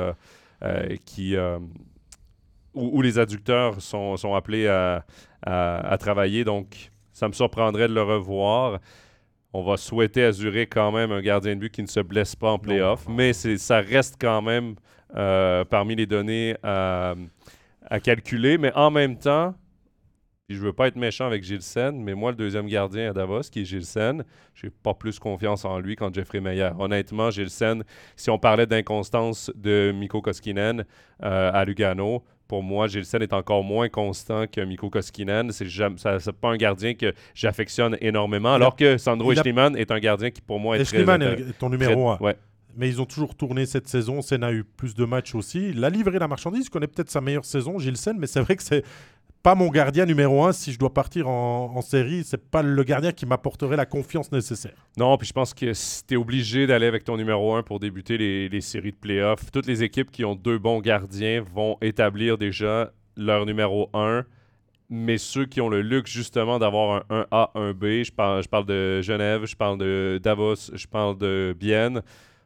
[1.05, 1.35] qui
[2.73, 5.03] où, les adducteurs sont, sont appelés à,
[5.43, 6.43] à, travailler.
[6.43, 8.79] Donc, ça me surprendrait de le revoir.
[9.53, 12.51] On va souhaiter assurer quand même un gardien de but qui ne se blesse pas
[12.51, 14.75] en playoff, mais ça reste quand même
[15.15, 17.15] euh, parmi les données à,
[18.03, 18.57] calculer.
[18.57, 19.55] Mais en même temps,
[20.49, 23.61] je veux pas être méchant avec Gilsen, mais moi, le deuxième gardien à Davos, qui
[23.61, 24.23] est Gilsen,
[24.53, 26.71] j'ai pas plus confiance en lui qu'en Jeffrey Meyer.
[26.77, 27.83] Honnêtement, Gilsen,
[28.15, 30.85] si on parlait d'inconstance de Mikko Koskinen
[31.23, 35.51] euh, à Lugano, pour moi, Gilsen est encore moins constant que Mikko Koskinen.
[35.51, 40.31] C'est n'est pas un gardien que j'affectionne énormément, alors que Sandro Eschliman est un gardien
[40.31, 42.19] qui, pour moi, est Eschliman est ton numéro 1.
[42.79, 44.21] Mais ils ont toujours tourné cette saison.
[44.21, 45.69] Sen a eu plus de matchs aussi.
[45.69, 46.69] Il a livré la marchandise.
[46.69, 48.83] Connaît peut-être sa meilleure saison, Gilsen, mais c'est vrai que c'est
[49.43, 52.23] pas mon gardien numéro un si je dois partir en, en série.
[52.23, 54.73] C'est pas le gardien qui m'apporterait la confiance nécessaire.
[54.97, 57.79] Non, puis je pense que si tu es obligé d'aller avec ton numéro un pour
[57.79, 62.37] débuter les, séries de playoffs, toutes les équipes qui ont deux bons gardiens vont établir
[62.37, 64.25] déjà leur numéro 1
[64.89, 68.65] mais ceux qui ont le luxe justement d'avoir un 1A, 1B, je parle, je parle
[68.65, 72.01] de Genève, je parle de Davos, je parle de Bienne,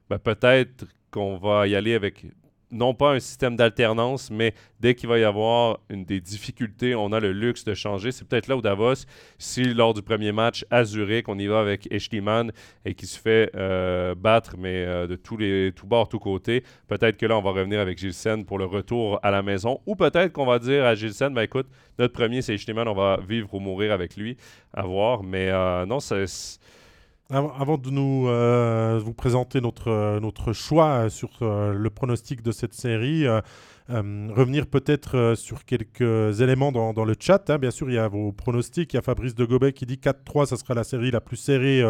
[0.09, 2.25] ben peut-être qu'on va y aller avec
[2.71, 7.19] non pas un système d'alternance, mais dès qu'il va y avoir des difficultés, on a
[7.19, 8.11] le luxe de changer.
[8.11, 9.05] C'est peut-être là où Davos,
[9.37, 12.51] si lors du premier match à Zurich, on y va avec Eschliman
[12.85, 16.63] et qui se fait euh, battre, mais euh, de tous les tous bords, tous côtés,
[16.87, 19.79] peut-être que là, on va revenir avec Gilsen pour le retour à la maison.
[19.85, 21.67] Ou peut-être qu'on va dire à Gilsen, ben écoute,
[21.99, 24.37] notre premier, c'est Eschliman, on va vivre ou mourir avec lui,
[24.73, 25.23] à voir.
[25.23, 26.25] Mais euh, non, c'est
[27.31, 32.51] avant de nous euh, vous présenter notre, euh, notre choix sur euh, le pronostic de
[32.51, 33.25] cette série,
[33.99, 37.49] revenir peut-être sur quelques éléments dans, le chat.
[37.49, 37.57] Hein.
[37.57, 38.93] Bien sûr, il y a vos pronostics.
[38.93, 41.37] Il y a Fabrice de Gobet qui dit 4-3, ça sera la série la plus
[41.37, 41.83] serrée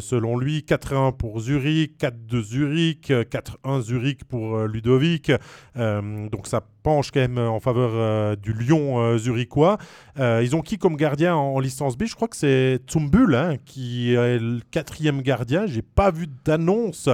[0.00, 0.64] selon lui.
[0.66, 5.32] 4-1 pour Zurich, 4-2 Zurich, 4-1 Zurich pour Ludovic.
[5.76, 9.78] donc ça penche quand même en faveur du Lyon zurichois.
[10.18, 12.04] ils ont qui comme gardien en, licence B?
[12.04, 15.66] Je crois que c'est Tsumbul hein, qui est le quatrième gardien.
[15.66, 17.08] J'ai pas vu d'annonce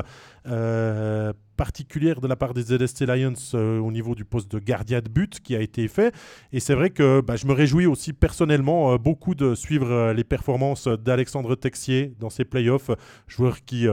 [0.46, 5.00] euh, particulière de la part des ZST Lions euh, au niveau du poste de gardien
[5.00, 6.14] de but qui a été fait.
[6.52, 10.24] Et c'est vrai que bah, je me réjouis aussi personnellement euh, beaucoup de suivre les
[10.24, 12.90] performances d'Alexandre Texier dans ses playoffs,
[13.26, 13.86] joueur qui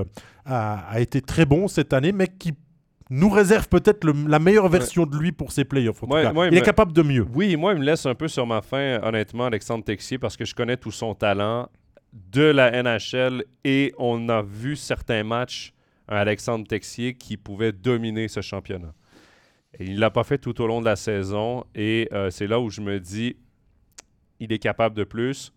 [0.45, 2.53] a, été très bon cette année, mais qui
[3.09, 6.03] nous réserve peut-être la meilleure version de lui pour ses playoffs.
[6.51, 7.25] il, est capable de mieux.
[7.33, 10.45] Oui, moi, il me laisse un peu sur ma faim, honnêtement, Alexandre Texier, parce que
[10.45, 11.69] je connais tout son talent
[12.13, 15.73] de la NHL et on a vu certains matchs,
[16.07, 18.93] un Alexandre Texier qui pouvait dominer ce championnat.
[19.79, 22.59] Il ne l'a pas fait tout au long de la saison et euh, c'est là
[22.59, 23.37] où je me dis,
[24.39, 25.53] il est capable de plus.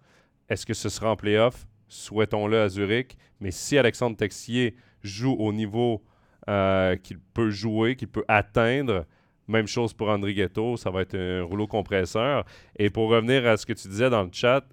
[0.49, 1.67] Est-ce que ce sera en playoff?
[1.89, 3.17] Souhaitons-le à Zurich.
[3.41, 6.03] Mais si Alexandre Texier joue au niveau
[6.49, 9.05] euh, qu'il peut jouer, qu'il peut atteindre,
[9.49, 12.45] même chose pour André Ghetto, ça va être un rouleau compresseur.
[12.79, 14.65] Et pour revenir à ce que tu disais dans le chat,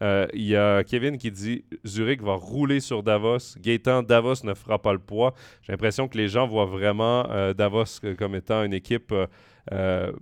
[0.00, 3.58] il y a Kevin qui dit Zurich va rouler sur Davos.
[3.58, 5.34] Gaétan, Davos ne fera pas le poids.
[5.62, 9.14] J'ai l'impression que les gens voient vraiment euh, Davos comme étant une équipe
[9.72, 10.12] euh,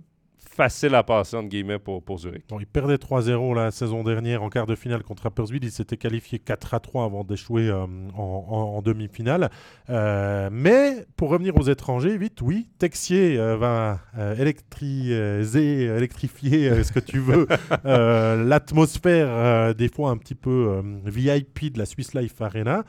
[0.59, 2.43] facile à passer, entre guillemets, pour, pour Zurich.
[2.59, 5.63] il perdait 3-0 la saison dernière en quart de finale contre Rapperswil.
[5.63, 9.51] Il s'était qualifié 4-3 avant d'échouer euh, en, demi-finale.
[9.89, 13.99] Euh, mais pour revenir aux étrangers, vite, oui, Texier euh, va
[14.37, 17.47] électriser, électrifier ce que tu veux,
[17.85, 22.83] l'atmosphère des fois un petit peu VIP de la Swiss Life Arena.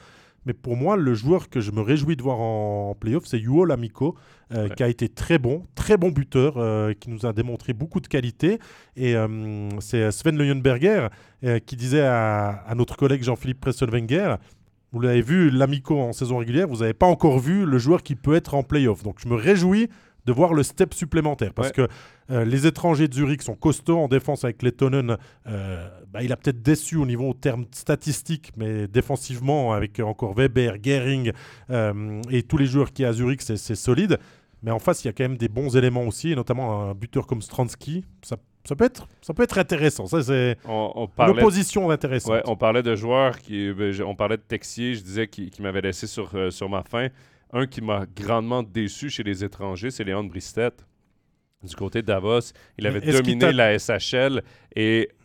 [0.47, 3.65] Mais pour moi, le joueur que je me réjouis de voir en, playoff, c'est Yuo
[3.65, 4.17] Lamiko,
[4.53, 8.01] euh, qui a été très bon, très bon buteur, euh, qui nous a démontré beaucoup
[8.01, 8.59] de qualité.
[8.97, 11.09] Et euh, c'est Sven Leuenberger
[11.67, 14.37] qui disait à, notre collègue Jean-Philippe Presselwenger
[14.93, 18.17] vous l'avez vu, l'Amico en saison régulière, vous n'avez pas encore vu le joueur qui
[18.17, 19.05] peut être en playoff.
[19.05, 19.89] Donc je me réjouis
[20.27, 21.53] de voir le step supplémentaire.
[21.55, 21.89] Parce que
[22.31, 25.17] euh, les étrangers de Zurich sont costauds en défense avec Lettonen.
[25.47, 30.77] Euh, bah, il a peut-être déçu au niveau terme statistique, mais défensivement, avec encore Weber,
[30.83, 31.33] Gehring
[31.71, 34.19] euh, et tous les joueurs qui a à Zurich, c'est solide.
[34.63, 36.95] Mais en face, il y a quand même des bons éléments aussi, et notamment un
[36.95, 38.05] buteur comme Stransky.
[38.23, 40.07] Ça, ça peut être, ça peut être intéressant.
[40.07, 40.59] Ça, c'est
[41.19, 42.43] l'opposition intéressante.
[42.45, 45.81] on parlait de joueurs qui, ben, on parlait de Texier, je disais qui, qui m'avait
[45.81, 47.09] laissé sur, sur ma faim.
[47.53, 50.71] Un qui m'a grandement déçu chez les étrangers, c'est Léon Bristet.
[51.63, 54.43] Du côté de Davos, il avait dominé la SHL
[54.75, 55.20] et euh,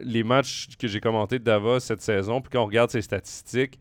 [0.00, 3.78] les matchs que j'ai commentés de Davos cette saison, puis quand on regarde ses statistiques,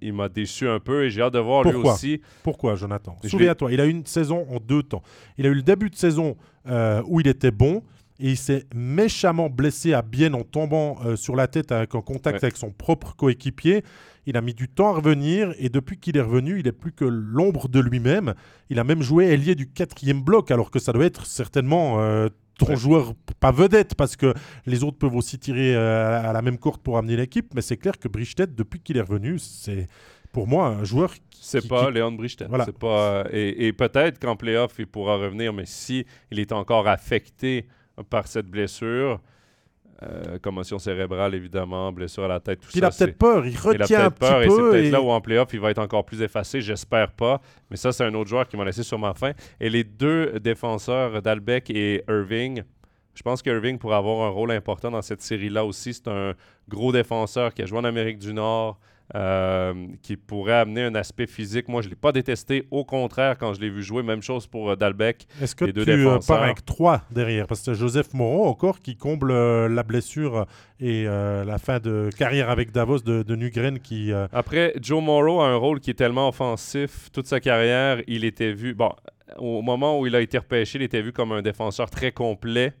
[0.00, 2.20] il, m'a déçu un peu et j'ai hâte de voir lui aussi.
[2.42, 3.16] Pourquoi, Jonathan?
[3.24, 5.02] Souviens-toi, il a eu une saison en deux temps.
[5.38, 6.36] Il a eu le début de saison
[6.66, 7.82] euh, où il était bon
[8.20, 12.02] et il s'est méchamment blessé à Bienne en tombant euh, sur la tête avec, en
[12.02, 13.82] contact avec son propre coéquipier.
[14.26, 16.92] Il a mis du temps à revenir et depuis qu'il est revenu, il n'est plus
[16.92, 18.34] que l'ombre de lui-même.
[18.70, 22.28] Il a même joué ailier du quatrième bloc alors que ça doit être certainement euh,
[22.58, 24.32] ton joueur pas vedette parce que
[24.66, 27.52] les autres peuvent aussi tirer euh, à la même corde pour amener l'équipe.
[27.54, 29.86] Mais c'est clair que Brichtet, depuis qu'il est revenu, c'est
[30.32, 31.14] pour moi un joueur
[31.44, 32.46] c'est pas Léon Brichtet.
[32.48, 32.66] Voilà.
[32.66, 37.68] Pas, et, et peut-être qu'en playoff, il pourra revenir, mais si il est encore affecté
[38.08, 39.20] par cette blessure,
[40.02, 42.78] euh, commotion cérébrale, évidemment, blessure à la tête, tout ça.
[42.78, 45.20] Il a peut-être peur, il retient a un peur, et c'est peut-être là où en
[45.20, 47.40] playoff, il va être encore plus effacé, j'espère pas.
[47.70, 49.32] Mais ça, c'est un autre joueur qui m'a laissé sur ma fin.
[49.60, 52.62] Et les deux défenseurs, Dalbeck et Irving,
[53.14, 55.94] je pense qu'Irving pourrait avoir un rôle important dans cette série-là aussi.
[55.94, 56.34] C'est un
[56.68, 58.78] gros défenseur qui a joué en Amérique du Nord,
[59.14, 61.68] euh, qui pourrait amener un aspect physique.
[61.68, 62.66] Moi, je ne l'ai pas détesté.
[62.70, 65.26] Au contraire, quand je l'ai vu jouer, même chose pour euh, Dalbec.
[65.42, 67.46] Est-ce que tu pars avec trois derrière?
[67.46, 69.32] Parce que Joseph Moreau, encore, qui comble
[69.66, 70.46] la blessure
[70.80, 73.78] et la fin de carrière avec Davos de, de Nugren.
[73.78, 77.10] Qui, Après, Joe Morrow a un rôle qui est tellement offensif.
[77.12, 78.74] Toute sa carrière, il était vu.
[78.74, 78.90] Bon,
[79.36, 82.72] au moment où il a été repêché, il était vu comme un défenseur très complet.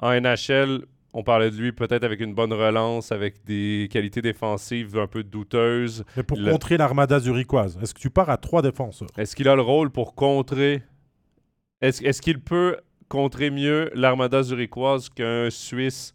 [0.00, 0.82] En NHL,
[1.14, 5.22] on parlait de lui peut-être avec une bonne relance, avec des qualités défensives un peu
[5.22, 6.04] douteuses.
[6.16, 9.08] Mais pour contrer l'armada zurichoise, est-ce que tu pars à trois défenseurs?
[9.18, 10.82] Est-ce qu'il a le rôle pour contrer?
[11.80, 12.78] Est-ce qu'il peut
[13.08, 16.14] contrer mieux l'armada zurichoise qu'un Suisse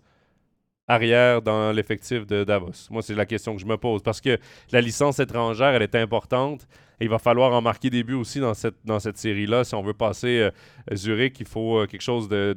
[0.88, 2.88] arrière dans l'effectif de Davos?
[2.90, 4.02] Moi, c'est la question que je me pose.
[4.02, 4.38] Parce que
[4.72, 6.68] la licence étrangère, elle est importante
[7.00, 9.64] il va falloir en marquer des buts aussi dans cette, dans cette série-là.
[9.64, 12.56] Si on veut passer euh, Zurich, il faut euh, quelque chose de,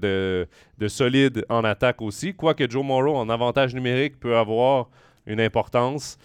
[0.79, 2.35] de, solide en attaque aussi.
[2.35, 4.89] Quoique Joe Morrow, en avantage numérique, peut avoir
[5.27, 6.17] une importance.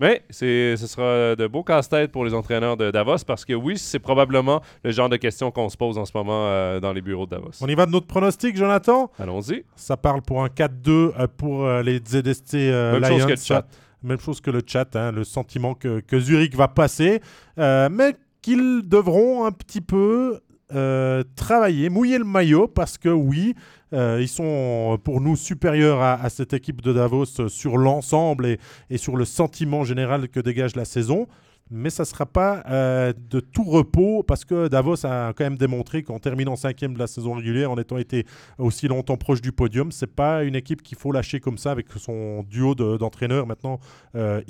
[0.00, 3.98] Mais ce sera de beaux casse-tête pour les entraîneurs de Davos parce que oui, c'est
[3.98, 7.26] probablement le genre de questions qu'on se pose en ce moment euh, dans les bureaux
[7.26, 7.50] de Davos.
[7.60, 9.10] On y va de notre pronostic, Jonathan?
[9.18, 9.64] Allons-y.
[9.76, 13.08] Ça parle pour un 4-2 pour les ZST Même Lions.
[13.08, 13.66] Chose que le chat.
[14.02, 17.20] Même chose que le chat, hein, le sentiment que, Zurich va passer,
[17.58, 20.40] euh, mais qu'ils devront un petit peu
[20.74, 23.54] euh, travailler, mouiller le maillot, parce que oui,
[23.92, 28.58] euh, ils sont pour nous supérieurs à, cette équipe de Davos sur l'ensemble
[28.90, 31.26] et, sur le sentiment général que dégage la saison
[31.70, 35.56] mais ça ne sera pas euh, de tout repos parce que Davos a quand même
[35.56, 38.26] démontré qu'en terminant cinquième de la saison régulière, en étant été
[38.58, 41.86] aussi longtemps proche du podium, c'est pas une équipe qu'il faut lâcher comme ça avec
[41.96, 43.78] son duo d'entraîneurs maintenant,
[44.16, 44.42] euh,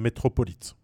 [0.00, 0.76] Metropolite.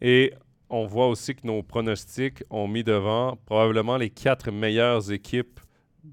[0.00, 0.32] Et
[0.70, 5.60] on voit aussi que nos pronostics ont mis devant probablement les quatre meilleures équipes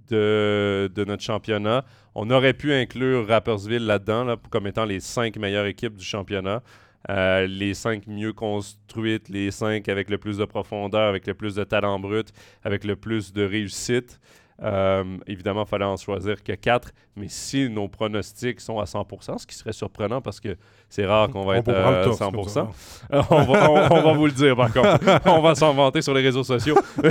[0.09, 1.85] de, notre championnat.
[2.15, 6.61] On aurait pu inclure Rappersville là-dedans comme étant les cinq meilleures équipes du championnat.
[7.09, 11.55] Euh, les cinq mieux construites, les cinq avec le plus de profondeur, avec le plus
[11.55, 12.31] de talent brut,
[12.63, 14.19] avec le plus de réussite.
[14.63, 19.39] Euh, évidemment, il fallait en choisir que quatre, mais si nos pronostics sont à 100%,
[19.39, 20.55] ce qui serait surprenant parce que
[20.87, 22.67] c'est rare qu'on va être à 100%,
[23.11, 24.99] on, va, vous le dire par contre.
[25.25, 26.77] on va s'en vanter sur les réseaux sociaux.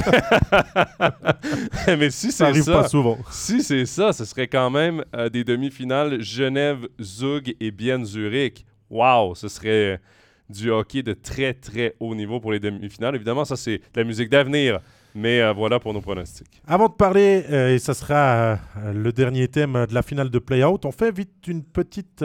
[1.88, 3.18] mais si c'est ça, pas souvent.
[3.30, 8.64] si c'est ça, ce serait quand même euh, des demi-finales Genève, Zug et Bienne Zurich
[8.90, 10.00] wow, ce serait
[10.48, 13.14] du hockey de très, très haut niveau pour les demi-finales.
[13.14, 14.80] Évidemment, ça, c'est de la musique d'avenir.
[15.14, 16.62] Mais euh, voilà pour nos pronostics.
[16.66, 18.56] Avant de parler, euh, et ça sera euh,
[18.94, 22.24] le dernier thème de la finale de Playout, on fait vite une petite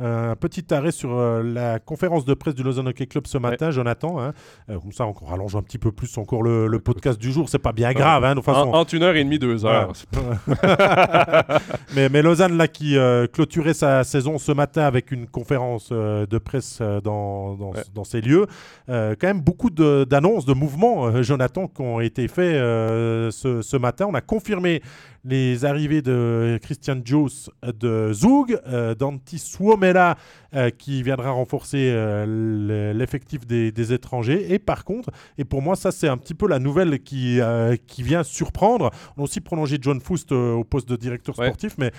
[0.00, 3.70] un petit arrêt sur euh, la conférence de presse du Lausanne Hockey Club ce matin,
[3.70, 4.20] Jonathan.
[4.20, 4.32] Hein.
[4.68, 7.48] Euh, comme ça, on rallonge un petit peu plus encore le, podcast du jour.
[7.48, 8.24] C'est pas bien grave.
[8.24, 8.72] Hein, de façon...
[8.72, 9.92] en, une heure et demie, deux heures.
[11.94, 16.38] mais, mais, Lausanne, là, qui euh, clôturait sa saison ce matin avec une conférence de
[16.38, 18.46] presse dans, dans, dans, ces lieux.
[18.88, 24.06] quand même beaucoup d'annonces, de, de, mouvements, Jonathan, qui ont été faits ce, ce matin.
[24.08, 24.82] On a confirmé
[25.24, 30.16] les arrivées de Christian Joos de Zug, euh, d'Antti Suomela
[30.54, 34.52] euh, qui viendra renforcer euh, l'effectif des, étrangers.
[34.52, 37.38] Et par contre, et pour moi, ça c'est un petit peu la nouvelle qui,
[37.86, 38.90] qui vient surprendre.
[39.16, 41.90] On a aussi prolongé John Foust au poste de directeur sportif, mais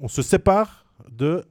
[0.00, 1.44] on se sépare de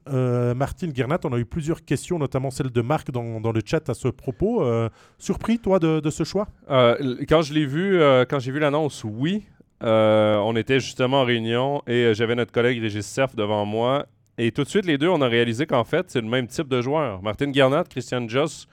[0.54, 1.20] Martin Gernat.
[1.24, 4.08] On a eu plusieurs questions, notamment celle de Marc dans, dans le chat à ce
[4.08, 4.64] propos.
[5.18, 6.48] surpris, toi, de, de ce choix?
[6.68, 8.00] Quand je l'ai vu,
[8.30, 9.46] quand j'ai vu l'annonce, oui.
[9.84, 14.06] Euh, on était justement en réunion et euh, j'avais notre collègue Régis Cerf devant moi.
[14.38, 16.68] Et tout de suite, les deux, on a réalisé qu'en fait, c'est le même type
[16.68, 17.22] de joueur.
[17.22, 18.68] Martin Garnat, Christian Joss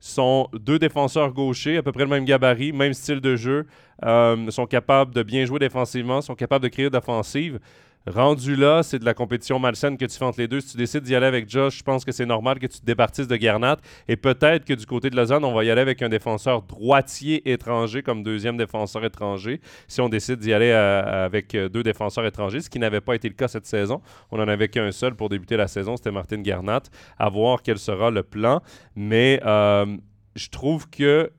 [0.00, 3.66] sont deux défenseurs gauchers, à peu près le même gabarit, même style de jeu,
[4.04, 7.60] euh, sont capables de bien jouer défensivement, sont capables de créer d'offensive.
[8.06, 10.60] Rendu là, c'est de la compétition malsaine que tu fais les deux.
[10.60, 12.84] Si tu décides d'y aller avec Josh, je pense que c'est normal que tu te
[12.84, 13.76] départisses de Garnat.
[14.08, 17.50] Et peut-être que du côté de Lausanne, on va y aller avec un défenseur droitier
[17.50, 19.60] étranger comme deuxième défenseur étranger.
[19.86, 23.14] Si on décide d'y aller euh, avec euh, deux défenseurs étrangers, ce qui n'avait pas
[23.14, 24.00] été le cas cette saison.
[24.32, 26.82] On en avait qu'un seul pour débuter la saison, c'était Martin Garnat.
[27.18, 28.62] À voir quel sera le plan.
[28.96, 29.86] Mais euh,
[30.34, 31.30] je trouve que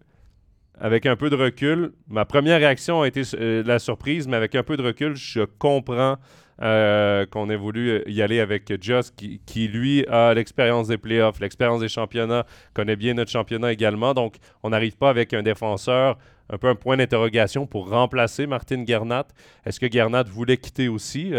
[0.79, 4.63] avec un peu de recul, ma première réaction a été la surprise, mais avec un
[4.63, 6.17] peu de recul, je comprends
[6.61, 11.81] euh, qu'on ait voulu y aller avec Joss, qui, lui a l'expérience des playoffs, l'expérience
[11.81, 14.13] des championnats, connaît bien notre championnat également.
[14.13, 16.17] Donc, on n'arrive pas avec un défenseur
[16.49, 19.27] un peu un point d'interrogation pour remplacer Martin Gernat.
[19.65, 21.31] Est-ce que Gernat voulait quitter aussi?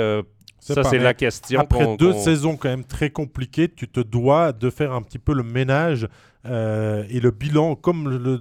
[0.73, 1.61] Ça, c'est la question.
[1.61, 5.35] Après deux saisons quand même très compliquées, tu te dois de faire un petit peu
[5.35, 6.09] le ménage
[6.47, 8.39] euh, et le bilan, comme le,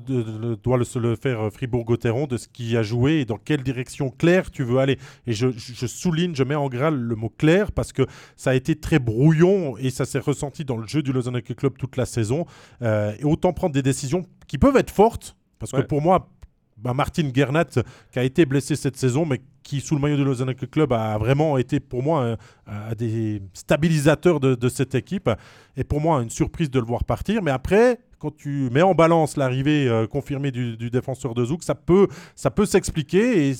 [0.56, 4.52] doit le, le faire Fribourg-Gotteron, de ce qui a joué et dans quelle direction claire
[4.52, 5.00] tu veux aller.
[5.28, 5.52] Et je,
[5.86, 8.04] souligne, je mets en gras le mot clair parce que
[8.38, 11.56] ça a été très brouillon et ça s'est ressenti dans le jeu du Lausanne Hockey
[11.56, 12.46] Club toute la saison.
[12.82, 16.30] Euh, et autant prendre des décisions qui peuvent être fortes, parce que pour moi,
[16.78, 17.66] bah, Martin Gernat,
[18.12, 21.18] qui a été blessé cette saison, mais qui, sous le maillot de Lausanne Club, a
[21.18, 22.36] vraiment été pour moi
[22.68, 25.30] un, des stabilisateurs de, cette équipe.
[25.78, 27.42] Et pour moi, une surprise de le voir partir.
[27.42, 31.76] Mais après, quand tu mets en balance l'arrivée euh, confirmée du, défenseur de Zouk, ça
[31.76, 33.50] peut, ça peut s'expliquer.
[33.50, 33.54] Et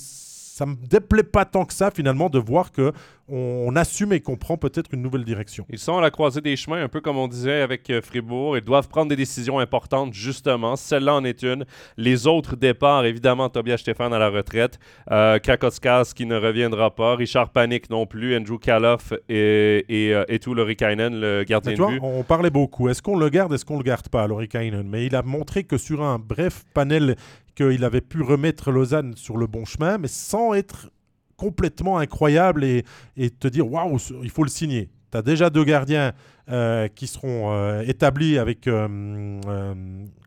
[0.54, 2.94] ça me déplaît pas tant que ça finalement de voir que
[3.30, 5.66] on, assume et qu'on prend peut-être une nouvelle direction.
[5.70, 8.58] Ils sont à la croisée des chemins, un peu comme on disait avec euh, Fribourg.
[8.58, 10.76] Ils doivent prendre des décisions importantes, justement.
[10.76, 11.66] Celle-là en est une.
[11.98, 14.78] Les autres départs, évidemment, Tobias Stéphane à la retraite,
[15.10, 20.40] euh, qui ne reviendra pas, Richard Panic non plus, Andrew Kaloff et, et, euh, et
[20.40, 22.00] tout Lorikainen, le gardien de but.
[22.02, 22.90] On parlait beaucoup.
[22.90, 25.78] Est-ce qu'on le garde, est-ce qu'on le garde pas, Lorikainen Mais il a montré que
[25.78, 27.16] sur un bref panel
[27.56, 30.90] qu'il avait pu remettre Lausanne sur le bon chemin, mais sans être
[31.38, 32.84] complètement incroyable et,
[33.18, 34.90] et te dire waouh, il faut le signer.
[35.14, 36.14] Tu as déjà deux gardiens
[36.50, 39.38] euh, qui seront euh, établis avec euh,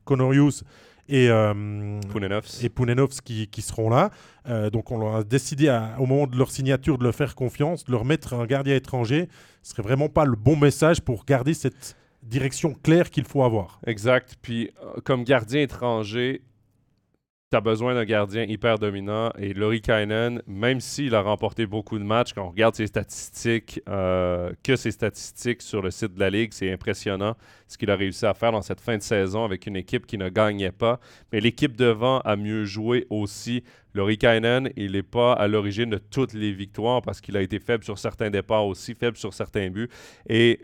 [0.04, 0.62] Conorius
[1.08, 1.28] et,
[2.08, 2.62] Pounenovs.
[2.62, 4.10] et qui, seront là.
[4.70, 8.04] donc on a décidé au moment de leur signature de leur faire confiance, de leur
[8.04, 9.28] mettre un gardien étranger.
[9.62, 13.80] Ce serait vraiment pas le bon message pour garder cette direction claire qu'il faut avoir.
[13.86, 14.36] Exact.
[14.40, 14.70] Puis
[15.04, 16.42] comme gardien étranger,
[17.50, 19.30] tu as besoin d'un gardien hyper dominant.
[19.38, 23.80] Et Laurie Kynan, même s'il a remporté beaucoup de matchs, quand on regarde ses statistiques,
[23.88, 27.36] euh, que ses statistiques sur le site de la Ligue, c'est impressionnant
[27.68, 30.18] ce qu'il a réussi à faire dans cette fin de saison avec une équipe qui
[30.18, 30.98] ne gagnait pas.
[31.32, 33.62] Mais l'équipe devant a mieux joué aussi.
[33.94, 37.60] Laurie Kynan, il n'est pas à l'origine de toutes les victoires parce qu'il a été
[37.60, 39.88] faible sur certains départs aussi, faible sur certains buts.
[40.28, 40.60] Et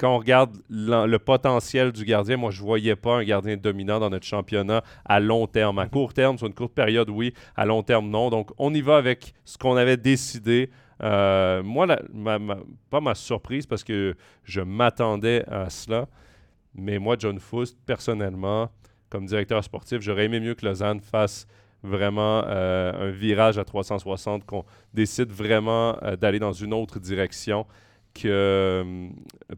[0.00, 4.00] quand on regarde le potentiel du gardien, moi, je ne voyais pas un gardien dominant
[4.00, 5.78] dans notre championnat à long terme.
[5.78, 7.34] À court terme, sur une courte période, oui.
[7.54, 8.30] À long terme, non.
[8.30, 10.70] Donc, on y va avec ce qu'on avait décidé.
[11.02, 11.86] Euh, moi,
[12.88, 16.08] pas ma surprise parce que je m'attendais à cela.
[16.74, 18.70] Mais moi, John Foust, personnellement,
[19.10, 21.46] comme directeur sportif, j'aurais aimé mieux que Lausanne fasse
[21.82, 24.64] vraiment euh, un virage à 360, qu'on
[24.94, 27.66] décide vraiment euh, d'aller dans une autre direction
[28.28, 29.08] euh,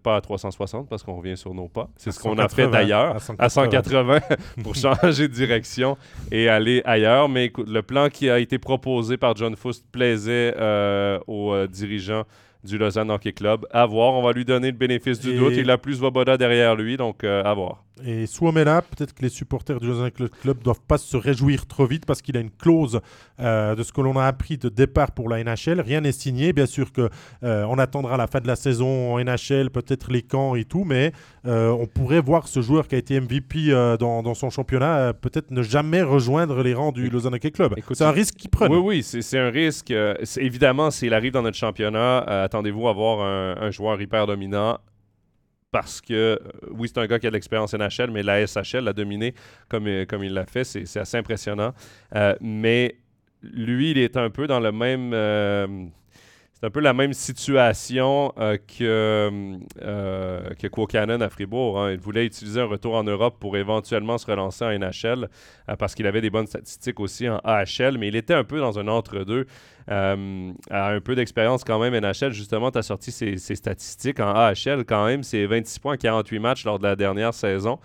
[0.02, 1.88] pas à 360 parce qu'on revient sur nos pas.
[1.96, 4.20] C'est ce qu'on a fait d'ailleurs à 180,
[4.62, 5.96] pour changer de direction
[6.30, 7.28] et aller ailleurs.
[7.28, 11.66] Mais écoute, le plan qui a été proposé par John Foust plaisait euh, aux euh,
[11.66, 12.24] dirigeants
[12.64, 13.66] du Lausanne Hockey Club.
[13.70, 15.54] À voir, on va lui donner le bénéfice du doute.
[15.56, 17.82] Il a plus Voboda derrière lui, donc à voir.
[18.04, 21.86] Et Suomela, peut-être que les supporters du Lausanne Club ne doivent pas se réjouir trop
[21.86, 23.00] vite parce qu'il a une clause
[23.38, 25.80] euh, de ce que l'on a appris de départ pour la NHL.
[25.80, 26.52] Rien n'est signé.
[26.52, 27.10] Bien sûr qu'on
[27.44, 31.12] euh, attendra la fin de la saison en NHL, peut-être les camps et tout, mais
[31.46, 35.62] euh, on pourrait voir ce joueur qui a été MVP dans, son championnat peut-être ne
[35.62, 37.74] jamais rejoindre les rangs du Lausanne Hockey Club.
[37.92, 38.68] C'est un risque qu'il prend.
[38.68, 39.92] Oui, oui, c'est un risque.
[40.36, 44.78] évidemment, s'il arrive dans notre championnat, attendez-vous à avoir un joueur hyper dominant
[45.72, 46.36] parce que, euh,
[46.70, 49.34] oui, c'est un gars qui a de l'expérience NHL, mais la SHL l'a dominé
[49.68, 50.64] comme, euh, comme il l'a fait.
[50.64, 51.72] C'est assez impressionnant.
[52.14, 52.96] Euh, mais
[53.42, 55.90] lui, il est un peu dans le même
[56.62, 59.50] c'est un peu la même situation euh, que,
[59.82, 61.80] euh, que à Fribourg.
[61.80, 61.90] Hein.
[61.90, 65.28] Il voulait utiliser un retour en Europe pour éventuellement se relancer en NHL
[65.68, 68.60] euh, parce qu'il avait des bonnes statistiques aussi en AHL, mais il était un peu
[68.60, 69.46] dans un entre-deux.
[69.90, 72.30] Euh, a un peu d'expérience quand même NHL.
[72.30, 75.24] Justement, tu as sorti ses, ses, statistiques en AHL quand même.
[75.24, 77.80] C'est 26 points en 48 matchs lors de la dernière saison.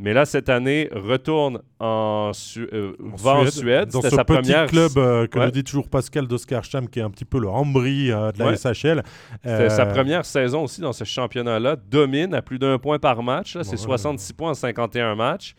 [0.00, 3.88] Mais là, cette année, retourne en, euh, va Suède, en Suède.
[3.90, 4.66] Dans ce sa petit première...
[4.66, 8.10] club euh, que nous dit toujours Pascal d'Oskarcham, qui est un petit peu le Ambry
[8.10, 9.02] euh, de la SHL.
[9.44, 11.76] C'est sa première saison aussi dans ce championnat-là.
[11.76, 13.58] Domine à plus d'un point par match.
[13.62, 15.54] C'est 66 points en 51 matchs.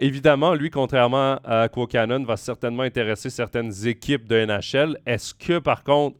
[0.00, 4.98] évidemment, lui, contrairement à Quokanon, va certainement intéresser certaines équipes de NHL.
[5.04, 6.16] Est-ce que, par contre,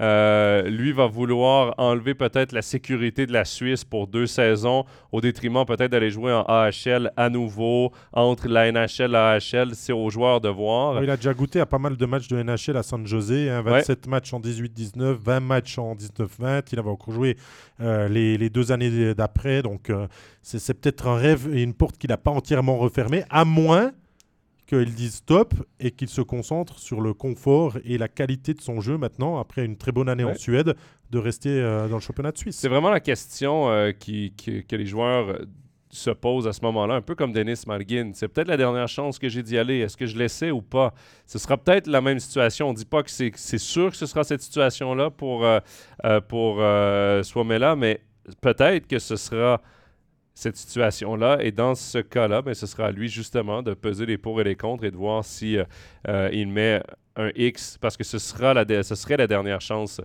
[0.00, 5.20] euh, lui va vouloir enlever peut-être la sécurité de la Suisse pour deux saisons au
[5.20, 9.74] détriment peut-être d'aller jouer en AHL à nouveau entre la NHL et l'AHL.
[9.74, 11.02] C'est aux joueurs de voir.
[11.02, 13.50] il a déjà goûté à pas mal de matchs de NHL à San José.
[13.62, 16.62] 27 hein, matchs en 18-19, 20 matchs en 19-20.
[16.72, 17.36] Il avait encore joué
[17.80, 19.62] euh, les, deux années d'après.
[19.62, 20.06] Donc euh,
[20.42, 23.92] c'est peut-être un rêve et une porte qu'il n'a pas entièrement refermée, à moins
[24.70, 28.80] qu'il dise stop et qu'il se concentre sur le confort et la qualité de son
[28.80, 30.74] jeu maintenant, après une très bonne année en Suède,
[31.10, 32.56] de rester euh, dans le championnat de Suisse.
[32.56, 35.36] C'est vraiment la question euh, qui, que les joueurs
[35.90, 38.12] se pose à ce moment-là, un peu comme Denis Malgin.
[38.14, 39.80] C'est peut-être la dernière chance que j'ai d'y aller.
[39.80, 40.94] Est-ce que je l'essaie ou pas?
[41.26, 42.68] Ce sera peut-être la même situation.
[42.68, 45.58] On ne dit pas que c'est sûr que ce sera cette situation-là pour, euh,
[46.04, 48.00] euh, pour euh, Swamela, mais
[48.40, 49.60] peut-être que ce sera
[50.40, 51.38] cette situation-là.
[51.40, 54.44] Et dans ce cas-là, ben, ce sera à lui justement de peser les pour et
[54.44, 55.58] les contre et de voir si
[56.32, 56.82] il met
[57.16, 60.00] un X, parce que ce, sera la ce serait la dernière chance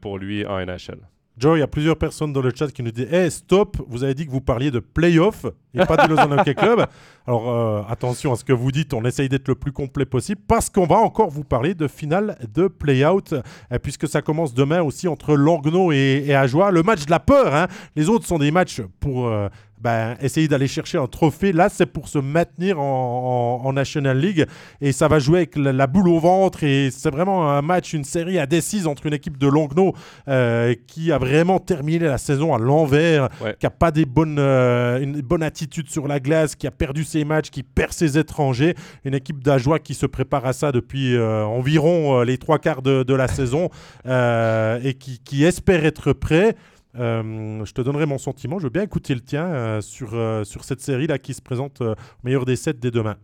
[0.00, 1.00] pour lui en NHL.
[1.38, 4.02] Joe, il y a plusieurs personnes dans le chat qui nous disent Hey, stop, vous
[4.02, 5.44] avez dit que vous parliez de playoff
[5.74, 6.86] et pas de Los Angeles Club.
[7.26, 10.40] Alors euh, attention à ce que vous dites, on essaye d'être le plus complet possible
[10.48, 14.80] parce qu'on va encore vous parler de finale de play-out, euh, puisque ça commence demain
[14.80, 16.70] aussi entre Langnau et, et Ajoie.
[16.70, 17.66] Le match de la peur, hein.
[17.96, 19.48] les autres sont des matchs pour euh,
[19.78, 21.52] ben, essayer d'aller chercher un trophée.
[21.52, 24.46] Là, c'est pour se maintenir en, National League
[24.80, 26.64] et ça va jouer avec la, boule au ventre.
[26.64, 29.94] Et c'est vraiment un match, une série à décise entre une équipe de Longno
[30.28, 33.28] euh, qui a vraiment terminé la saison à l'envers,
[33.58, 37.04] qui n'a pas des bonnes, euh, une bonne attitude sur la glace, qui a perdu
[37.04, 38.74] ses matchs, qui perd ses étrangers.
[39.04, 43.14] Une équipe d'Ajoie qui se prépare à ça depuis euh, environ les trois quarts de,
[43.14, 43.68] la saison
[44.06, 46.56] et qui, qui espère être prêt.
[46.98, 48.58] Euh, je te donnerai mon sentiment.
[48.58, 51.80] Je veux bien écouter le tien euh, sur, euh, sur cette série-là qui se présente
[51.80, 51.94] au
[52.24, 53.16] meilleur des sept dès demain.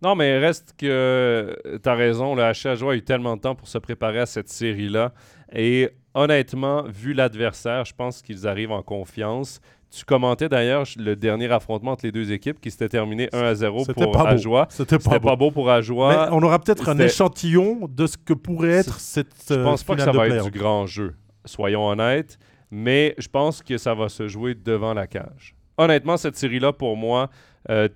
[0.00, 2.36] Non, mais reste que tu as raison.
[2.36, 5.12] Le HH a eu tellement de temps pour se préparer à cette série-là.
[5.52, 9.60] Et honnêtement, vu l'adversaire, je pense qu'ils arrivent en confiance.
[9.90, 13.54] Tu commentais d'ailleurs le dernier affrontement entre les deux équipes qui s'était terminé 1 à
[13.54, 14.66] 0 pour Ajoie.
[14.70, 16.28] C'était pas, pas, beau pour Ajoie.
[16.30, 19.32] on aura peut-être un échantillon de ce que pourrait être cette.
[19.48, 21.16] Je pense pas que ça va être du grand jeu.
[21.44, 22.38] Soyons honnêtes
[22.70, 25.54] mais je pense que ça va se jouer devant la cage.
[25.76, 27.30] Honnêtement, cette série-là, pour moi,
[27.70, 27.88] euh,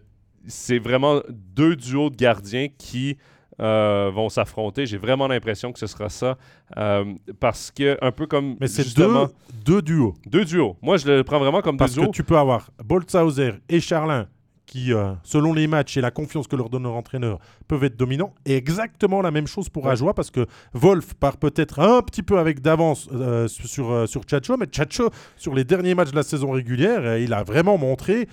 [0.47, 3.17] c'est vraiment deux duos de gardiens qui
[3.61, 4.87] euh, vont s'affronter.
[4.87, 6.39] J'ai vraiment l'impression que ce sera ça.
[6.77, 7.05] Euh,
[7.39, 8.57] parce que, un peu comme.
[8.61, 9.27] Mais c'est deux,
[9.65, 10.15] deux duos.
[10.27, 10.77] Deux duos.
[10.81, 11.95] Moi, je le prends vraiment comme deux duos.
[11.97, 14.27] Parce que tu peux avoir Boltzhauser et Charlin
[14.67, 17.97] qui, euh, selon les matchs et la confiance que leur donne leur entraîneur, peuvent être
[17.97, 18.35] dominants.
[18.47, 22.39] Et exactement la même chose pour Ajoie, parce que Wolf part peut-être un petit peu
[22.39, 26.23] avec d'avance euh, sur, euh, sur Chacho, mais Chacho, sur les derniers matchs de la
[26.23, 28.29] saison régulière, il a vraiment montré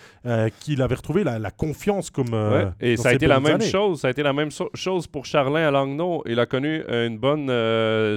[0.60, 2.36] qu'il avait retrouvé la, confiance comme.
[2.80, 4.02] Et ça a été la même chose.
[4.02, 6.24] Ça a été la même chose pour Charlin à Langnau.
[6.26, 7.48] Il a connu une bonne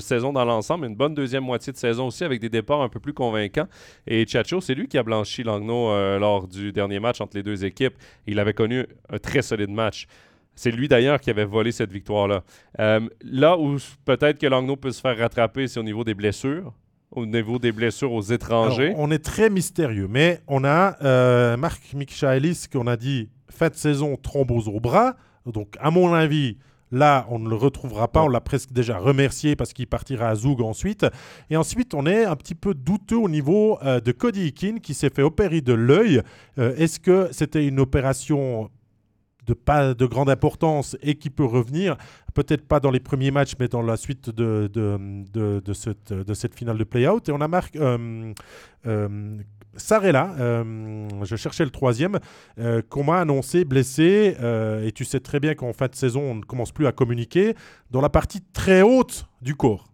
[0.01, 3.01] saison dans l'ensemble, une bonne deuxième moitié de saison aussi, avec des départs un peu
[3.01, 3.67] plus convaincants.
[4.07, 7.65] Et Chacho, c'est lui qui a blanchi Langnau lors du dernier match entre les deux
[7.65, 7.95] équipes.
[8.27, 10.07] Il avait connu un très solide match.
[10.55, 12.43] C'est lui d'ailleurs qui avait volé cette victoire-là.
[12.79, 16.73] Euh, là où peut-être que Langnau peut se faire rattraper, c'est au niveau des blessures,
[17.11, 18.93] au niveau des blessures aux étrangers.
[18.97, 23.75] on est très mystérieux, mais on a euh, Marc Michaelis qu'on a dit fin de
[23.75, 25.17] saison thrombose au bras.
[25.47, 26.59] Donc, à mon avis,
[26.93, 28.23] Là, on ne le retrouvera pas.
[28.23, 31.07] On l'a presque déjà remercié parce qu'il partira à Zoug ensuite.
[31.51, 34.93] Et ensuite, on est un petit peu douteux au niveau euh, de Cody Eakin qui
[34.95, 36.23] s'est fait opérer de l'œil.
[36.59, 38.71] Euh, est-ce que c'était une opération
[39.47, 41.97] de pas de grande importance et qui peut revenir,
[42.35, 46.55] peut-être pas dans les premiers matchs, mais dans la suite de, de, cette, de cette
[46.55, 47.29] finale de play-out.
[47.29, 48.33] Et on a marqué euh,
[49.77, 52.19] Sarella, euh, je cherchais le troisième,
[52.59, 56.21] euh, qu'on m'a annoncé blessé, euh, et tu sais très bien qu'en fin de saison,
[56.21, 57.55] on ne commence plus à communiquer,
[57.91, 59.89] dans la partie très haute du corps.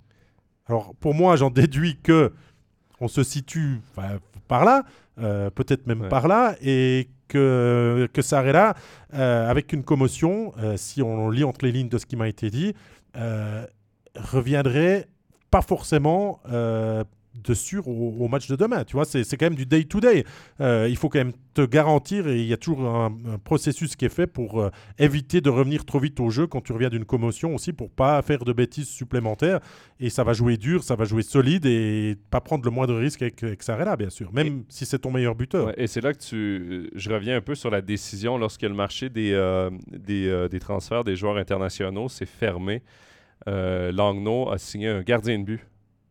[0.67, 2.33] Alors pour moi, j'en déduis que
[3.01, 3.81] on se situe
[4.49, 4.83] par là,
[5.51, 8.75] peut-être même par là, et que, que Sarella,
[9.13, 12.75] avec une commotion, si on lit entre les lignes de ce qui m'a été dit,
[14.17, 15.07] reviendrait
[15.51, 16.41] pas forcément
[17.43, 18.85] de sûr au, match de demain.
[18.85, 20.25] Tu vois, c'est quand même du day-to-day.
[20.61, 24.05] Euh, il faut quand même te garantir, et il y a toujours un, processus qui
[24.05, 27.05] est fait pour euh, éviter de revenir trop vite au jeu quand tu reviens d'une
[27.05, 29.61] commotion aussi, pour pas faire de bêtises supplémentaires.
[30.01, 33.23] Et ça va jouer dur, ça va jouer solide et pas prendre le moindre risque
[33.23, 35.79] avec, avec Sarela, bien sûr, même si c'est ton meilleur buteur.
[35.79, 39.09] et c'est là que tu, je reviens un peu sur la décision lorsque le marché
[39.09, 42.83] des, euh, des, des, transferts des joueurs internationaux s'est fermé.
[43.47, 45.61] Langnaud a signé un gardien de but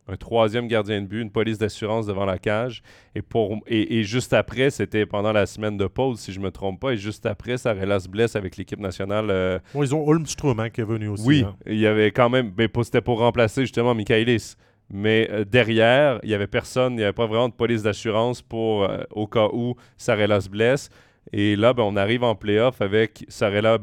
[0.08, 2.82] un troisième gardien de but, une police d'assurance devant la cage.
[3.14, 6.50] Et, pour, et, juste après, c'était pendant la semaine de pause, si je ne me
[6.50, 6.92] trompe pas.
[6.92, 9.26] Et juste après, Sarela se blesse avec l'équipe nationale.
[9.30, 11.24] Euh, ils ont Holmström hein, qui est venu aussi.
[11.26, 11.54] Oui, hein.
[11.66, 12.52] il y avait quand même.
[12.56, 14.54] Mais c'était pour remplacer justement Michaelis.
[14.90, 18.40] Mais euh, derrière, il n'y avait personne, il n'y avait pas vraiment de police d'assurance
[18.40, 20.88] pour euh, au cas où Sarela se blesse.
[21.32, 23.78] Et là, ben, on arrive en playoff avec Sarela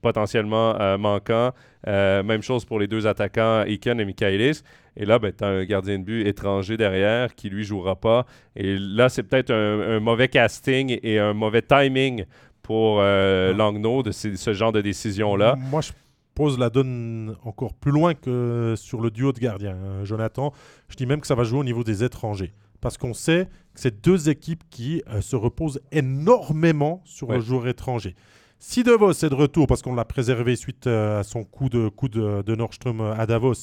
[0.00, 1.52] potentiellement manquant.
[1.86, 4.62] même chose pour les deux attaquants, Iken et Michaelis.
[4.96, 8.26] Et là, ben, tu as un gardien de but étranger derrière qui, lui, jouera pas.
[8.56, 12.24] Et là, c'est peut-être un, mauvais casting et un mauvais timing
[12.62, 15.56] pour euh, Langnaud de ce genre de décision-là.
[15.56, 15.92] Moi, je
[16.34, 19.76] pose la donne encore plus loin que sur le duo de gardiens.
[19.76, 20.52] Hein, Jonathan,
[20.88, 22.52] je dis même que ça va jouer au niveau des étrangers.
[22.80, 27.36] parce qu'on sait que c'est deux équipes qui euh, se reposent énormément sur Ouais.
[27.36, 28.14] le joueur étranger.
[28.62, 31.88] Si Davos est de retour, parce qu'on l'a préservé suite euh, à son coup de,
[31.88, 33.54] coup de, de Nordstrom euh, à Davos,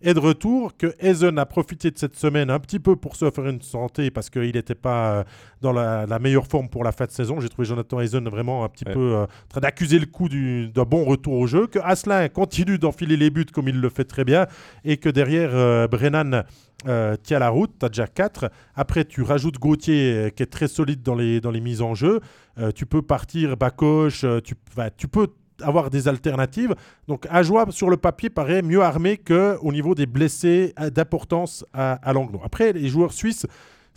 [0.00, 3.30] est de retour, que Eisen a profité de cette semaine un petit peu pour se
[3.30, 5.24] faire une santé, parce qu'il n'était pas euh,
[5.60, 7.40] dans la, la meilleure forme pour la fin de saison.
[7.40, 8.94] J'ai trouvé Jonathan Eisen vraiment un petit Ouais.
[8.94, 12.26] peu euh, en train d'accuser le coup du- d'un bon retour au jeu, que Asselin
[12.28, 14.46] continue d'enfiler les buts comme il le fait très bien,
[14.82, 16.44] et que derrière euh, Brennan
[16.86, 18.50] euh, tient la route, tu as déjà 4.
[18.76, 21.94] Après, tu rajoutes Gauthier euh, qui est très solide dans les, dans les mises en
[21.94, 22.20] jeu.
[22.58, 24.54] Euh, tu peux partir Bacoche, euh, tu,
[24.96, 25.28] tu peux
[25.60, 26.74] avoir des alternatives.
[27.08, 32.14] Donc Ajoie, sur le papier, paraît mieux armé qu'au niveau des blessés d'importance à, à.
[32.44, 33.46] Après, les joueurs suisses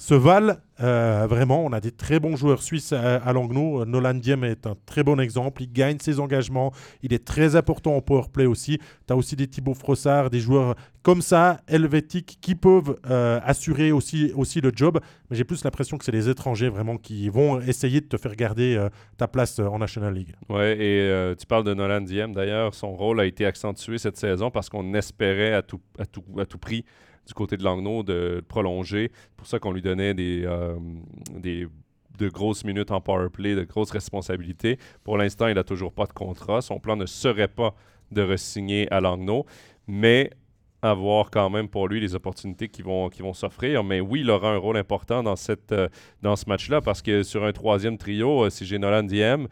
[0.02, 1.64] se valent euh, vraiment.
[1.64, 3.86] On a des très bons joueurs suisses à, à Langnau.
[3.86, 5.62] Nolan Diem est un très bon exemple.
[5.62, 6.74] Il gagne ses engagements.
[7.04, 8.80] Il est très important en powerplay aussi.
[9.06, 10.74] Tu as aussi des Thibaut Frossard, des joueurs
[11.04, 15.00] comme ça, helvétiques, qui peuvent euh, assurer aussi, aussi le job.
[15.30, 18.36] Mais j'ai plus l'impression que c'est les étrangers vraiment qui vont essayer de te faire
[18.36, 20.34] garder euh, ta place en National League.
[20.50, 22.34] Ouais, et tu parles de Nolan Diem.
[22.34, 26.24] D'ailleurs, son rôle a été accentué cette saison parce qu'on espérait à tout, à, tout,
[26.40, 26.86] à tout prix
[27.32, 29.10] du côté de Langnau de prolonger.
[29.14, 30.76] C'est pour ça qu'on lui donnait des, euh,
[31.38, 31.66] des
[32.20, 34.78] de grosses minutes en power play, de grosses responsabilités.
[35.06, 36.62] Pour l'instant, il n'a toujours pas de contrat.
[36.62, 37.74] Son plan ne serait pas
[38.12, 39.46] de re-signer à Langnau,
[39.88, 40.30] mais
[40.82, 43.84] avoir quand même pour lui les opportunités qui vont, s'offrir.
[43.86, 45.88] Mais oui, il aura un rôle important dans, euh,
[46.24, 49.48] ce match-là parce que sur un troisième trio, euh, si j'ai Nolan Diem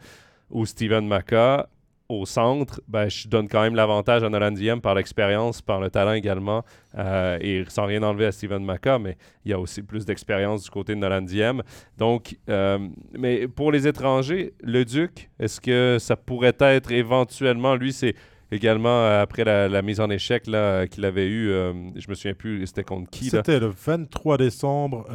[0.50, 1.68] ou Steven Maka
[2.12, 5.90] au centre, ben, je donne quand même l'avantage à Nolan Diem par l'expérience, par le
[5.90, 6.64] talent également.
[6.98, 10.64] euh, et sans rien enlever à Steven Maka, mais il y a aussi plus d'expérience
[10.64, 11.62] du côté de Nolan Diem.
[11.98, 12.78] Donc, euh,
[13.16, 18.14] mais pour les étrangers, le Duc, est-ce que ça pourrait être éventuellement, lui, c'est
[18.50, 22.66] également euh, après la, mise en échec qu'il avait eu, euh, je me souviens plus,
[22.66, 23.26] c'était contre qui?
[23.26, 25.06] C'était le 23 décembre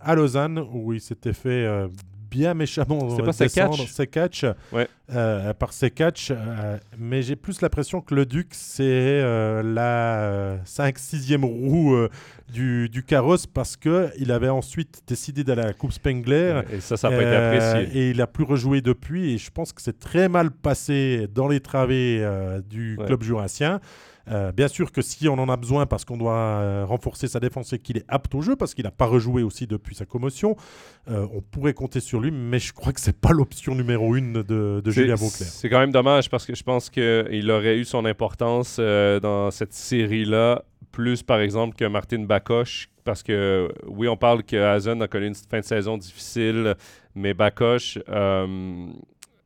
[0.00, 1.88] à Lausanne où il s'était fait
[2.30, 3.92] bien méchamment euh, pas descendre Sekatch?
[3.92, 4.86] Sekatch, Ouais.
[5.14, 11.44] euh, par Sekatch, euh, mais j'ai plus l'impression que le Duc c'est euh, la 5-6e
[11.44, 12.08] roue euh,
[12.52, 16.62] du, du carrosse parce que il avait ensuite décidé d'aller à la Coupe Spengler.
[16.72, 17.98] Et ça, ça n'a pas été apprécié.
[18.00, 19.34] et il a plus rejoué depuis.
[19.34, 22.26] Et je pense que c'est très mal passé dans les travées
[22.68, 23.06] du Ouais.
[23.06, 23.80] club jurassien.
[24.30, 27.40] Euh, bien sûr que si on en a besoin parce qu'on doit euh, renforcer sa
[27.40, 30.04] défense et qu'il est apte au jeu, parce qu'il n'a pas rejoué aussi depuis sa
[30.04, 30.56] commotion,
[31.10, 34.42] euh, on pourrait compter sur lui, mais je crois que c'est pas l'option numéro une
[34.42, 35.48] de, de Julien Vauclair.
[35.48, 39.72] C'est quand même dommage parce que je pense qu'il aurait eu son importance dans cette
[39.72, 42.90] série-là, plus par exemple que Martin Bakoche.
[43.04, 46.74] Parce que oui, on parle que Hazen a connu une fin de saison difficile,
[47.14, 47.98] mais Bakoche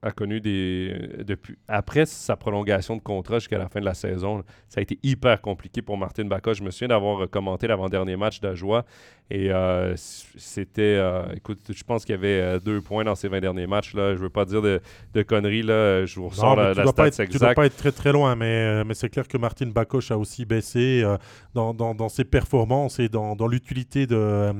[0.02, 1.22] a connu des.
[1.24, 4.98] Depuis, après sa prolongation de contrat jusqu'à la fin de la saison, ça a été
[5.02, 6.58] hyper compliqué pour Martin Bakoche.
[6.58, 8.84] Je me souviens d'avoir commenté l'avant-dernier match d'Ajoie
[9.30, 10.82] et euh, c'était.
[10.98, 13.94] euh, écoute, je pense qu'il y avait euh, deux points dans ces 20 derniers matchs.
[13.94, 14.14] Là.
[14.14, 14.80] Je veux pas dire de,
[15.14, 15.62] de conneries.
[15.62, 16.04] Là.
[16.04, 17.56] Je vous ressors la, la dois pas stat être, tu dois exacte.
[17.56, 20.44] pas être très très loin, mais, euh, mais c'est clair que Martin Bakoche a aussi
[20.44, 21.02] baissé
[21.54, 24.52] dans, dans- dans ses performances et dans, dans l'utilité de,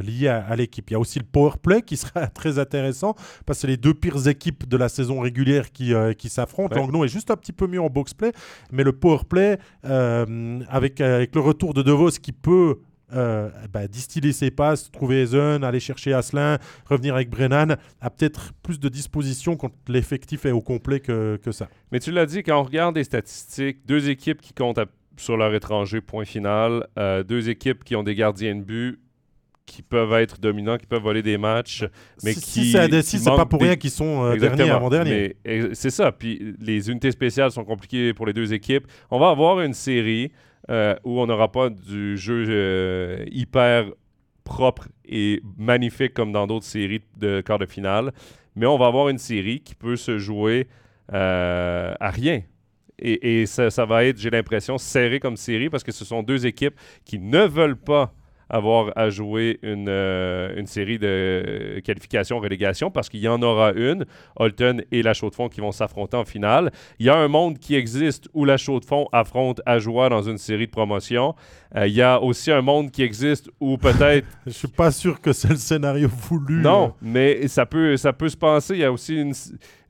[0.00, 0.88] liée à, à l'équipe.
[0.90, 3.14] Il y a aussi le power play qui sera très intéressant
[3.46, 6.76] parce que c'est les deux pires équipes de la saison régulière qui, qui s'affrontent.
[6.76, 6.86] Ouais.
[6.86, 8.30] Langnau est juste un petit peu mieux en box play,
[8.70, 12.76] mais le power play avec, avec le retour de DeVos qui peut
[13.14, 18.52] euh, bah, distiller ses passes, trouver Ezen, aller chercher Asselin, revenir avec Brennan, a peut-être
[18.62, 21.68] plus de disposition quand l'effectif est au complet que, que ça.
[21.92, 24.86] Mais tu l'as dit, quand on regarde les statistiques, deux équipes qui comptent à-
[25.16, 29.00] sur leur étranger, point final, euh, deux équipes qui ont des gardiens de but
[29.66, 31.84] qui peuvent être dominants, qui peuvent voler des matchs,
[32.24, 32.64] mais si, qui.
[32.70, 35.36] si c'est si pas pour des- rien qu'ils sont euh, derniers avant-dernier.
[35.44, 36.10] Mais, ex- C'est ça.
[36.10, 38.86] Puis les unités spéciales sont compliquées pour les deux équipes.
[39.10, 40.32] On va avoir une série
[40.70, 43.86] euh, où on n'aura pas du jeu euh, hyper
[44.44, 48.12] propre et magnifique comme dans d'autres séries de quart de finale.
[48.54, 50.68] Mais on va avoir une série qui peut se jouer
[51.12, 52.42] euh, à rien.
[53.00, 56.46] Et, ça, ça va être, j'ai l'impression, serré comme série parce que ce sont deux
[56.46, 56.74] équipes
[57.04, 58.12] qui ne veulent pas
[58.50, 64.06] avoir à jouer une, euh, une série de qualification-relégation parce qu'il y en aura une.
[64.36, 66.70] Holton et la Chaux-de-Fonds qui vont s'affronter en finale.
[66.98, 70.66] Il y a un monde qui existe où la Chaux-de-Fonds affronte Ajoie dans une série
[70.66, 71.34] de promotion.
[71.76, 75.20] Euh, il y a aussi un monde qui existe où peut-être Je suis pas sûr
[75.20, 76.60] que c'est le scénario voulu.
[76.62, 78.74] non, mais ça peut, ça peut se passer.
[78.74, 79.34] Il y a aussi une-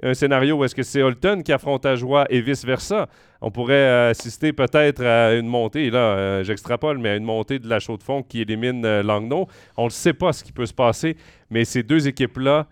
[0.02, 3.08] un scénario où est-ce que c'est Holton qui affronte Ajoie et vice-versa.
[3.40, 7.58] On pourrait euh, assister peut-être à une montée, là, euh, j'extrapole, mais à une montée
[7.58, 9.44] de la chaux de fond qui élimine euh.
[9.76, 11.16] On ne sait pas ce qui peut se passer,
[11.50, 12.66] mais ces deux équipes-là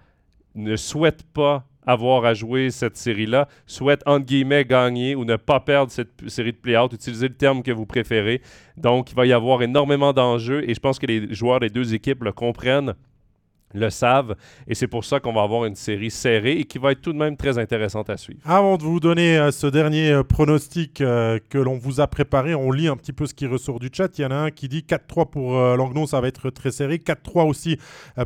[0.54, 5.60] ne souhaitent pas avoir à jouer cette série-là souhaitent, entre guillemets, gagner ou ne pas
[5.60, 6.92] perdre cette série de play-out.
[6.92, 8.42] Utilisez le terme que vous préférez.
[8.76, 11.94] Donc, il va y avoir énormément d'enjeux et je pense que les joueurs des deux
[11.94, 12.94] équipes le comprennent
[13.74, 14.34] le savent.
[14.66, 17.12] Et c'est pour ça qu'on va avoir une série serrée et qui va être tout
[17.12, 18.40] de même très intéressante à suivre.
[18.44, 22.54] Avant de vous donner euh, ce dernier euh, pronostic euh, que l'on vous a préparé,
[22.54, 24.18] on lit un petit peu ce qui ressort du chat.
[24.18, 26.96] Il y en a un qui dit 4-3 pour Langnon, ça va être très serré.
[26.98, 27.78] 4-3 aussi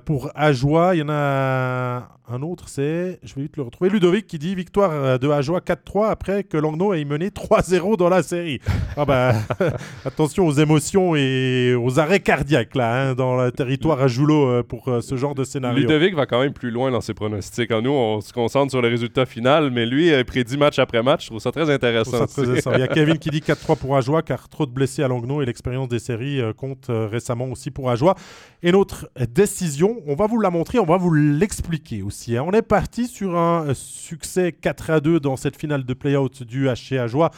[0.04, 0.94] pour Ajoie.
[0.94, 4.54] Il y en a un autre, c'est, je vais vite le retrouver, Ludovic qui dit
[4.54, 8.60] victoire de Ajoie 4-3 après que Langnon ait mené 3-0 dans la série.
[8.96, 9.34] Ah bah,
[10.04, 14.90] attention aux émotions et aux arrêts cardiaques là, hein, dans le territoire à Joulot pour
[15.00, 15.78] ce genre de scénario.
[15.78, 17.70] Ludovic va quand même plus loin dans ses pronostics.
[17.72, 21.02] En nous, on se concentre sur le résultat final, mais lui, il prédit match après
[21.02, 21.24] match.
[21.24, 22.26] Je trouve ça très intéressant.
[22.74, 25.42] Il y a Kevin qui dit 4-3 pour Ajoie, car trop de blessés à Langnau
[25.42, 28.14] et l'expérience des séries euh, compte euh, récemment aussi pour Ajoie.
[28.62, 32.36] Et notre décision, on va vous la montrer, on va vous l'expliquer aussi.
[32.36, 32.44] Hein.
[32.46, 36.42] On est parti sur un euh, succès 4 à 2 dans cette finale de play-out
[36.42, 37.30] du HC Ajoie,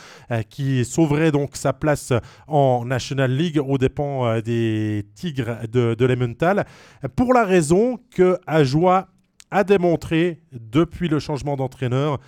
[0.49, 2.12] qui sauverait donc sa place
[2.47, 9.09] en National League aux dépens des Tigres de, de Pour la raison que Ajoie
[9.50, 12.18] a démontré depuis le changement d'entraîneur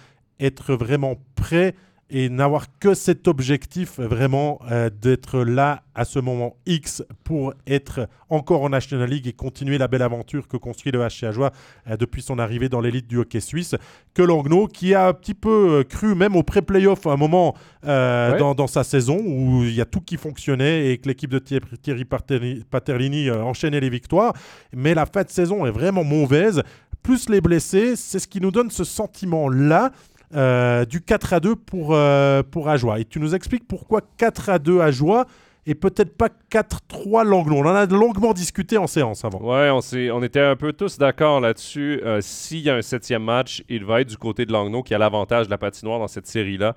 [0.41, 1.75] être vraiment prêt
[2.17, 8.09] et n'avoir que cet objectif vraiment euh, d'être là à ce moment X pour être
[8.31, 11.51] encore en National League et continuer la belle aventure que construit le HC Ajoie
[11.91, 13.75] euh, depuis son arrivée dans l'élite du hockey suisse.
[14.15, 17.57] Que Langnaud, qui a un petit peu euh, cru même au pré-playoff à un moment
[17.83, 21.41] dans, dans, sa saison où il y a tout qui fonctionnait et que l'équipe de
[21.41, 24.35] Thierry Paterlini enchaînait les victoires.
[24.73, 26.63] Mais la fin de saison est vraiment mauvaise.
[27.03, 29.91] Plus les blessés, c'est ce qui nous donne ce sentiment-là.
[30.35, 32.99] Euh, du 4 à 2 pour, euh, pour Ajoie.
[32.99, 35.27] Et tu nous expliques pourquoi 4 à 2 Ajoie
[35.67, 37.63] et peut-être pas 4-3 Langlon.
[37.65, 39.41] On en a longuement discuté en séance avant.
[39.41, 39.81] Ouais, on,
[40.13, 42.01] on était un peu tous d'accord là-dessus.
[42.05, 44.95] Euh, s'il y a un septième match, il va être du côté de Langnau qui
[44.95, 46.75] a l'avantage de la patinoire dans cette série-là.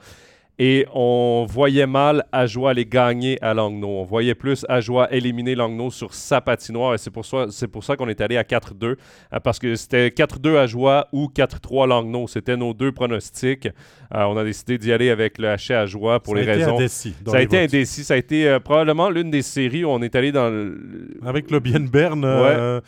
[0.59, 3.89] Et on voyait mal Ajoie aller gagner à Langnau.
[3.89, 6.95] On voyait plus Ajoie éliminer Langnau sur sa patinoire.
[6.95, 8.83] Et c'est pour ça, c'est pour ça qu'on est allé à 4-2.
[8.85, 8.95] Euh,
[9.43, 12.27] parce que c'était 4-2 Ajoie ou 4-3 Langnau.
[12.27, 13.67] C'était nos deux pronostics.
[13.67, 16.77] Euh, on a décidé d'y aller avec le HC Ajoie pour les raisons.
[16.77, 18.03] Indécis ça a été indécis.
[18.03, 21.19] Ça a été euh, probablement l'une des séries où on est allé dans le...
[21.23, 22.81] Avec le Bien Bern.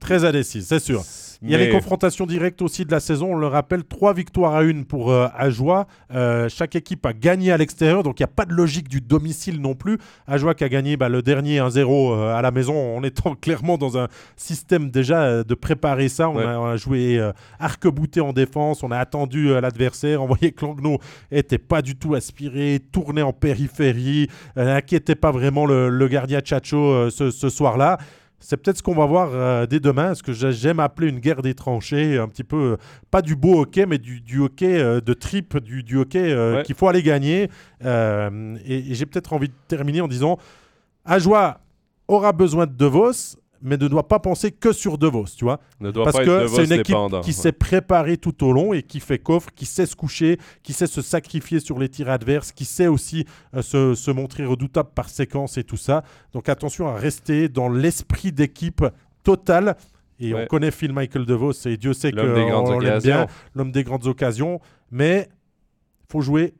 [0.00, 1.02] Très indécis, c'est sûr.
[1.42, 3.32] Il y a les confrontations directes aussi de la saison.
[3.32, 5.86] On le rappelle, trois victoires à une pour euh, Ajoie.
[6.12, 9.00] Euh, chaque équipe a gagné à l'extérieur, donc il n'y a pas de logique du
[9.00, 9.96] domicile non plus.
[10.26, 13.78] Ajoie qui a gagné bah, le dernier 1-0 euh, à la maison en étant clairement
[13.78, 16.28] dans un système déjà de préparer ça.
[16.28, 17.20] On, a, joué
[17.58, 20.22] arc-bouté en défense, on a attendu l'adversaire.
[20.22, 20.98] On voyait que Langnaud
[21.32, 27.30] n'était pas du tout aspiré, tourné en périphérie, n'inquiétait pas vraiment le, gardien Chacho ce,
[27.30, 27.98] ce soir-là.
[28.40, 31.42] C'est peut-être ce qu'on va voir euh, dès demain, ce que j'aime appeler une guerre
[31.42, 32.76] des tranchées, un petit peu, euh,
[33.10, 36.34] pas du beau hockey, mais du, hockey euh, de trip, du, du hockey
[36.64, 37.50] qu'il faut aller gagner.
[37.84, 40.38] et, j'ai peut-être envie de terminer en disant,
[41.04, 41.60] Ajoie
[42.08, 45.60] aura besoin de De Vos, mais ne doit pas penser que sur DeVos, tu vois.
[45.80, 49.50] Parce que c'est une équipe qui s'est préparée tout au long et qui fait coffre,
[49.54, 53.26] qui sait se coucher, qui sait se sacrifier sur les tirs adverses, qui sait aussi
[53.54, 56.02] euh, se, montrer redoutable par séquence et tout ça.
[56.32, 58.84] Donc attention à rester dans l'esprit d'équipe
[59.22, 59.76] total.
[60.18, 64.06] Et on connaît Phil Michael DeVos et Dieu sait qu'on l'aime bien, l'homme des grandes
[64.06, 64.60] occasions.
[64.90, 65.28] Mais
[66.10, 66.54] faut jouer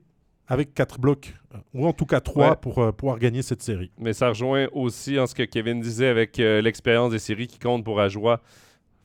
[0.50, 3.92] avec quatre blocs, euh, ou en tout cas trois, pour euh, pouvoir gagner cette série.
[3.98, 7.60] Mais ça rejoint aussi en ce que Kevin disait avec euh, l'expérience des séries qui
[7.60, 8.40] compte pour Ajoie.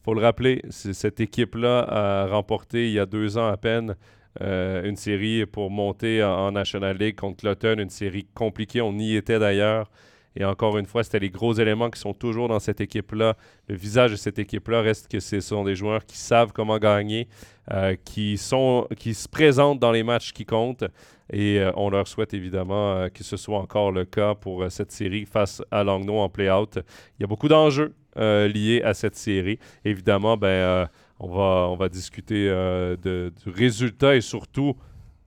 [0.03, 3.95] faut le rappeler, cette équipe-là a remporté il y a deux ans à peine
[4.41, 8.81] une série pour monter en, National League contre Cloton, une série compliquée.
[8.81, 9.89] On y était d'ailleurs.
[10.35, 13.35] Et encore une fois, c'était les gros éléments qui sont toujours dans cette équipe-là.
[13.67, 17.27] Le visage de cette équipe-là reste que ce sont des joueurs qui savent comment gagner,
[18.03, 20.85] qui, sont, qui se présentent dans les matchs qui comptent.
[21.31, 24.69] Et euh, on leur souhaite évidemment euh, que ce soit encore le cas pour euh,
[24.69, 26.77] cette série face à Langnau en play-out.
[27.17, 29.59] Il y a beaucoup d'enjeux liés à cette série.
[29.83, 30.87] Évidemment, ben,
[31.19, 32.47] on, va, on va discuter
[33.03, 34.77] du résultat et surtout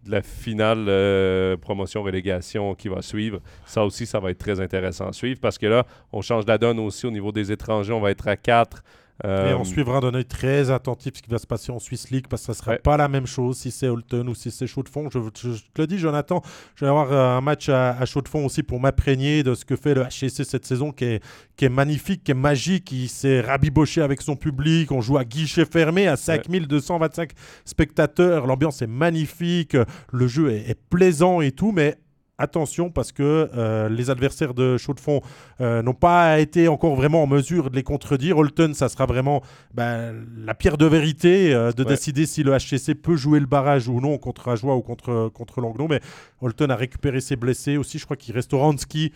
[0.08, 3.40] la finale promotion-relégation qui va suivre.
[3.66, 6.58] Ça aussi, ça va être très intéressant à suivre parce que là, on change la
[6.58, 7.92] donne aussi au niveau des étrangers.
[7.92, 8.82] On va être à 4
[9.24, 12.10] et on euh, suivra d'un œil très attentif ce qui va se passer en Swiss
[12.10, 14.52] League parce que ça ne sera pas la même chose si c'est Holton ou si
[14.52, 15.08] c'est Chaud de Fond.
[15.10, 16.40] Je, te le dis, Jonathan,
[16.76, 19.64] je vais avoir euh, un match à, Chaud de Fond aussi pour m'imprégner de ce
[19.64, 21.24] que fait le HCC cette saison qui est,
[21.56, 24.92] qui est magnifique, qui est magique, qui s'est rabiboché avec son public.
[24.92, 27.32] On joue à guichet fermé à 5225
[27.64, 28.46] spectateurs.
[28.46, 29.76] L'ambiance est magnifique,
[30.12, 31.96] le jeu est, est plaisant et tout, mais
[32.38, 35.20] attention parce que euh, les adversaires de Chaud de Fond
[35.60, 38.38] euh, n'ont pas été encore vraiment en mesure de les contredire.
[38.38, 39.42] Holton, ça sera vraiment
[39.74, 43.88] ben, la pierre de vérité euh, de décider si le HCC peut jouer le barrage
[43.88, 45.88] ou non contre Ajoie ou contre, contre Langnau.
[45.88, 46.00] Mais
[46.40, 47.98] Holton a récupéré ses blessés aussi.
[47.98, 49.12] Je crois qu'il reste Oransky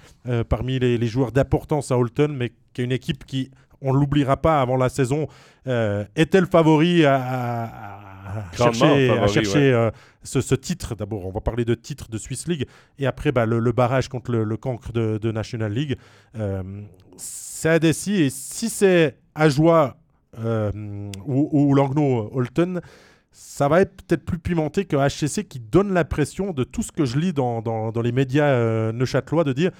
[0.48, 3.50] parmi les, joueurs d'importance à Holton, mais qui est une équipe qui,
[3.80, 5.28] on ne l'oubliera pas avant la saison,
[6.16, 8.01] était le favori à
[8.56, 9.90] chercher, à chercher euh,
[10.22, 10.94] ce, titre.
[10.94, 12.66] D'abord, on va parler de titre de Swiss League
[12.98, 15.96] et après bah, le, barrage contre le, cancre de, National League.
[16.36, 16.62] Euh,
[17.16, 19.96] c'est à et si c'est Ajoie
[20.38, 22.80] euh, ou, ou Langnau-Holton,
[23.30, 27.04] ça va être peut-être plus pimenté que HCC qui donne l'impression de tout ce que
[27.04, 29.70] je lis dans, dans, dans les médias neuchâtelois de dire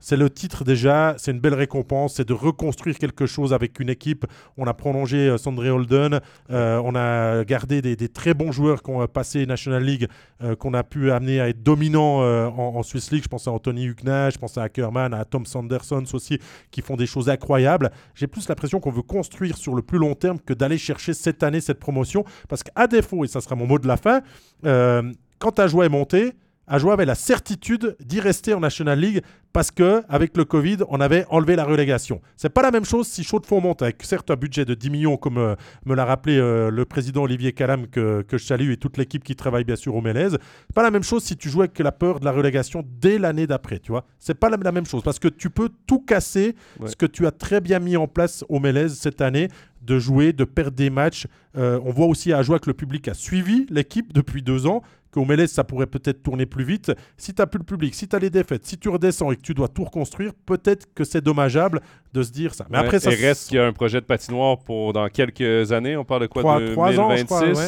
[0.00, 3.90] c'est le titre déjà, c'est une belle récompense, c'est de reconstruire quelque chose avec une
[3.90, 4.26] équipe.
[4.56, 6.20] On a prolongé euh, Sandré Holden,
[6.50, 10.08] euh, on a gardé des, très bons joueurs qui ont passé National League,
[10.42, 13.24] euh, qu'on a pu amener à être dominants en, Swiss League.
[13.24, 16.38] Je pense à Anthony Hugnage, je pense à Ackerman, à Tom Sanderson aussi,
[16.70, 17.90] qui font des choses incroyables.
[18.14, 21.42] J'ai plus l'impression qu'on veut construire sur le plus long terme que d'aller chercher cette
[21.42, 22.24] année cette promotion.
[22.48, 24.22] Parce qu'à défaut, et ça sera mon mot de la fin,
[24.62, 26.34] quand ta joie est montée,
[26.68, 29.22] Ajoie avait la certitude d'y rester en National League
[29.52, 32.20] parce que avec le Covid, on avait enlevé la relégation.
[32.36, 34.74] C'est pas la même chose si Chaud de Fonds monte avec certes un budget de
[34.74, 38.70] 10 millions, comme euh, me l'a rappelé euh, le président Olivier Calam, que, je salue,
[38.70, 40.38] et toute l'équipe qui travaille bien sûr au Mélèze.
[40.74, 43.46] Pas la même chose si tu joues avec la peur de la relégation dès l'année
[43.46, 44.04] d'après, tu vois.
[44.18, 46.54] C'est pas la, même chose parce que tu peux tout casser
[46.84, 49.48] ce que tu as très bien mis en place au Mélèze cette année
[49.82, 51.26] de jouer, de perdre des matchs.
[51.56, 54.82] Euh, on voit aussi à Ajoie que le public a suivi l'équipe depuis deux ans
[55.10, 56.92] qu'au Mélès, ça pourrait peut-être tourner plus vite.
[57.16, 59.36] Si tu n'as plus le public, si tu as les défaites, si tu redescends et
[59.36, 61.80] que tu dois tout reconstruire, peut-être que c'est dommageable
[62.12, 62.66] de se dire ça.
[62.70, 63.12] Mais après, ça.
[63.12, 65.96] Il reste qu'il y a un projet de patinoire pour dans quelques années.
[65.96, 66.60] On parle de quoi?
[66.60, 67.64] De 2026 ans, je crois,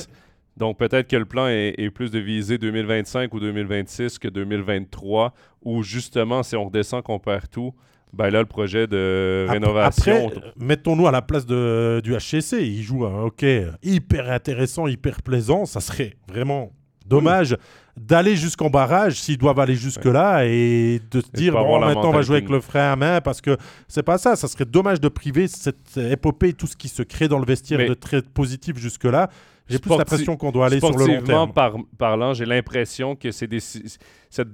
[0.57, 5.83] Donc peut-être que le plan est, plus de viser 2025 ou 2026 que 2023, où
[5.83, 7.73] justement, si on redescend, qu'on perd tout,
[8.13, 10.29] ben là, le projet de rénovation.
[10.29, 12.63] Après, mettons-nous à la place de, du HCC.
[12.63, 15.65] Il joue un hockey hyper intéressant, hyper plaisant.
[15.65, 16.73] Ça serait vraiment
[17.07, 17.57] Dommage
[17.97, 22.23] d'aller jusqu'en barrage s'ils doivent aller jusque-là et de se dire bon, maintenant on va
[22.23, 23.57] jouer avec le frein à main parce que
[23.89, 24.37] c'est pas ça.
[24.37, 27.87] Ça serait dommage de priver cette épopée, tout ce qui se crée dans le vestiaire
[27.89, 29.29] de très positif jusque-là.
[29.69, 31.53] J'ai plus l'impression qu'on doit aller sur le long terme.
[31.53, 34.49] Par, parlant, j'ai l'impression que c'est des, cette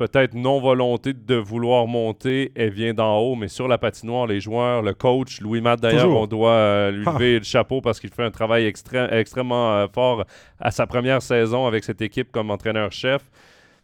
[0.00, 4.80] peut-être non-volonté de vouloir monter, elle vient d'en haut, mais sur la patinoire, les joueurs,
[4.80, 8.24] le coach, Louis Matt d'ailleurs, on doit euh, lui lever le chapeau parce qu'il fait
[8.24, 10.24] un travail extrêmement euh, fort
[10.58, 13.20] à sa première saison avec cette équipe comme entraîneur-chef.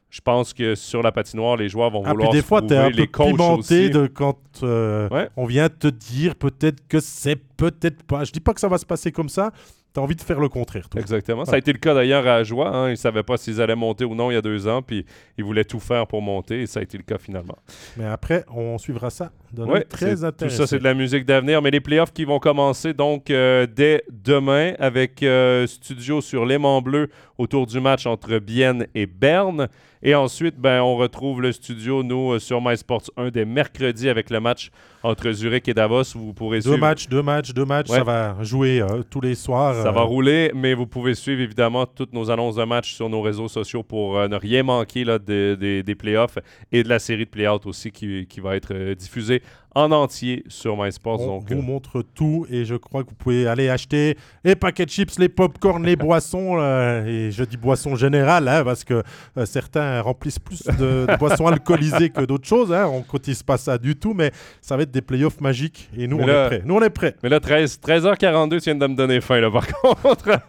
[0.09, 2.73] Je pense que sur la patinoire, les joueurs vont ah, vouloir puis des fois, tu
[2.73, 8.25] es un peu de quand euh, on vient te dire peut-être que c'est peut-être pas.
[8.25, 9.51] Je dis pas que ça va se passer comme ça,
[9.97, 10.89] tu envie de faire le contraire.
[10.95, 11.45] Exactement.
[11.47, 12.69] Ça a été le cas d'ailleurs à Joie.
[12.69, 12.89] Hein.
[12.89, 15.07] Ils ne savaient pas s'ils allaient monter ou non il y a deux ans, puis
[15.39, 17.57] ils voulaient tout faire pour monter, et ça a été le cas finalement.
[17.97, 19.31] Mais après, on suivra ça
[19.65, 20.57] ouais, très intéressant.
[20.57, 21.63] Tout ça, c'est de la musique d'avenir.
[21.63, 26.83] Mais les playoffs qui vont commencer donc euh, dès demain avec euh, Studio sur l'aimant
[26.83, 27.09] bleu
[27.39, 29.69] autour du match entre Bienne et Berne.
[30.09, 34.31] Et ensuite, ben, on retrouve le studio, nous, euh, sur MySports 1 dès mercredi avec
[34.31, 34.71] le match
[35.03, 36.05] entre Zurich et Davos.
[36.15, 37.89] Vous pourrez deux matchs, deux matchs, deux matchs.
[37.89, 39.83] Ça va jouer tous les soirs.
[39.83, 43.21] Ça va rouler, mais vous pouvez suivre évidemment toutes nos annonces de match sur nos
[43.21, 46.39] réseaux sociaux pour ne rien manquer là, des, des playoffs
[46.71, 49.43] et de la série de play aussi qui, qui va être diffusée
[49.77, 51.21] en entier sur MySports.
[51.21, 54.87] On vous euh, montre tout et je crois que vous pouvez aller acheter les paquets
[54.87, 56.57] de chips, les pop-corn, les boissons.
[56.59, 59.03] Euh, et je dis boissons générales hein, parce que
[59.37, 62.73] euh, certains remplissent plus de, boissons alcoolisées que d'autres choses.
[62.73, 62.87] Hein.
[62.91, 64.33] On ne cotise pas ça du tout, mais
[64.63, 66.63] ça va être des playoffs magiques et nous, on est prêts.
[66.65, 67.15] Nous, on est prêts.
[67.23, 70.41] Mais là, 13, 13h42, tu viens de me donner faim là, par contre.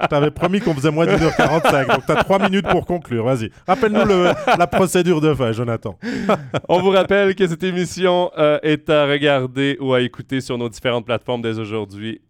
[0.00, 3.26] je t'avais promis qu'on faisait moins de 1h45, donc tu as 3 minutes pour conclure.
[3.26, 3.50] Vas-y.
[3.66, 4.06] Rappelle-nous
[4.58, 5.98] la procédure de fin, Jonathan.
[6.70, 10.68] on vous rappelle que cette émission euh, est à regarder ou à écouter sur nos
[10.68, 12.20] différentes plateformes dès aujourd'hui.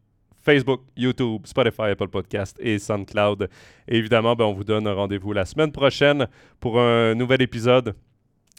[0.42, 3.48] Facebook, YouTube, Spotify, Apple Podcast et SoundCloud.
[3.88, 6.26] Et évidemment, ben, on vous donne rendez-vous la semaine prochaine
[6.60, 7.94] pour un nouvel épisode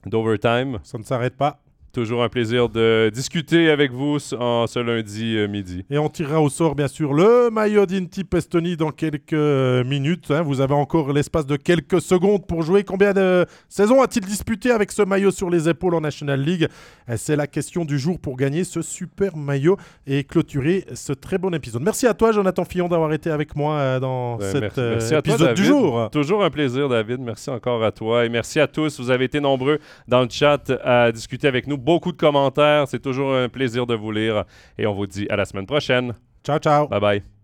[0.06, 0.80] d'Overtime.
[0.84, 1.62] Ça ne s'arrête pas.
[1.94, 5.84] Toujours un plaisir de discuter avec vous en ce lundi euh, midi.
[5.90, 10.32] Et on tirera au sort, bien sûr, le maillot d'Inti Pestoni dans quelques euh, minutes.
[10.32, 10.42] Hein.
[10.42, 12.86] Vous avez encore l'espace de quelques secondes pour jouer.
[12.86, 16.70] Combien de saisons a-t-il disputé avec ce maillot sur les épaules en National League?
[17.10, 19.76] Euh, C'est la question du jour pour gagner ce super maillot
[20.08, 21.82] et clôturer ce très bon épisode.
[21.82, 26.10] Merci à toi, Jonathan Fillon, d'avoir été avec moi dans cet épisode du jour.
[26.10, 27.20] Toujours un plaisir, David.
[27.20, 28.24] Merci encore à toi.
[28.24, 28.98] Et merci à tous.
[28.98, 32.88] Vous avez été nombreux dans le chat à discuter avec nous beaucoup de commentaires.
[32.88, 34.45] C'est toujours un plaisir de vous lire.
[34.78, 36.14] Et on vous dit à la semaine prochaine.
[36.44, 36.88] Ciao, ciao.
[36.88, 37.41] Bye bye.